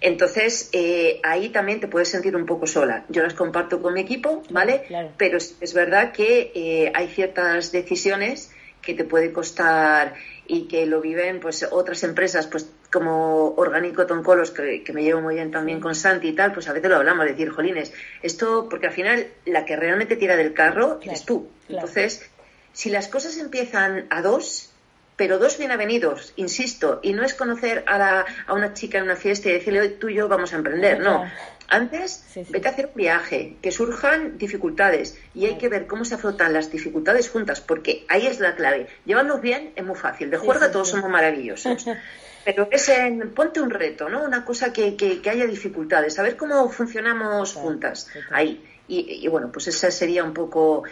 Entonces, 0.00 0.68
eh, 0.72 1.20
ahí 1.22 1.48
también 1.48 1.80
te 1.80 1.88
puedes 1.88 2.08
sentir 2.08 2.36
un 2.36 2.44
poco 2.44 2.66
sola. 2.66 3.06
Yo 3.08 3.22
las 3.22 3.32
comparto 3.32 3.80
con 3.80 3.94
mi 3.94 4.00
equipo, 4.00 4.42
¿vale? 4.50 4.82
Pero 5.16 5.38
es, 5.38 5.74
verdad 5.74 6.12
que 6.12 6.52
eh, 6.54 6.92
hay 6.94 7.08
ciertas 7.08 7.72
decisiones 7.72 8.50
que 8.82 8.92
te 8.92 9.04
puede 9.04 9.32
costar 9.32 10.14
y 10.46 10.68
que 10.68 10.84
lo 10.84 11.00
viven 11.00 11.40
pues 11.40 11.66
otras 11.70 12.02
empresas 12.02 12.46
pues 12.46 12.70
como 12.94 13.54
Orgánico 13.56 14.06
Toncolos 14.06 14.52
que, 14.52 14.84
que 14.84 14.92
me 14.92 15.02
llevo 15.02 15.20
muy 15.20 15.34
bien 15.34 15.50
también 15.50 15.80
con 15.80 15.96
Santi 15.96 16.28
y 16.28 16.32
tal 16.32 16.52
pues 16.52 16.68
a 16.68 16.72
veces 16.72 16.88
lo 16.88 16.96
hablamos 16.96 17.26
decir 17.26 17.50
jolines 17.50 17.92
esto 18.22 18.68
porque 18.70 18.86
al 18.86 18.92
final 18.92 19.26
la 19.46 19.64
que 19.64 19.74
realmente 19.74 20.14
tira 20.14 20.36
del 20.36 20.54
carro 20.54 21.00
eres 21.02 21.24
tú. 21.24 21.50
entonces 21.68 22.30
si 22.72 22.90
las 22.90 23.08
cosas 23.08 23.36
empiezan 23.38 24.06
a 24.10 24.22
dos 24.22 24.70
pero 25.16 25.38
dos 25.38 25.58
bienvenidos, 25.58 26.32
insisto, 26.34 26.98
y 27.00 27.12
no 27.12 27.22
es 27.22 27.34
conocer 27.34 27.84
a, 27.86 27.98
la, 27.98 28.24
a 28.48 28.52
una 28.52 28.74
chica 28.74 28.98
en 28.98 29.04
una 29.04 29.14
fiesta 29.14 29.48
y 29.48 29.52
decirle, 29.52 29.88
tú 29.90 30.08
y 30.08 30.16
yo 30.16 30.26
vamos 30.26 30.52
a 30.52 30.56
emprender, 30.56 30.98
no. 30.98 31.24
Antes, 31.68 32.24
vete 32.50 32.66
a 32.66 32.72
hacer 32.72 32.86
un 32.86 32.94
viaje, 32.94 33.56
que 33.62 33.70
surjan 33.70 34.38
dificultades 34.38 35.16
y 35.32 35.46
hay 35.46 35.56
que 35.56 35.68
ver 35.68 35.86
cómo 35.86 36.04
se 36.04 36.16
afrontan 36.16 36.52
las 36.52 36.72
dificultades 36.72 37.30
juntas, 37.30 37.60
porque 37.60 38.04
ahí 38.08 38.26
es 38.26 38.40
la 38.40 38.56
clave. 38.56 38.88
Llevarnos 39.04 39.40
bien 39.40 39.72
es 39.76 39.84
muy 39.84 39.94
fácil, 39.94 40.30
de 40.30 40.36
juerga 40.36 40.72
todos 40.72 40.88
somos 40.88 41.08
maravillosos. 41.08 41.86
Pero 42.44 42.68
es 42.70 42.88
en, 42.88 43.30
ponte 43.30 43.60
un 43.60 43.70
reto, 43.70 44.08
¿no? 44.08 44.22
Una 44.22 44.44
cosa 44.44 44.72
que, 44.72 44.96
que, 44.96 45.30
haya 45.30 45.46
dificultades, 45.46 46.18
a 46.18 46.22
ver 46.22 46.36
cómo 46.36 46.68
funcionamos 46.68 47.54
juntas 47.54 48.08
ahí. 48.30 48.62
Y, 48.86 49.26
bueno, 49.28 49.50
pues 49.50 49.68
esa 49.68 49.90
sería 49.90 50.24
un 50.24 50.34
poco, 50.34 50.84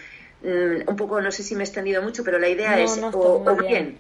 mm, 0.43 0.89
un 0.89 0.97
poco, 0.97 1.21
no 1.21 1.31
sé 1.31 1.43
si 1.43 1.55
me 1.55 1.63
he 1.63 1.67
extendido 1.67 2.03
mucho, 2.03 2.25
pero 2.25 2.39
la 2.39 2.49
idea 2.49 2.81
es, 2.81 2.99
o, 3.13 3.57
bien, 3.57 3.99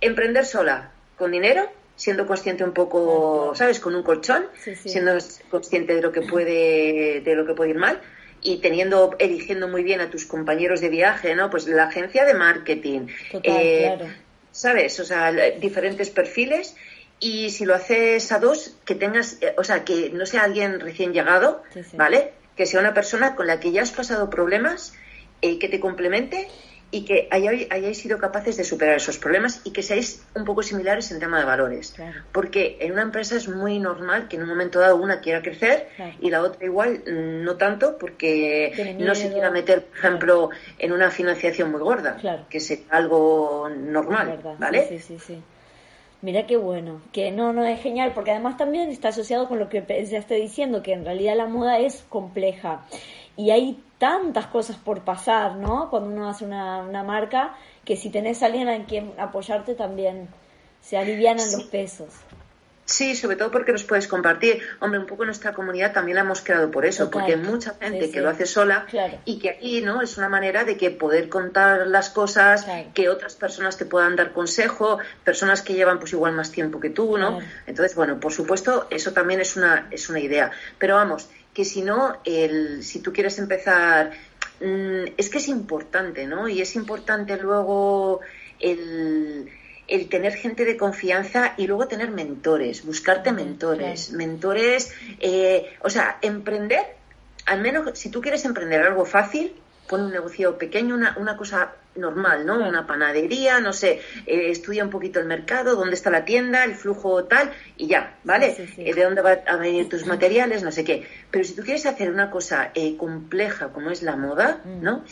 emprender 0.00 0.46
sola, 0.46 0.90
con 1.18 1.32
dinero, 1.32 1.70
siendo 1.96 2.26
consciente 2.26 2.64
un 2.64 2.72
poco, 2.72 3.52
¿sabes? 3.54 3.78
Con 3.78 3.94
un 3.94 4.02
colchón, 4.02 4.46
siendo 4.56 5.18
consciente 5.50 5.94
de 5.94 6.00
lo 6.00 6.12
que 6.12 6.22
puede, 6.22 7.20
de 7.20 7.34
lo 7.34 7.44
que 7.44 7.52
puede 7.52 7.70
ir 7.70 7.78
mal 7.78 8.00
y 8.42 8.58
teniendo, 8.58 9.16
eligiendo 9.18 9.68
muy 9.68 9.82
bien 9.82 10.00
a 10.00 10.10
tus 10.10 10.24
compañeros 10.24 10.80
de 10.80 10.88
viaje, 10.88 11.34
¿no? 11.34 11.50
Pues 11.50 11.66
la 11.66 11.84
agencia 11.84 12.24
de 12.24 12.34
marketing, 12.34 13.08
eh, 13.42 13.98
¿sabes? 14.52 14.98
O 15.00 15.04
sea, 15.04 15.32
diferentes 15.32 16.10
perfiles 16.10 16.76
y 17.18 17.50
si 17.50 17.64
lo 17.66 17.74
haces 17.74 18.32
a 18.32 18.38
dos, 18.38 18.76
que 18.84 18.94
tengas, 18.94 19.38
eh, 19.42 19.54
o 19.58 19.64
sea, 19.64 19.84
que 19.84 20.10
no 20.10 20.24
sea 20.26 20.44
alguien 20.44 20.80
recién 20.80 21.12
llegado, 21.12 21.62
¿vale? 21.94 22.32
Que 22.56 22.66
sea 22.66 22.80
una 22.80 22.94
persona 22.94 23.36
con 23.36 23.46
la 23.46 23.60
que 23.60 23.72
ya 23.72 23.82
has 23.82 23.92
pasado 23.92 24.30
problemas, 24.30 24.94
eh, 25.42 25.58
que 25.58 25.68
te 25.68 25.80
complemente 25.80 26.48
y 26.92 27.04
que 27.04 27.28
hayáis, 27.30 27.98
sido 27.98 28.18
capaces 28.18 28.56
de 28.56 28.64
superar 28.64 28.96
esos 28.96 29.18
problemas 29.18 29.60
y 29.64 29.70
que 29.70 29.82
seáis 29.82 30.24
un 30.34 30.44
poco 30.44 30.62
similares 30.62 31.10
en 31.12 31.20
tema 31.20 31.38
de 31.38 31.44
valores. 31.44 31.94
Porque 32.32 32.78
en 32.80 32.92
una 32.92 33.02
empresa 33.02 33.36
es 33.36 33.48
muy 33.48 33.78
normal 33.78 34.28
que 34.28 34.36
en 34.36 34.42
un 34.42 34.48
momento 34.48 34.80
dado 34.80 34.96
una 34.96 35.20
quiera 35.20 35.40
crecer 35.42 35.88
y 36.20 36.30
la 36.30 36.42
otra 36.42 36.64
igual 36.64 37.02
mm, 37.06 37.44
no 37.44 37.56
tanto 37.56 37.96
porque 37.98 38.96
no 38.98 39.14
se 39.14 39.32
quiera 39.32 39.50
meter, 39.50 39.84
por 39.84 39.98
ejemplo, 39.98 40.50
en 40.78 40.92
una 40.92 41.10
financiación 41.10 41.70
muy 41.70 41.80
gorda, 41.80 42.18
que 42.48 42.58
es 42.58 42.82
algo 42.90 43.68
normal, 43.68 44.40
¿vale? 44.58 44.88
Sí, 44.88 44.98
sí, 44.98 45.18
sí. 45.18 45.42
Mira 46.22 46.46
qué 46.46 46.58
bueno, 46.58 47.00
que 47.12 47.30
no, 47.30 47.54
no 47.54 47.64
es 47.64 47.80
genial, 47.80 48.12
porque 48.14 48.32
además 48.32 48.58
también 48.58 48.90
está 48.90 49.08
asociado 49.08 49.48
con 49.48 49.58
lo 49.58 49.70
que 49.70 49.82
ya 50.04 50.18
estoy 50.18 50.42
diciendo, 50.42 50.82
que 50.82 50.92
en 50.92 51.04
realidad 51.04 51.34
la 51.34 51.46
moda 51.46 51.78
es 51.78 52.04
compleja. 52.10 52.84
Y 53.38 53.52
hay 53.52 53.78
tantas 54.00 54.46
cosas 54.46 54.76
por 54.76 55.02
pasar, 55.02 55.56
¿no? 55.56 55.90
Cuando 55.90 56.08
uno 56.08 56.28
hace 56.30 56.46
una, 56.46 56.78
una 56.78 57.04
marca, 57.04 57.54
que 57.84 57.96
si 57.96 58.08
tenés 58.08 58.42
a 58.42 58.46
alguien 58.46 58.68
a 58.68 58.84
quien 58.86 59.12
apoyarte 59.18 59.74
también 59.74 60.28
se 60.80 60.96
alivianan 60.96 61.52
los 61.52 61.64
pesos. 61.64 62.08
Sí, 62.86 63.14
sobre 63.14 63.36
todo 63.36 63.52
porque 63.52 63.70
los 63.70 63.84
puedes 63.84 64.08
compartir. 64.08 64.62
Hombre, 64.80 64.98
un 64.98 65.06
poco 65.06 65.24
nuestra 65.24 65.52
comunidad 65.52 65.92
también 65.92 66.16
la 66.16 66.22
hemos 66.22 66.40
creado 66.40 66.72
por 66.72 66.84
eso, 66.84 67.08
porque 67.08 67.34
hay 67.34 67.38
mucha 67.38 67.74
gente 67.80 68.10
que 68.10 68.20
lo 68.20 68.30
hace 68.30 68.46
sola 68.46 68.86
y 69.24 69.38
que 69.38 69.50
aquí, 69.50 69.80
¿no? 69.80 70.02
Es 70.02 70.18
una 70.18 70.28
manera 70.28 70.64
de 70.64 70.76
que 70.76 70.90
poder 70.90 71.28
contar 71.28 71.86
las 71.86 72.10
cosas, 72.10 72.66
que 72.92 73.08
otras 73.08 73.36
personas 73.36 73.76
te 73.76 73.84
puedan 73.84 74.16
dar 74.16 74.32
consejo, 74.32 74.98
personas 75.22 75.62
que 75.62 75.74
llevan 75.74 76.00
pues 76.00 76.12
igual 76.14 76.32
más 76.32 76.50
tiempo 76.50 76.80
que 76.80 76.90
tú, 76.90 77.16
¿no? 77.16 77.38
Entonces, 77.66 77.94
bueno, 77.94 78.18
por 78.18 78.32
supuesto, 78.32 78.88
eso 78.90 79.12
también 79.12 79.40
es 79.40 79.56
una, 79.56 79.86
es 79.92 80.08
una 80.08 80.18
idea. 80.18 80.50
Pero 80.78 80.96
vamos, 80.96 81.28
que 81.60 81.66
si 81.66 81.82
no, 81.82 82.16
el, 82.24 82.82
si 82.82 83.00
tú 83.00 83.12
quieres 83.12 83.38
empezar, 83.38 84.12
mm, 84.62 85.12
es 85.18 85.28
que 85.28 85.36
es 85.36 85.48
importante, 85.48 86.26
¿no? 86.26 86.48
Y 86.48 86.62
es 86.62 86.74
importante 86.74 87.36
luego 87.36 88.20
el 88.58 89.50
el 89.88 90.08
tener 90.08 90.34
gente 90.34 90.64
de 90.64 90.76
confianza 90.76 91.52
y 91.58 91.66
luego 91.66 91.86
tener 91.88 92.10
mentores, 92.12 92.86
buscarte 92.86 93.32
mentores, 93.32 94.12
mentores, 94.12 94.94
eh, 95.18 95.76
o 95.82 95.90
sea, 95.90 96.16
emprender, 96.22 96.84
al 97.44 97.60
menos 97.60 97.98
si 97.98 98.08
tú 98.08 98.20
quieres 98.22 98.44
emprender 98.44 98.80
algo 98.82 99.04
fácil, 99.04 99.52
pon 99.88 100.02
un 100.02 100.12
negocio 100.12 100.56
pequeño, 100.56 100.94
una, 100.94 101.16
una 101.18 101.36
cosa 101.36 101.72
normal, 101.96 102.46
¿no? 102.46 102.56
Una 102.66 102.86
panadería, 102.86 103.60
no 103.60 103.72
sé, 103.72 104.00
eh, 104.26 104.50
estudia 104.50 104.84
un 104.84 104.90
poquito 104.90 105.18
el 105.18 105.26
mercado, 105.26 105.74
dónde 105.74 105.94
está 105.94 106.10
la 106.10 106.24
tienda, 106.24 106.64
el 106.64 106.76
flujo 106.76 107.24
tal, 107.24 107.50
y 107.76 107.88
ya, 107.88 108.14
¿vale? 108.24 108.54
Eh, 108.78 108.94
de 108.94 109.04
dónde 109.04 109.22
van 109.22 109.40
a 109.46 109.56
venir 109.56 109.88
tus 109.88 110.06
materiales, 110.06 110.62
no 110.62 110.70
sé 110.70 110.84
qué. 110.84 111.06
Pero 111.30 111.44
si 111.44 111.54
tú 111.54 111.62
quieres 111.62 111.86
hacer 111.86 112.10
una 112.10 112.30
cosa 112.30 112.72
eh, 112.74 112.96
compleja 112.96 113.68
como 113.68 113.90
es 113.90 114.02
la 114.02 114.16
moda, 114.16 114.60
mm. 114.64 114.82
¿no? 114.82 115.04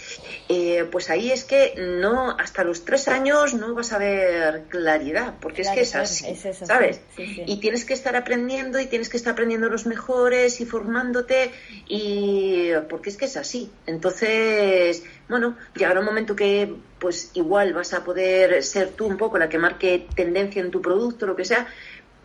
pues 0.90 1.10
ahí 1.10 1.30
es 1.30 1.44
que 1.44 1.74
no, 1.76 2.30
hasta 2.30 2.64
los 2.64 2.84
tres 2.84 3.08
años 3.08 3.54
no 3.54 3.74
vas 3.74 3.92
a 3.92 3.98
ver 3.98 4.64
claridad, 4.68 5.34
porque 5.40 5.62
es 5.62 5.70
que 5.70 5.82
es 5.82 5.94
así, 5.94 6.34
¿sabes? 6.64 7.00
Y 7.16 7.60
tienes 7.60 7.84
que 7.84 7.94
estar 7.94 8.16
aprendiendo 8.16 8.80
y 8.80 8.86
tienes 8.86 9.08
que 9.08 9.16
estar 9.16 9.32
aprendiendo 9.32 9.68
los 9.68 9.86
mejores 9.86 10.60
y 10.60 10.66
formándote, 10.66 11.52
y 11.86 12.70
porque 12.88 13.10
es 13.10 13.16
que 13.16 13.26
es 13.26 13.36
así. 13.36 13.70
Entonces, 13.86 15.04
bueno, 15.28 15.56
llegará 15.74 16.00
un 16.00 16.06
momento 16.06 16.34
que 16.34 16.74
pues 16.98 17.30
igual 17.34 17.72
vas 17.72 17.94
a 17.94 18.04
poder 18.04 18.62
ser 18.62 18.90
tú 18.90 19.06
un 19.06 19.16
poco 19.16 19.38
la 19.38 19.48
que 19.48 19.58
marque 19.58 20.06
tendencia 20.14 20.60
en 20.60 20.70
tu 20.70 20.82
producto, 20.82 21.26
lo 21.26 21.36
que 21.36 21.44
sea, 21.44 21.66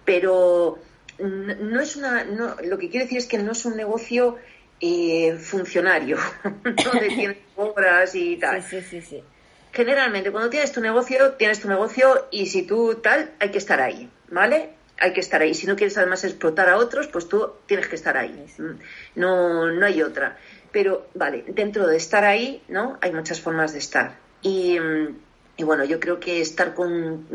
pero 0.06 0.80
no 1.20 1.82
es 1.82 1.96
una, 1.96 2.24
no, 2.24 2.56
lo 2.64 2.78
que 2.78 2.90
quiero 2.90 3.06
decir 3.06 3.18
es 3.18 3.28
que 3.28 3.38
no 3.38 3.52
es 3.52 3.66
un 3.66 3.76
negocio 3.76 4.38
eh, 4.82 5.38
funcionario, 5.38 6.18
donde 6.44 7.08
tienes 7.16 7.38
obras 7.56 8.14
y 8.16 8.38
tal. 8.38 8.62
Sí, 8.64 8.82
sí, 8.82 9.02
sí, 9.02 9.24
Generalmente, 9.72 10.32
cuando 10.32 10.50
tienes 10.50 10.72
tu 10.72 10.82
negocio, 10.82 11.34
tienes 11.34 11.60
tu 11.60 11.68
negocio 11.68 12.28
y 12.32 12.48
si 12.48 12.64
tú 12.64 12.96
tal, 12.96 13.32
hay 13.40 13.50
que 13.50 13.58
estar 13.58 13.82
ahí, 13.82 14.10
¿vale? 14.30 14.72
Hay 15.00 15.14
que 15.14 15.22
estar 15.22 15.42
ahí. 15.42 15.54
Si 15.54 15.66
no 15.66 15.76
quieres 15.76 15.98
además 15.98 16.24
explotar 16.24 16.70
a 16.70 16.78
otros, 16.78 17.08
pues 17.08 17.28
tú 17.28 17.54
tienes 17.66 17.88
que 17.88 17.96
estar 17.96 18.16
ahí. 18.16 18.46
No, 19.16 19.72
no 19.72 19.86
hay 19.86 20.02
otra. 20.02 20.38
Pero, 20.72 21.08
vale, 21.16 21.44
dentro 21.48 21.88
de 21.88 21.98
estar 21.98 22.24
ahí, 22.24 22.62
¿no? 22.68 22.98
Hay 23.02 23.12
muchas 23.12 23.42
formas 23.42 23.74
de 23.74 23.80
estar. 23.80 24.18
Y, 24.42 24.80
mm, 24.80 25.18
y 25.58 25.64
bueno, 25.64 25.86
yo 25.86 26.00
creo 26.00 26.20
que 26.20 26.42
estar 26.42 26.74
con 26.74 27.28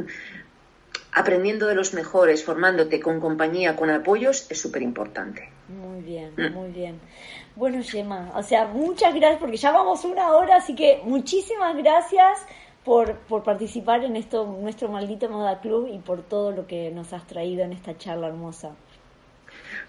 aprendiendo 1.12 1.66
de 1.66 1.74
los 1.74 1.94
mejores, 1.94 2.44
formándote 2.44 3.00
con 3.00 3.20
compañía, 3.20 3.76
con 3.76 3.90
apoyos, 3.90 4.46
es 4.50 4.60
súper 4.60 4.82
importante. 4.82 5.48
Muy 5.68 6.02
bien, 6.02 6.32
mm. 6.36 6.52
muy 6.52 6.70
bien. 6.70 7.00
Bueno, 7.56 7.82
Gemma, 7.82 8.32
o 8.36 8.42
sea, 8.42 8.66
muchas 8.66 9.14
gracias, 9.14 9.40
porque 9.40 9.56
ya 9.56 9.72
vamos 9.72 10.04
una 10.04 10.32
hora, 10.32 10.56
así 10.56 10.74
que 10.74 11.00
muchísimas 11.04 11.76
gracias 11.76 12.38
por, 12.84 13.16
por 13.20 13.42
participar 13.42 14.04
en 14.04 14.16
esto, 14.16 14.46
nuestro 14.46 14.88
maldito 14.88 15.28
Moda 15.28 15.60
Club 15.60 15.88
y 15.92 15.98
por 15.98 16.22
todo 16.22 16.52
lo 16.52 16.66
que 16.66 16.90
nos 16.90 17.12
has 17.12 17.26
traído 17.26 17.64
en 17.64 17.72
esta 17.72 17.96
charla 17.98 18.28
hermosa. 18.28 18.76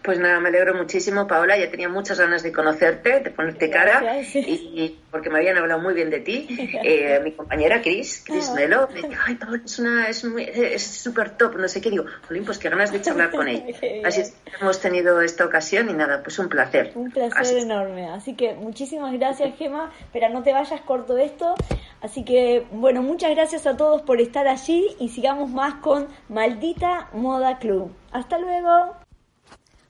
Pues 0.02 0.18
nada, 0.18 0.40
me 0.40 0.50
alegro 0.50 0.76
muchísimo, 0.76 1.28
Paola. 1.28 1.58
Ya 1.58 1.70
tenía 1.70 1.90
muchas 1.90 2.20
ganas 2.20 2.42
de 2.42 2.54
conocerte, 2.54 3.20
de 3.20 3.32
ponerte 3.32 3.70
cara, 3.70 4.22
y, 4.22 4.98
porque 5.12 5.30
me 5.30 5.40
habían 5.40 5.58
hablado 5.58 5.82
muy 5.82 5.94
bien 5.94 6.10
de 6.10 6.20
ti. 6.22 6.48
Eh, 6.82 7.20
mi 7.24 7.34
compañera 7.34 7.82
Cris, 7.82 8.24
Cris 8.26 8.50
ah. 8.50 8.56
Melo, 8.56 8.88
me 8.94 9.02
dijo, 9.08 9.22
ay, 9.26 9.36
Paola, 9.36 9.62
es 9.64 9.80
una, 9.80 10.08
es 10.08 10.84
súper 10.84 11.32
top, 11.32 11.58
no 11.58 11.68
sé 11.68 11.82
qué. 11.82 11.90
Digo, 11.90 12.06
Jolín, 12.28 12.46
pues 12.46 12.58
qué 12.58 12.70
ganas 12.70 12.92
de 12.92 13.02
charlar 13.02 13.32
con 13.32 13.48
ella. 13.48 13.66
Así 14.06 14.22
es, 14.22 14.34
hemos 14.60 14.80
tenido 14.80 15.22
esta 15.22 15.46
ocasión 15.46 15.90
y 15.90 15.94
nada, 15.94 16.24
pues 16.24 16.40
un 16.40 16.48
placer. 16.48 16.92
Un 16.96 17.12
placer 17.12 17.58
enorme. 17.58 18.10
Así 18.10 18.36
que 18.36 18.54
muchísimas 18.54 19.14
gracias, 19.14 19.58
Gema. 19.58 19.92
Pero 20.14 20.30
no 20.30 20.44
te 20.44 20.54
vayas 20.54 20.82
corto 20.82 21.18
esto. 21.18 21.56
Así 22.02 22.24
que, 22.24 22.66
bueno, 22.72 23.02
muchas 23.04 23.32
gracias 23.32 23.68
a 23.68 23.76
todos 23.76 24.02
por 24.04 24.22
estar 24.22 24.48
allí 24.48 24.96
y 25.00 25.10
sigamos 25.10 25.50
más 25.50 25.76
con 25.76 26.08
Maldita 26.30 27.10
Moda 27.14 27.60
Club. 27.60 27.94
Hasta 28.12 28.38
luego. 28.38 28.96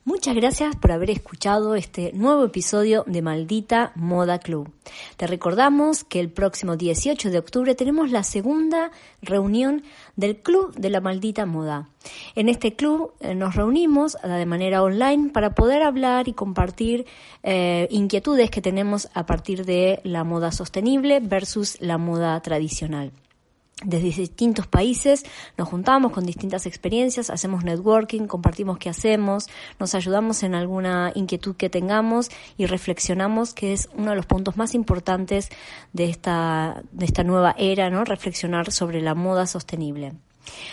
Muchas 0.06 0.34
gracias 0.34 0.78
por 0.78 0.94
haber 0.94 1.10
escuchado 1.10 1.76
este 1.76 2.14
nuevo 2.14 2.46
episodio 2.46 3.04
de 3.06 3.22
Maldita 3.22 3.92
Moda 3.96 4.40
Club. 4.40 4.72
Te 5.18 5.28
recordamos 5.28 6.06
que 6.06 6.22
el 6.22 6.30
próximo 6.30 6.78
18 6.78 7.30
de 7.30 7.38
octubre 7.38 7.76
tenemos 7.76 8.10
la 8.10 8.24
segunda 8.24 8.92
reunión 9.22 9.84
del 10.16 10.38
Club 10.38 10.74
de 10.76 10.90
la 10.90 11.02
Maldita 11.02 11.46
Moda. 11.46 11.90
En 12.36 12.48
este 12.48 12.76
club 12.76 13.12
eh, 13.20 13.36
nos 13.36 13.56
reunimos 13.56 14.16
eh, 14.24 14.30
de 14.30 14.46
manera 14.46 14.82
online 14.82 15.32
para 15.32 15.54
poder 15.54 15.84
hablar 15.84 16.30
y 16.30 16.34
compartir 16.34 17.06
eh, 17.44 17.88
inquietudes 17.92 18.50
que 18.50 18.62
tenemos 18.62 19.10
a 19.14 19.26
partir 19.26 19.66
de 19.66 20.00
la 20.06 20.24
moda 20.24 20.54
sostenible 20.54 21.20
versus 21.20 21.78
la 21.82 21.98
moda 21.98 22.40
tradicional 22.42 23.12
desde 23.84 24.10
distintos 24.10 24.68
países, 24.68 25.26
nos 25.58 25.68
juntamos 25.70 26.12
con 26.12 26.26
distintas 26.26 26.66
experiencias, 26.66 27.30
hacemos 27.30 27.64
networking, 27.64 28.28
compartimos 28.28 28.78
qué 28.78 28.90
hacemos, 28.90 29.48
nos 29.80 29.96
ayudamos 29.96 30.44
en 30.44 30.56
alguna 30.56 31.14
inquietud 31.16 31.56
que 31.56 31.70
tengamos 31.70 32.30
y 32.58 32.66
reflexionamos, 32.66 33.54
que 33.54 33.72
es 33.74 33.90
uno 33.96 34.10
de 34.12 34.18
los 34.18 34.26
puntos 34.26 34.58
más 34.58 34.76
importantes 34.76 35.48
de 35.94 36.10
esta, 36.10 36.84
de 36.92 37.06
esta 37.06 37.24
nueva 37.24 37.56
era, 37.58 37.90
¿no? 37.90 38.04
Reflexionar 38.04 38.72
sobre 38.72 39.00
la 39.02 39.16
moda 39.16 39.48
sostenible. 39.48 40.12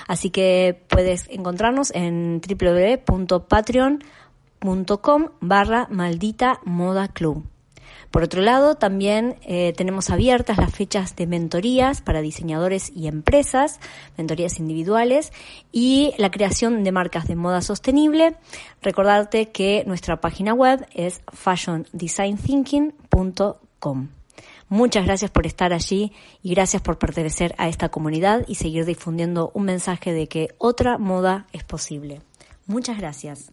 Así 0.09 0.31
que 0.31 0.83
puedes 0.89 1.29
encontrarnos 1.29 1.93
en 1.95 2.41
www.patreon.com 2.41 5.29
barra 5.41 5.87
maldita 5.91 6.61
moda 6.65 7.09
club. 7.09 7.45
Por 8.11 8.23
otro 8.23 8.43
lado, 8.43 8.77
también 8.77 9.37
eh, 9.43 9.73
tenemos 9.77 10.11
abiertas 10.11 10.59
las 10.59 10.75
fechas 10.75 11.17
de 11.17 11.27
mentorías 11.27 12.01
para 12.01 12.21
diseñadores 12.21 12.93
y 12.95 13.09
empresas, 13.09 13.81
mentorías 14.17 14.59
individuales 14.59 15.33
y 15.73 16.15
la 16.19 16.31
creación 16.31 16.85
de 16.85 16.93
marcas 16.93 17.27
de 17.27 17.35
moda 17.37 17.63
sostenible. 17.63 18.37
Recordarte 18.83 19.51
que 19.51 19.85
nuestra 19.87 20.21
página 20.21 20.53
web 20.55 20.87
es 20.95 21.23
fashiondesignthinking.com. 21.33 24.09
Muchas 24.69 25.05
gracias 25.05 25.31
por 25.31 25.47
estar 25.47 25.73
allí 25.73 26.13
y 26.43 26.55
gracias 26.55 26.83
por 26.83 26.99
pertenecer 26.99 27.55
a 27.57 27.69
esta 27.69 27.89
comunidad 27.89 28.45
y 28.49 28.57
seguir 28.57 28.85
difundiendo 28.85 29.53
un 29.55 29.65
mensaje 29.65 30.13
de 30.13 30.27
que 30.27 30.49
otra 30.59 30.99
moda 30.99 31.47
es 31.53 31.63
posible. 31.63 32.21
Muchas 32.67 32.99
gracias. 32.99 33.53